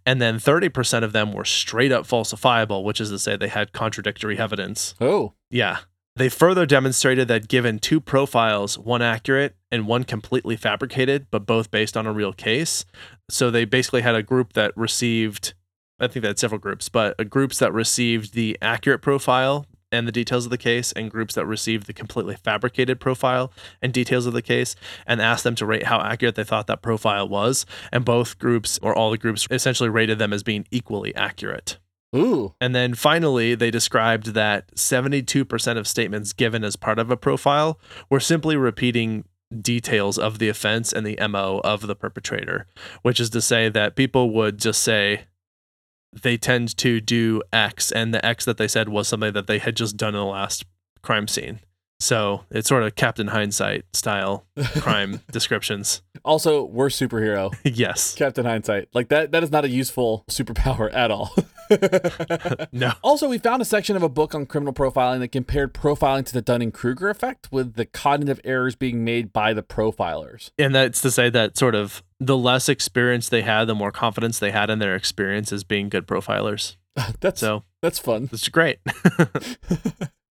And 0.05 0.21
then 0.21 0.37
30% 0.37 1.03
of 1.03 1.13
them 1.13 1.33
were 1.33 1.45
straight 1.45 1.93
up 1.93 2.07
falsifiable, 2.07 2.85
which 2.85 3.01
is 3.01 3.11
to 3.11 3.19
say, 3.19 3.37
they 3.37 3.49
had 3.49 3.73
contradictory 3.73 4.39
evidence. 4.39 4.95
Oh, 5.01 5.35
Yeah. 5.51 5.79
They 6.15 6.29
further 6.29 6.67
demonstrated 6.67 7.27
that 7.29 7.49
given 7.49 7.79
two 7.79 7.99
profiles, 7.99 8.79
one 8.79 9.01
accurate 9.01 9.57
and 9.71 9.87
one 9.87 10.05
completely 10.05 10.57
fabricated, 10.57 11.27
but 11.31 11.47
both 11.47 11.71
based 11.71 11.97
on 11.97 12.07
a 12.07 12.13
real 12.13 12.35
case. 12.35 12.85
So 13.31 13.51
they 13.51 13.65
basically 13.65 14.03
had 14.03 14.15
a 14.15 14.23
group 14.23 14.53
that 14.53 14.77
received, 14.77 15.55
I 15.99 16.09
think 16.09 16.21
they 16.23 16.29
had 16.29 16.39
several 16.39 16.59
groups, 16.59 16.91
but 16.91 17.31
groups 17.31 17.59
that 17.61 17.73
received 17.73 18.35
the 18.35 18.59
accurate 18.61 19.01
profile 19.01 19.65
and 19.93 20.09
the 20.09 20.13
details 20.13 20.45
of 20.45 20.51
the 20.51 20.59
case, 20.59 20.93
and 20.93 21.11
groups 21.11 21.35
that 21.35 21.47
received 21.47 21.87
the 21.87 21.93
completely 21.93 22.35
fabricated 22.35 22.99
profile 22.99 23.53
and 23.81 23.93
details 23.93 24.27
of 24.27 24.33
the 24.33 24.43
case, 24.43 24.75
and 25.07 25.21
asked 25.21 25.45
them 25.45 25.55
to 25.57 25.67
rate 25.67 25.85
how 25.85 26.01
accurate 26.01 26.35
they 26.35 26.45
thought 26.45 26.67
that 26.67 26.83
profile 26.83 27.29
was. 27.29 27.67
And 27.93 28.05
both 28.05 28.39
groups, 28.39 28.79
or 28.83 28.95
all 28.97 29.11
the 29.11 29.19
groups, 29.19 29.47
essentially 29.51 29.89
rated 29.89 30.19
them 30.19 30.33
as 30.33 30.43
being 30.43 30.67
equally 30.71 31.15
accurate. 31.15 31.79
ooh, 32.17 32.55
And 32.61 32.75
then 32.75 32.95
finally, 32.95 33.55
they 33.55 33.71
described 33.71 34.29
that 34.35 34.75
72% 34.75 35.77
of 35.79 35.87
statements 35.87 36.33
given 36.33 36.65
as 36.65 36.77
part 36.77 36.99
of 36.99 37.11
a 37.11 37.17
profile 37.17 37.79
were 38.11 38.21
simply 38.21 38.57
repeating 38.57 39.25
details 39.61 40.19
of 40.19 40.39
the 40.39 40.49
offense 40.49 40.93
and 40.93 41.07
the 41.07 41.19
MO 41.29 41.61
of 41.63 41.87
the 41.87 41.95
perpetrator, 41.95 42.67
which 43.03 43.21
is 43.21 43.31
to 43.31 43.41
say 43.41 43.69
that 43.69 43.97
people 43.97 44.31
would 44.31 44.59
just 44.59 44.83
say 44.83 45.25
they 46.13 46.37
tend 46.37 46.77
to 46.79 47.01
do 47.01 47.43
X, 47.53 47.91
and 47.93 48.13
the 48.13 48.25
X 48.25 48.45
that 48.45 48.57
they 48.59 48.69
said 48.69 48.89
was 48.89 49.09
something 49.09 49.33
that 49.33 49.47
they 49.47 49.59
had 49.59 49.77
just 49.77 49.97
done 49.97 50.15
in 50.15 50.21
the 50.21 50.27
last 50.27 50.65
crime 51.03 51.27
scene. 51.29 51.61
So 52.01 52.45
it's 52.51 52.69
sort 52.69 52.83
of 52.83 52.97
Captain 52.97 53.29
Hindsight 53.29 53.85
style 53.95 54.45
crime 54.81 55.21
descriptions. 55.31 56.03
Also, 56.25 56.65
worst 56.65 57.01
superhero, 57.01 57.55
yes. 57.65 58.17
Captain 58.17 58.45
Hindsight. 58.45 58.89
Like 58.93 59.09
that 59.11 59.31
that 59.31 59.45
is 59.45 59.53
not 59.53 59.65
a 59.65 59.69
useful 59.69 60.25
superpower 60.29 60.93
at 60.93 61.11
all. 61.11 61.33
No. 62.73 62.93
Also, 63.03 63.29
we 63.31 63.39
found 63.39 63.63
a 63.63 63.65
section 63.65 63.97
of 63.97 64.03
a 64.03 64.09
book 64.09 64.35
on 64.35 64.45
criminal 64.45 64.75
profiling 64.75 65.21
that 65.21 65.29
compared 65.29 65.73
profiling 65.73 66.27
to 66.27 66.33
the 66.35 66.43
Dunning-Kruger 66.43 67.09
effect 67.09 67.51
with 67.51 67.75
the 67.75 67.87
cognitive 67.87 68.41
errors 68.45 68.75
being 68.75 69.05
made 69.05 69.33
by 69.33 69.55
the 69.55 69.63
profilers. 69.63 70.51
and 70.59 70.75
that's 70.75 71.01
to 71.01 71.11
say 71.11 71.31
that 71.31 71.57
sort 71.57 71.75
of 71.75 72.03
the 72.27 72.37
less 72.37 72.69
experience 72.69 73.29
they 73.29 73.43
had, 73.43 73.65
the 73.67 73.75
more 73.75 73.93
confidence 73.93 74.39
they 74.39 74.51
had 74.53 74.71
in 74.71 74.79
their 74.79 74.95
experience 74.95 75.53
as 75.53 75.65
being 75.65 75.89
good 75.89 76.07
profilers. 76.07 76.77
That's 77.21 77.41
So 77.41 77.65
that's 77.81 77.99
fun. 77.99 78.29
it's 78.33 78.49
great. 78.49 78.79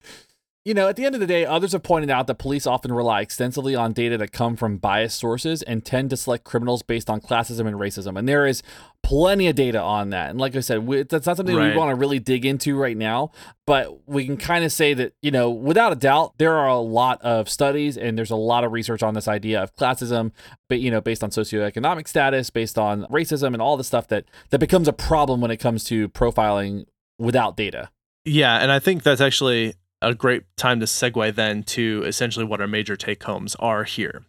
You 0.64 0.76
know, 0.76 0.88
at 0.88 0.96
the 0.96 1.06
end 1.06 1.16
of 1.16 1.22
the 1.22 1.26
day, 1.26 1.44
others 1.44 1.72
have 1.72 1.82
pointed 1.82 2.12
out 2.12 2.28
that 2.28 2.36
police 2.36 2.68
often 2.68 2.94
rely 2.94 3.22
extensively 3.22 3.74
on 3.74 3.94
data 3.94 4.16
that 4.20 4.32
come 4.32 4.56
from 4.56 4.78
biased 4.78 5.18
sources 5.18 5.64
and 5.64 5.84
tend 5.84 6.12
to 6.12 6.18
select 6.18 6.44
criminals 6.44 6.84
based 6.84 7.10
on 7.10 7.20
classism 7.20 7.66
and 7.66 7.78
racism. 7.78 8.16
And 8.16 8.30
there 8.30 8.46
is 8.46 8.62
plenty 9.02 9.48
of 9.48 9.56
data 9.56 9.82
on 9.82 10.12
that. 10.12 10.30
And 10.30 10.40
like 10.40 10.56
I 10.56 10.60
said, 10.60 10.86
we, 10.86 11.02
that's 11.02 11.26
not 11.26 11.38
something 11.38 11.56
Right. 11.56 11.72
we 11.72 11.78
want 11.78 11.90
to 11.90 11.96
really 11.96 12.20
dig 12.20 12.46
into 12.46 12.78
right 12.78 12.96
now, 12.96 13.32
but 13.66 14.08
we 14.08 14.24
can 14.24 14.38
kind 14.38 14.64
of 14.64 14.72
say 14.72 14.94
that, 14.94 15.14
you 15.24 15.32
know, 15.32 15.50
without 15.50 15.94
a 15.94 15.96
doubt, 15.96 16.38
there 16.38 16.56
are 16.56 16.68
a 16.68 16.78
lot 16.78 17.20
of 17.24 17.50
studies 17.50 17.98
and 17.98 18.16
there's 18.16 18.30
a 18.30 18.36
lot 18.36 18.64
of 18.64 18.72
research 18.72 19.02
on 19.02 19.16
this 19.16 19.28
idea 19.28 19.64
of 19.64 19.76
classism, 19.76 20.32
but, 20.70 20.80
you 20.80 20.92
know, 20.92 21.02
based 21.02 21.24
on 21.24 21.32
socioeconomic 21.32 22.08
status, 22.08 22.52
based 22.52 22.78
on 22.78 23.06
racism 23.06 23.54
and 23.54 23.64
all 23.64 23.78
the 23.78 23.84
stuff 23.84 24.08
that, 24.10 24.26
that 24.52 24.60
becomes 24.60 24.88
a 24.88 24.94
problem 24.94 25.42
when 25.42 25.50
it 25.50 25.58
comes 25.58 25.84
to 25.86 26.08
profiling 26.10 26.86
without 27.18 27.58
data. 27.58 27.90
yeah, 28.26 28.58
and 28.60 28.72
I 28.72 28.78
think 28.78 29.02
that's 29.02 29.22
actually 29.22 29.74
a 30.02 30.14
great 30.16 30.44
time 30.58 30.80
to 30.80 30.86
segue 30.86 31.36
then 31.36 31.64
to 31.64 32.04
essentially 32.06 32.46
what 32.46 32.62
our 32.62 32.68
major 32.68 32.96
take 32.96 33.24
homes 33.24 33.56
are 33.56 33.84
here. 33.84 34.24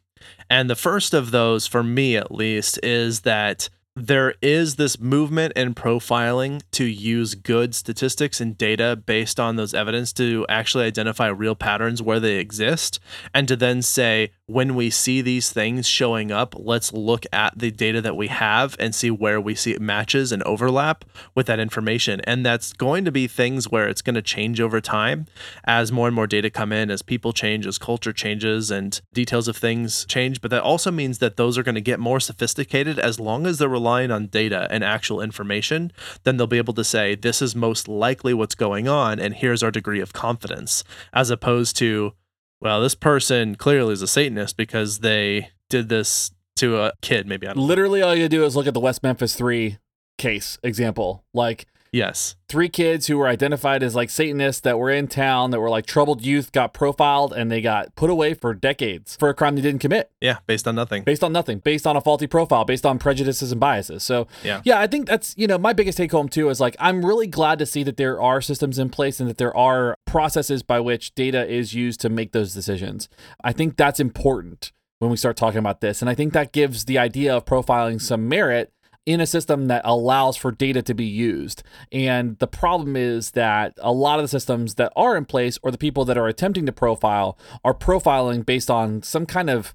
And 0.49 0.69
the 0.69 0.77
first 0.77 1.15
of 1.15 1.31
those, 1.31 1.67
for 1.67 1.83
me 1.83 2.17
at 2.17 2.33
least, 2.33 2.79
is 2.83 3.21
that 3.21 3.69
there 3.95 4.35
is 4.41 4.77
this 4.77 4.99
movement 4.99 5.53
in 5.55 5.75
profiling 5.75 6.63
to 6.71 6.85
use 6.85 7.35
good 7.35 7.75
statistics 7.75 8.41
and 8.41 8.57
data 8.57 8.97
based 8.97 9.39
on 9.39 9.57
those 9.57 9.75
evidence 9.75 10.15
to 10.15 10.47
actually 10.49 10.87
identify 10.87 11.27
real 11.27 11.55
patterns 11.55 12.01
where 12.01 12.19
they 12.19 12.37
exist 12.37 12.99
and 13.35 13.47
to 13.47 13.55
then 13.55 13.83
say 13.83 14.31
when 14.47 14.75
we 14.75 14.89
see 14.89 15.21
these 15.21 15.51
things 15.51 15.87
showing 15.87 16.33
up 16.33 16.55
let's 16.59 16.93
look 16.95 17.27
at 17.35 17.59
the 17.59 17.71
data 17.71 18.01
that 18.01 18.17
we 18.17 18.29
have 18.29 18.75
and 18.79 18.95
see 18.95 19.11
where 19.11 19.39
we 19.39 19.55
see 19.55 19.77
matches 19.79 20.33
and 20.33 20.43
overlap 20.45 21.05
with 21.35 21.47
that 21.47 21.61
information. 21.61 22.21
And 22.23 22.47
that's 22.47 22.73
going 22.73 23.05
to 23.05 23.13
be 23.13 23.27
things 23.27 23.71
where 23.71 23.89
it's 23.89 24.03
going 24.03 24.15
to 24.15 24.23
change 24.23 24.59
over 24.59 24.81
time 24.81 25.27
as 25.65 25.93
more 25.93 26.07
and 26.07 26.15
more 26.15 26.27
data 26.27 26.49
come 26.49 26.73
in 26.73 26.91
as 26.91 27.03
people 27.03 27.35
change 27.35 27.67
as 27.67 27.77
culture 27.77 28.13
changes 28.13 28.71
and 28.71 28.99
details 29.13 29.49
of 29.49 29.57
things 29.59 30.07
change. 30.07 30.41
But 30.41 30.51
that 30.51 30.63
also 30.63 30.91
means 30.91 31.19
that 31.19 31.37
those 31.37 31.59
are 31.59 31.63
going 31.63 31.75
to 31.75 31.83
get 31.83 32.01
more 32.01 32.21
sophisticated 32.21 32.99
as 32.99 33.21
long 33.21 33.47
as 33.47 33.59
they're 33.59 33.82
relying 33.83 34.11
on 34.11 34.27
data 34.27 34.69
and 34.71 34.85
actual 34.85 35.21
information 35.21 35.91
then 36.25 36.37
they'll 36.37 36.47
be 36.47 36.59
able 36.59 36.75
to 36.75 36.85
say 36.85 37.15
this 37.15 37.43
is 37.43 37.57
most 37.57 37.89
likely 37.89 38.33
what's 38.33 38.55
going 38.55 38.87
on 38.89 39.19
and 39.19 39.35
here's 39.35 39.63
our 39.63 39.71
degree 39.71 40.01
of 40.01 40.13
confidence 40.13 40.85
as 41.13 41.31
opposed 41.31 41.77
to 41.77 42.13
well 42.61 42.81
this 42.81 42.95
person 42.95 43.55
clearly 43.57 43.93
is 43.93 44.03
a 44.03 44.07
satanist 44.07 44.57
because 44.57 45.01
they 45.01 45.49
did 45.69 45.89
this 45.89 46.31
to 46.57 46.79
a 46.79 46.93
kid 47.01 47.27
maybe 47.27 47.47
i 47.47 47.53
Literally, 47.53 48.03
all 48.03 48.15
you 48.15 48.29
do 48.29 48.45
is 48.45 48.55
look 48.55 48.67
at 48.67 48.75
the 48.75 48.81
West 48.81 49.03
Memphis 49.03 49.35
3 49.35 49.79
case 50.19 50.59
example. 50.63 51.25
Like, 51.35 51.67
yes 51.93 52.35
three 52.49 52.69
kids 52.69 53.07
who 53.07 53.17
were 53.17 53.29
identified 53.29 53.83
as 53.83 53.95
like 53.95 54.11
Satanists 54.11 54.61
that 54.63 54.79
were 54.79 54.91
in 54.91 55.07
town 55.09 55.51
that 55.51 55.61
were 55.61 55.71
like 55.71 55.87
troubled 55.87 56.25
youth 56.25 56.53
got 56.53 56.75
profiled 56.75 57.33
and 57.33 57.51
they 57.51 57.61
got 57.61 57.95
put 57.95 58.11
away 58.11 58.35
for 58.35 58.55
decades 58.55 59.17
for 59.17 59.29
a 59.29 59.35
crime 59.35 59.57
they 59.57 59.63
didn't 59.63 59.81
commit 59.81 60.11
yeah 60.21 60.39
based 60.47 60.67
on 60.67 60.75
nothing 60.75 61.03
based 61.05 61.23
on 61.25 61.33
nothing, 61.33 61.59
based 61.59 61.87
on 61.87 61.97
a 61.97 62.01
faulty 62.01 62.27
profile, 62.27 62.65
based 62.65 62.87
on 62.87 62.99
prejudices 62.99 63.53
and 63.53 63.61
biases. 63.61 64.03
So, 64.03 64.27
Yeah. 64.43 64.61
yeah, 64.65 64.81
I 64.81 64.87
think 64.87 65.07
that's, 65.07 65.35
you 65.37 65.47
know, 65.47 65.59
my 65.59 65.73
biggest 65.73 65.99
take 65.99 66.13
home 66.13 66.29
too 66.29 66.49
is 66.49 66.61
like, 66.61 66.77
I'm 66.79 67.05
really 67.05 67.27
glad 67.27 67.59
to 67.59 67.67
see 67.67 67.83
that 67.83 67.97
there 67.97 68.21
are 68.21 68.41
systems 68.41 68.79
in 68.79 68.89
place 68.89 69.21
and 69.21 69.29
that 69.29 69.39
there 69.39 69.57
are 69.57 69.95
processes 70.07 70.63
by 70.63 70.81
which 70.81 71.15
data 71.15 71.47
is 71.47 71.75
used 71.75 72.01
to 72.01 72.09
make 72.09 72.33
those 72.33 72.55
decisions. 72.55 73.09
I 73.45 73.53
think 73.53 73.77
that's 73.77 74.01
important 74.01 74.73
when 74.99 75.11
we 75.11 75.17
start 75.17 75.37
talking 75.37 75.59
about 75.59 75.81
this. 75.81 76.01
And 76.01 76.09
I 76.09 76.15
think 76.15 76.33
that 76.33 76.53
gives 76.53 76.85
the 76.85 76.99
idea 76.99 77.37
of 77.37 77.45
profiling 77.45 78.01
some 78.01 78.29
merit. 78.29 78.73
In 79.05 79.21
a 79.21 79.27
system 79.27 79.67
that 79.67 79.83
allows 79.85 80.37
for 80.37 80.53
data 80.53 80.83
to 80.83 80.95
be 80.95 81.05
used. 81.05 81.63
And 81.91 82.39
the 82.39 82.47
problem 82.47 82.97
is 82.97 83.33
that 83.33 83.75
a 83.79 83.93
lot 83.93 84.19
of 84.19 84.25
the 84.25 84.29
systems 84.29 84.77
that 84.77 84.93
are 84.95 85.17
in 85.17 85.25
place 85.25 85.59
or 85.63 85.71
the 85.71 85.79
people 85.79 86.05
that 86.05 86.19
are 86.19 86.29
attempting 86.29 86.67
to 86.67 86.73
profile 86.73 87.37
are 87.65 87.75
profiling 87.75 88.47
based 88.47 88.71
on 88.71 89.03
some 89.03 89.27
kind 89.27 89.51
of 89.51 89.75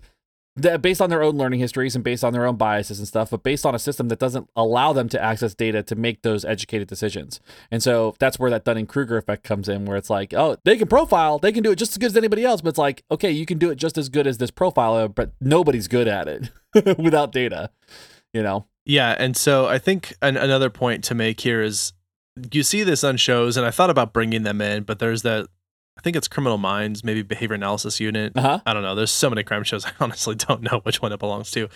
based 0.81 1.01
on 1.01 1.09
their 1.09 1.21
own 1.21 1.37
learning 1.37 1.59
histories 1.59 1.95
and 1.95 2.03
based 2.03 2.23
on 2.23 2.33
their 2.33 2.45
own 2.45 2.55
biases 2.55 2.97
and 2.97 3.07
stuff, 3.07 3.29
but 3.29 3.43
based 3.43 3.65
on 3.65 3.75
a 3.75 3.79
system 3.79 4.07
that 4.07 4.19
doesn't 4.19 4.49
allow 4.55 4.91
them 4.91 5.07
to 5.09 5.23
access 5.23 5.53
data 5.53 5.83
to 5.83 5.95
make 5.95 6.23
those 6.23 6.43
educated 6.43 6.87
decisions. 6.87 7.39
And 7.69 7.83
so 7.83 8.15
that's 8.19 8.39
where 8.39 8.49
that 8.49 8.65
Dunning 8.65 8.87
Kruger 8.87 9.17
effect 9.17 9.43
comes 9.43 9.69
in, 9.69 9.85
where 9.85 9.97
it's 9.97 10.09
like, 10.09 10.33
oh, 10.33 10.57
they 10.63 10.77
can 10.77 10.87
profile, 10.87 11.37
they 11.37 11.51
can 11.51 11.63
do 11.63 11.71
it 11.71 11.75
just 11.75 11.91
as 11.91 11.97
good 11.97 12.07
as 12.07 12.17
anybody 12.17 12.43
else, 12.43 12.61
but 12.61 12.69
it's 12.69 12.77
like, 12.79 13.03
okay, 13.11 13.29
you 13.29 13.45
can 13.45 13.59
do 13.59 13.69
it 13.69 13.75
just 13.75 13.97
as 13.97 14.09
good 14.09 14.25
as 14.25 14.39
this 14.39 14.51
profiler, 14.51 15.13
but 15.13 15.31
nobody's 15.39 15.87
good 15.87 16.07
at 16.07 16.27
it 16.27 16.49
without 16.97 17.31
data, 17.31 17.69
you 18.33 18.41
know? 18.41 18.65
Yeah. 18.87 19.15
And 19.17 19.35
so 19.37 19.67
I 19.67 19.77
think 19.77 20.15
an- 20.21 20.37
another 20.37 20.69
point 20.69 21.03
to 21.05 21.15
make 21.15 21.41
here 21.41 21.61
is 21.61 21.93
you 22.51 22.63
see 22.63 22.83
this 22.83 23.03
on 23.03 23.17
shows, 23.17 23.57
and 23.57 23.65
I 23.65 23.71
thought 23.71 23.89
about 23.89 24.13
bringing 24.13 24.43
them 24.43 24.61
in, 24.61 24.83
but 24.83 24.99
there's 24.99 25.21
that 25.23 25.47
I 25.97 26.01
think 26.01 26.15
it's 26.15 26.27
Criminal 26.27 26.59
Minds, 26.59 27.03
maybe 27.03 27.23
Behavior 27.23 27.55
Analysis 27.55 27.99
Unit. 27.99 28.33
Uh-huh. 28.35 28.59
I 28.65 28.73
don't 28.73 28.83
know. 28.83 28.93
There's 28.93 29.11
so 29.11 29.29
many 29.29 29.43
crime 29.43 29.63
shows. 29.63 29.85
I 29.85 29.91
honestly 29.99 30.35
don't 30.35 30.61
know 30.61 30.79
which 30.83 31.01
one 31.01 31.11
it 31.11 31.19
belongs 31.19 31.51
to. 31.51 31.69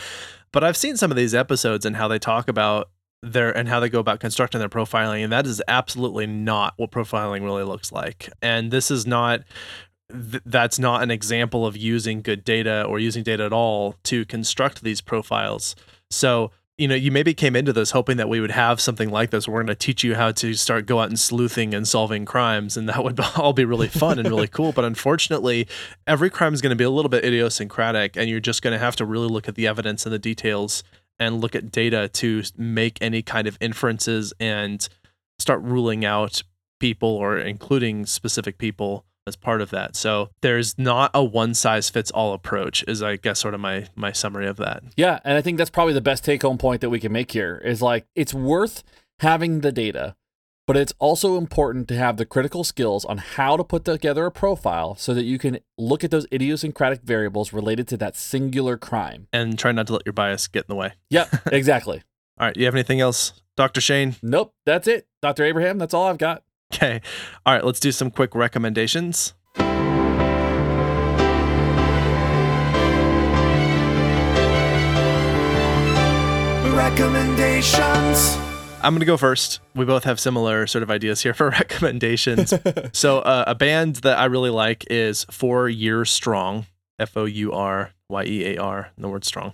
But 0.51 0.63
I've 0.63 0.77
seen 0.77 0.95
some 0.97 1.11
of 1.11 1.17
these 1.17 1.33
episodes 1.33 1.85
and 1.85 1.95
how 1.95 2.07
they 2.07 2.19
talk 2.19 2.47
about 2.47 2.89
their 3.23 3.55
and 3.55 3.69
how 3.69 3.79
they 3.79 3.89
go 3.89 3.99
about 3.99 4.19
constructing 4.19 4.59
their 4.59 4.69
profiling, 4.69 5.23
and 5.23 5.31
that 5.31 5.45
is 5.45 5.61
absolutely 5.67 6.27
not 6.27 6.73
what 6.77 6.91
profiling 6.91 7.43
really 7.43 7.63
looks 7.63 7.91
like. 7.91 8.29
And 8.41 8.71
this 8.71 8.91
is 8.91 9.05
not 9.05 9.41
th- 10.09 10.43
that's 10.45 10.79
not 10.79 11.03
an 11.03 11.11
example 11.11 11.65
of 11.65 11.77
using 11.77 12.21
good 12.21 12.43
data 12.43 12.83
or 12.83 12.99
using 12.99 13.23
data 13.23 13.43
at 13.43 13.53
all 13.53 13.95
to 14.03 14.25
construct 14.25 14.83
these 14.83 15.01
profiles. 15.01 15.75
So 16.09 16.51
you 16.77 16.87
know, 16.87 16.95
you 16.95 17.11
maybe 17.11 17.33
came 17.33 17.55
into 17.55 17.73
this 17.73 17.91
hoping 17.91 18.17
that 18.17 18.29
we 18.29 18.39
would 18.39 18.51
have 18.51 18.81
something 18.81 19.09
like 19.09 19.29
this. 19.29 19.47
We're 19.47 19.59
going 19.59 19.67
to 19.67 19.75
teach 19.75 20.03
you 20.03 20.15
how 20.15 20.31
to 20.31 20.53
start 20.53 20.85
go 20.85 20.99
out 20.99 21.09
and 21.09 21.19
sleuthing 21.19 21.73
and 21.73 21.87
solving 21.87 22.25
crimes, 22.25 22.77
and 22.77 22.89
that 22.89 23.03
would 23.03 23.19
all 23.35 23.53
be 23.53 23.65
really 23.65 23.87
fun 23.87 24.17
and 24.19 24.27
really 24.27 24.47
cool. 24.47 24.71
But 24.71 24.85
unfortunately, 24.85 25.67
every 26.07 26.29
crime 26.29 26.53
is 26.53 26.61
going 26.61 26.71
to 26.71 26.75
be 26.75 26.83
a 26.83 26.89
little 26.89 27.09
bit 27.09 27.23
idiosyncratic, 27.23 28.17
and 28.17 28.29
you're 28.29 28.39
just 28.39 28.61
going 28.61 28.73
to 28.73 28.79
have 28.79 28.95
to 28.97 29.05
really 29.05 29.27
look 29.27 29.47
at 29.47 29.55
the 29.55 29.67
evidence 29.67 30.05
and 30.05 30.13
the 30.13 30.19
details 30.19 30.83
and 31.19 31.39
look 31.39 31.55
at 31.55 31.71
data 31.71 32.09
to 32.09 32.41
make 32.57 32.97
any 32.99 33.21
kind 33.21 33.47
of 33.47 33.57
inferences 33.61 34.33
and 34.39 34.89
start 35.37 35.61
ruling 35.61 36.03
out 36.03 36.41
people 36.79 37.09
or 37.09 37.37
including 37.37 38.07
specific 38.07 38.57
people 38.57 39.05
as 39.27 39.35
part 39.35 39.61
of 39.61 39.69
that. 39.71 39.95
So 39.95 40.29
there's 40.41 40.77
not 40.77 41.11
a 41.13 41.23
one 41.23 41.53
size 41.53 41.89
fits 41.89 42.11
all 42.11 42.33
approach 42.33 42.83
is 42.87 43.01
I 43.03 43.17
guess 43.17 43.39
sort 43.39 43.53
of 43.53 43.59
my 43.59 43.87
my 43.95 44.11
summary 44.11 44.47
of 44.47 44.57
that. 44.57 44.83
Yeah, 44.97 45.19
and 45.23 45.37
I 45.37 45.41
think 45.41 45.57
that's 45.57 45.69
probably 45.69 45.93
the 45.93 46.01
best 46.01 46.23
take 46.23 46.41
home 46.41 46.57
point 46.57 46.81
that 46.81 46.89
we 46.89 46.99
can 46.99 47.11
make 47.11 47.31
here 47.31 47.61
is 47.63 47.81
like 47.81 48.05
it's 48.15 48.33
worth 48.33 48.83
having 49.19 49.61
the 49.61 49.71
data, 49.71 50.15
but 50.65 50.75
it's 50.75 50.93
also 50.99 51.37
important 51.37 51.87
to 51.89 51.95
have 51.95 52.17
the 52.17 52.25
critical 52.25 52.63
skills 52.63 53.05
on 53.05 53.19
how 53.19 53.55
to 53.57 53.63
put 53.63 53.85
together 53.85 54.25
a 54.25 54.31
profile 54.31 54.95
so 54.95 55.13
that 55.13 55.23
you 55.23 55.37
can 55.37 55.59
look 55.77 56.03
at 56.03 56.11
those 56.11 56.25
idiosyncratic 56.33 57.01
variables 57.03 57.53
related 57.53 57.87
to 57.89 57.97
that 57.97 58.15
singular 58.15 58.77
crime 58.77 59.27
and 59.31 59.59
try 59.59 59.71
not 59.71 59.87
to 59.87 59.93
let 59.93 60.05
your 60.05 60.13
bias 60.13 60.47
get 60.47 60.65
in 60.67 60.69
the 60.69 60.75
way. 60.75 60.93
Yep, 61.11 61.29
exactly. 61.51 62.01
all 62.39 62.47
right, 62.47 62.57
you 62.57 62.65
have 62.65 62.75
anything 62.75 62.99
else, 62.99 63.33
Dr. 63.55 63.81
Shane? 63.81 64.15
Nope, 64.23 64.53
that's 64.65 64.87
it. 64.87 65.07
Dr. 65.21 65.43
Abraham, 65.43 65.77
that's 65.77 65.93
all 65.93 66.07
I've 66.07 66.17
got. 66.17 66.43
Okay. 66.73 67.01
All 67.45 67.53
right, 67.53 67.65
let's 67.65 67.79
do 67.81 67.91
some 67.91 68.09
quick 68.09 68.33
recommendations. 68.33 69.33
Recommendations. 76.73 78.37
I'm 78.81 78.93
going 78.93 79.01
to 79.01 79.05
go 79.05 79.17
first. 79.17 79.59
We 79.75 79.85
both 79.85 80.05
have 80.05 80.19
similar 80.19 80.65
sort 80.65 80.81
of 80.81 80.89
ideas 80.89 81.21
here 81.21 81.33
for 81.33 81.49
recommendations. 81.51 82.53
so, 82.93 83.19
uh, 83.19 83.43
a 83.47 83.53
band 83.55 83.97
that 83.97 84.17
I 84.17 84.25
really 84.25 84.49
like 84.49 84.85
is 84.89 85.25
Four 85.25 85.67
Year 85.69 86.05
Strong, 86.05 86.65
F 86.97 87.17
O 87.17 87.25
U 87.25 87.51
R 87.51 87.91
Y 88.09 88.23
E 88.23 88.55
A 88.55 88.61
R, 88.61 88.91
the 88.97 89.09
word 89.09 89.25
strong. 89.25 89.53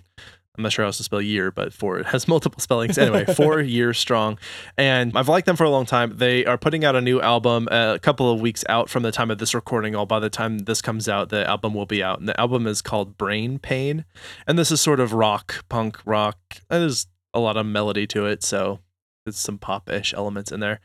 I'm 0.58 0.64
not 0.64 0.72
sure 0.72 0.82
how 0.82 0.88
else 0.88 0.96
to 0.96 1.04
spell 1.04 1.22
year, 1.22 1.52
but 1.52 1.72
four 1.72 2.00
it 2.00 2.06
has 2.06 2.26
multiple 2.28 2.60
spellings. 2.60 2.98
Anyway, 2.98 3.24
four 3.26 3.60
years 3.78 3.96
strong, 3.96 4.38
and 4.76 5.16
I've 5.16 5.28
liked 5.28 5.46
them 5.46 5.54
for 5.54 5.62
a 5.62 5.70
long 5.70 5.86
time. 5.86 6.16
They 6.16 6.44
are 6.44 6.58
putting 6.58 6.84
out 6.84 6.96
a 6.96 7.00
new 7.00 7.20
album 7.20 7.68
a 7.70 8.00
couple 8.02 8.30
of 8.30 8.40
weeks 8.40 8.64
out 8.68 8.90
from 8.90 9.04
the 9.04 9.12
time 9.12 9.30
of 9.30 9.38
this 9.38 9.54
recording. 9.54 9.94
All 9.94 10.04
by 10.04 10.18
the 10.18 10.28
time 10.28 10.58
this 10.58 10.82
comes 10.82 11.08
out, 11.08 11.28
the 11.28 11.48
album 11.48 11.74
will 11.74 11.86
be 11.86 12.02
out, 12.02 12.18
and 12.18 12.28
the 12.28 12.38
album 12.40 12.66
is 12.66 12.82
called 12.82 13.16
Brain 13.16 13.60
Pain, 13.60 14.04
and 14.48 14.58
this 14.58 14.72
is 14.72 14.80
sort 14.80 14.98
of 14.98 15.12
rock, 15.12 15.64
punk 15.68 15.98
rock. 16.04 16.38
There's 16.68 17.06
a 17.32 17.38
lot 17.38 17.56
of 17.56 17.64
melody 17.64 18.08
to 18.08 18.26
it, 18.26 18.42
so 18.42 18.80
there's 19.24 19.36
some 19.36 19.58
pop-ish 19.58 20.12
elements 20.12 20.50
in 20.50 20.58
there 20.58 20.80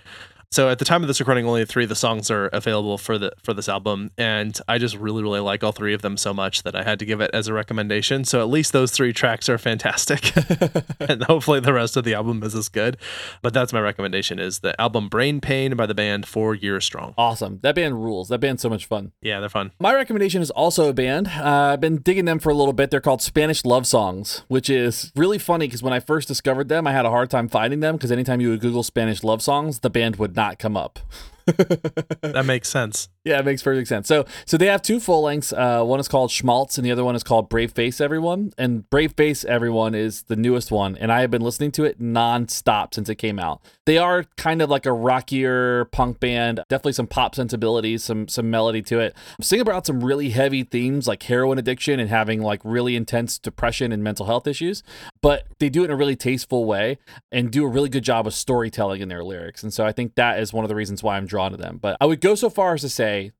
so 0.54 0.70
at 0.70 0.78
the 0.78 0.86
time 0.86 1.02
of 1.02 1.08
this 1.08 1.20
recording 1.20 1.46
only 1.48 1.66
three 1.66 1.84
of 1.84 1.90
the 1.90 1.96
songs 1.96 2.30
are 2.30 2.46
available 2.48 2.98
for 2.98 3.18
the 3.18 3.32
for 3.42 3.54
this 3.54 3.68
album 3.68 4.12
and 4.18 4.60
i 4.68 4.78
just 4.78 4.96
really 4.98 5.24
really 5.24 5.40
like 5.40 5.64
all 5.64 5.72
three 5.72 5.94
of 5.96 6.02
them 6.04 6.16
so 6.16 6.32
much 6.34 6.62
that 6.62 6.76
i 6.76 6.84
had 6.84 7.00
to 7.00 7.06
give 7.06 7.20
it 7.22 7.32
as 7.34 7.48
a 7.48 7.54
recommendation 7.54 8.24
so 8.24 8.40
at 8.40 8.48
least 8.50 8.72
those 8.72 8.92
three 8.92 9.12
tracks 9.12 9.50
are 9.50 9.58
fantastic 9.58 10.32
and 11.00 11.24
hopefully 11.24 11.60
the 11.60 11.74
rest 11.74 11.98
of 11.98 12.04
the 12.04 12.14
album 12.14 12.44
is 12.44 12.54
as 12.54 12.70
good 12.70 12.96
but 13.42 13.54
that's 13.54 13.74
my 13.74 13.80
recommendation 13.80 14.38
is 14.38 14.60
the 14.60 14.80
album 14.80 15.10
brain 15.10 15.42
pain 15.42 15.76
by 15.76 15.86
the 15.88 15.96
band 15.96 16.28
four 16.28 16.54
years 16.54 16.86
strong 16.86 17.14
Awesome. 17.18 17.60
That 17.64 17.76
band 17.76 18.04
rules. 18.04 18.30
That 18.30 18.40
band's 18.40 18.62
so 18.62 18.70
much 18.70 18.86
fun. 18.86 19.12
yeah 19.22 19.40
they're 19.40 19.50
fun 19.50 19.72
My 19.80 19.94
recommendation 19.96 20.42
is 20.42 20.52
also 20.52 20.90
a 20.90 20.94
band. 20.94 21.28
Uh, 21.28 21.72
I've 21.74 21.82
been 21.82 21.98
digging 22.02 22.26
them 22.26 22.38
for 22.40 22.50
a 22.50 22.54
little 22.54 22.74
bit. 22.74 22.92
They're 22.92 23.02
called 23.02 23.22
Spanish 23.22 23.64
Love 23.66 23.88
Songs, 23.88 24.44
which 24.50 24.70
is 24.70 25.12
really 25.16 25.38
funny 25.40 25.68
because 25.68 25.82
when 25.82 25.94
I 25.94 26.00
first 26.00 26.28
discovered 26.28 26.70
them, 26.70 26.86
I 26.86 26.92
had 26.92 27.06
a 27.06 27.10
hard 27.10 27.30
time 27.30 27.48
finding 27.48 27.80
them 27.80 27.96
because 27.96 28.12
anytime 28.12 28.42
you 28.42 28.50
would 28.50 28.60
Google 28.60 28.84
Spanish 28.84 29.24
Love 29.24 29.42
Songs, 29.42 29.80
the 29.80 29.90
band 29.90 30.18
would 30.18 30.36
not 30.36 30.43
come 30.60 30.78
up. 30.78 31.00
that 31.46 32.44
makes 32.46 32.70
sense 32.70 33.10
Yeah, 33.26 33.40
it 33.40 33.46
makes 33.46 33.62
perfect 33.64 33.88
sense. 33.88 34.08
So, 34.08 34.26
so 34.46 34.58
they 34.58 34.68
have 34.68 34.82
two 34.82 35.00
full 35.00 35.24
lengths. 35.24 35.52
Uh, 35.52 35.84
one 35.84 36.00
is 36.00 36.08
called 36.08 36.30
Schmaltz, 36.32 36.78
and 36.78 36.86
the 36.86 36.92
other 36.92 37.04
one 37.04 37.16
is 37.16 37.24
called 37.24 37.50
Brave 37.50 37.72
Face 37.72 38.00
Everyone. 38.00 38.54
And 38.58 38.90
Brave 38.90 39.14
Face 39.14 39.44
Everyone 39.46 39.94
is 39.94 40.24
the 40.24 40.36
newest 40.36 40.72
one, 40.72 40.98
and 40.98 41.12
I 41.12 41.22
have 41.22 41.32
been 41.32 41.42
listening 41.42 41.72
to 41.74 41.84
it 41.84 42.02
nonstop 42.02 42.94
since 42.94 43.10
it 43.10 43.16
came 43.16 43.40
out. 43.40 43.62
They 43.86 43.98
are 43.98 44.26
kind 44.38 44.62
of 44.62 44.70
like 44.70 44.86
a 44.86 44.94
rockier 44.94 45.86
punk 45.86 46.20
band, 46.20 46.62
definitely 46.70 46.94
some 46.94 47.08
pop 47.08 47.36
sensibilities, 47.36 48.04
some 48.04 48.28
some 48.28 48.50
melody 48.50 48.82
to 48.84 49.00
it. 49.00 49.16
Sing 49.42 49.60
about 49.60 49.86
some 49.86 50.04
really 50.04 50.30
heavy 50.30 50.64
themes 50.64 51.08
like 51.08 51.24
heroin 51.24 51.58
addiction 51.58 52.00
and 52.00 52.10
having 52.10 52.42
like 52.42 52.62
really 52.64 52.96
intense 52.96 53.38
depression 53.38 53.92
and 53.92 54.04
mental 54.04 54.26
health 54.26 54.48
issues, 54.48 54.84
but 55.24 55.48
they 55.58 55.70
do 55.70 55.82
it 55.82 55.86
in 55.86 55.92
a 55.92 55.96
really 55.96 56.16
tasteful 56.16 56.66
way 56.66 57.00
and 57.32 57.50
do 57.50 57.64
a 57.64 57.68
really 57.68 57.90
good 57.90 58.04
job 58.04 58.28
of 58.28 58.36
storytelling 58.36 59.02
in 59.02 59.08
their 59.08 59.24
lyrics. 59.24 59.64
And 59.64 59.74
so 59.74 59.84
I 59.86 59.92
think 59.92 60.14
that 60.16 60.40
is 60.40 60.54
one 60.54 60.64
of 60.64 60.70
the 60.70 60.76
reasons 60.76 61.02
why 61.02 61.18
I'm 61.18 61.26
drawn 61.26 61.50
to 61.52 61.58
them. 61.58 61.80
But 61.82 61.98
I 62.00 62.06
would 62.06 62.22
go 62.22 62.36
so 62.36 62.50
far 62.50 62.76
as 62.76 62.82
to 62.82 62.90
say 62.90 63.32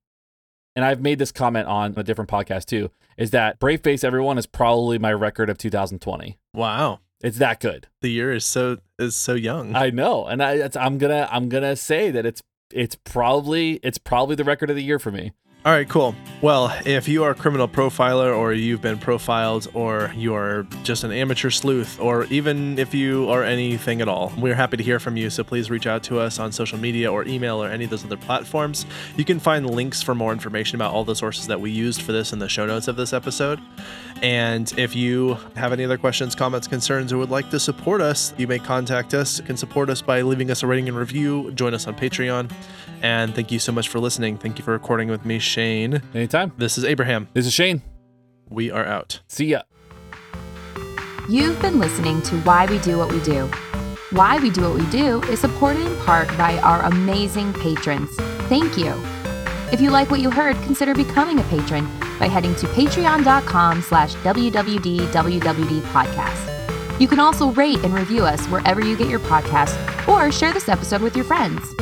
and 0.76 0.84
I've 0.84 1.02
made 1.02 1.20
this 1.20 1.32
comment 1.32 1.68
on 1.68 1.94
a 1.98 2.04
different 2.04 2.30
podcast 2.30 2.66
too, 2.66 2.90
is 3.18 3.32
that 3.32 3.60
Brave 3.60 3.82
Face 3.82 4.04
Everyone 4.04 4.38
is 4.38 4.46
probably 4.48 4.98
my 4.98 5.14
record 5.14 5.50
of 5.50 5.58
2020. 5.58 6.38
wow 6.54 7.00
It's 7.22 7.38
that 7.38 7.60
good. 7.60 7.88
the 8.02 8.10
year 8.10 8.32
is 8.32 8.46
so 8.46 8.78
is 8.98 9.16
so 9.16 9.34
young 9.34 9.76
I 9.76 9.90
know, 9.90 10.26
and 10.26 10.42
I 10.42 10.54
it's, 10.54 10.76
I'm 10.76 10.98
gonna 10.98 11.28
I'm 11.32 11.50
gonna 11.50 11.76
say 11.76 12.12
that 12.12 12.26
it's 12.26 12.42
it's 12.72 12.96
probably 12.96 13.74
it's 13.84 13.98
probably 13.98 14.36
the 14.36 14.44
record 14.44 14.70
of 14.70 14.76
the 14.76 14.84
year 14.84 15.00
for 15.00 15.12
me. 15.12 15.32
All 15.66 15.72
right, 15.72 15.88
cool. 15.88 16.14
Well, 16.42 16.78
if 16.86 17.08
you 17.08 17.24
are 17.24 17.30
a 17.30 17.36
criminal 17.36 17.70
profiler 17.70 18.38
or 18.38 18.52
you've 18.52 18.82
been 18.82 18.98
profiled 18.98 19.70
or 19.74 20.12
you 20.14 20.36
are 20.36 20.68
just 20.84 21.06
an 21.06 21.14
amateur 21.14 21.50
sleuth 21.50 22.02
or 22.02 22.26
even 22.26 22.78
if 22.78 22.94
you 22.94 23.30
are 23.30 23.46
anything 23.46 24.02
at 24.02 24.10
all, 24.10 24.34
we're 24.38 24.56
happy 24.56 24.76
to 24.76 24.84
hear 24.84 25.00
from 25.00 25.16
you. 25.16 25.30
So 25.30 25.42
please 25.46 25.70
reach 25.70 25.88
out 25.88 26.04
to 26.04 26.20
us 26.20 26.38
on 26.38 26.52
social 26.52 26.78
media 26.78 27.10
or 27.10 27.26
email 27.26 27.64
or 27.64 27.70
any 27.70 27.86
of 27.86 27.92
those 27.92 28.04
other 28.04 28.18
platforms. 28.18 28.86
You 29.16 29.24
can 29.24 29.40
find 29.40 29.70
links 29.70 30.02
for 30.02 30.14
more 30.14 30.34
information 30.34 30.76
about 30.76 30.94
all 30.94 31.06
the 31.06 31.16
sources 31.16 31.48
that 31.48 31.62
we 31.62 31.72
used 31.72 32.02
for 32.02 32.12
this 32.12 32.34
in 32.34 32.40
the 32.40 32.50
show 32.50 32.66
notes 32.66 32.90
of 32.90 32.98
this 32.98 33.14
episode. 33.14 33.62
And 34.22 34.70
if 34.78 34.98
you 34.98 35.38
have 35.56 35.72
any 35.72 35.86
other 35.86 35.98
questions, 35.98 36.36
comments, 36.36 36.68
concerns, 36.68 37.14
or 37.14 37.18
would 37.20 37.30
like 37.30 37.50
to 37.52 37.60
support 37.60 38.02
us, 38.02 38.34
you 38.38 38.48
may 38.48 38.60
contact 38.60 39.14
us. 39.14 39.40
You 39.40 39.46
can 39.46 39.56
support 39.56 39.90
us 39.90 40.02
by 40.02 40.24
leaving 40.24 40.52
us 40.52 40.62
a 40.62 40.68
rating 40.68 40.90
and 40.90 40.98
review. 40.98 41.52
Join 41.52 41.74
us 41.74 41.88
on 41.88 41.96
Patreon. 41.96 42.52
And 43.04 43.36
thank 43.36 43.52
you 43.52 43.60
so 43.60 43.72
much 43.72 43.90
for 43.90 44.00
listening. 44.00 44.38
Thank 44.38 44.58
you 44.58 44.64
for 44.64 44.72
recording 44.72 45.10
with 45.10 45.26
me, 45.26 45.38
Shane. 45.38 46.02
Anytime. 46.16 46.54
This 46.58 46.78
is 46.78 46.86
Abraham. 46.86 47.28
This 47.34 47.46
is 47.46 47.54
Shane. 47.54 47.82
We 48.50 48.72
are 48.72 48.86
out. 48.86 49.20
See 49.28 49.48
ya. 49.48 49.64
You've 51.30 51.62
been 51.62 51.80
listening 51.80 52.22
to 52.24 52.38
Why 52.42 52.66
We 52.66 52.80
Do 52.80 52.98
What 52.98 53.12
We 53.12 53.22
Do. 53.22 53.48
Why 54.12 54.40
We 54.40 54.50
Do 54.50 54.62
What 54.62 54.76
We 54.76 54.86
Do 54.90 55.22
is 55.24 55.40
supported 55.42 55.86
in 55.86 55.96
part 55.98 56.28
by 56.38 56.58
our 56.60 56.82
amazing 56.84 57.54
patrons. 57.54 58.10
Thank 58.48 58.78
you. 58.78 58.94
If 59.72 59.82
you 59.82 59.90
like 59.90 60.10
what 60.12 60.20
you 60.20 60.30
heard, 60.32 60.56
consider 60.64 60.94
becoming 60.94 61.40
a 61.40 61.44
patron 61.44 61.86
by 62.20 62.28
heading 62.28 62.56
to 62.56 62.68
patreon.com 62.68 63.82
slash 63.82 64.14
www.wwd 64.16 65.82
podcast. 65.82 67.00
You 67.00 67.08
can 67.08 67.20
also 67.20 67.52
rate 67.52 67.84
and 67.84 67.94
review 67.94 68.24
us 68.24 68.46
wherever 68.48 68.86
you 68.86 68.96
get 68.96 69.10
your 69.10 69.20
podcast 69.20 70.08
or 70.08 70.32
share 70.32 70.54
this 70.54 70.70
episode 70.70 71.02
with 71.02 71.16
your 71.16 71.26
friends. 71.26 71.74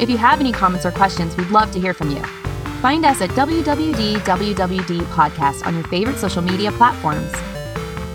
If 0.00 0.08
you 0.08 0.16
have 0.16 0.40
any 0.40 0.50
comments 0.50 0.86
or 0.86 0.92
questions, 0.92 1.36
we'd 1.36 1.50
love 1.50 1.70
to 1.72 1.80
hear 1.80 1.92
from 1.92 2.10
you. 2.10 2.22
Find 2.80 3.04
us 3.04 3.20
at 3.20 3.28
www.wwd 3.30 5.00
podcast 5.02 5.66
on 5.66 5.74
your 5.74 5.84
favorite 5.84 6.16
social 6.16 6.40
media 6.40 6.72
platforms. 6.72 7.30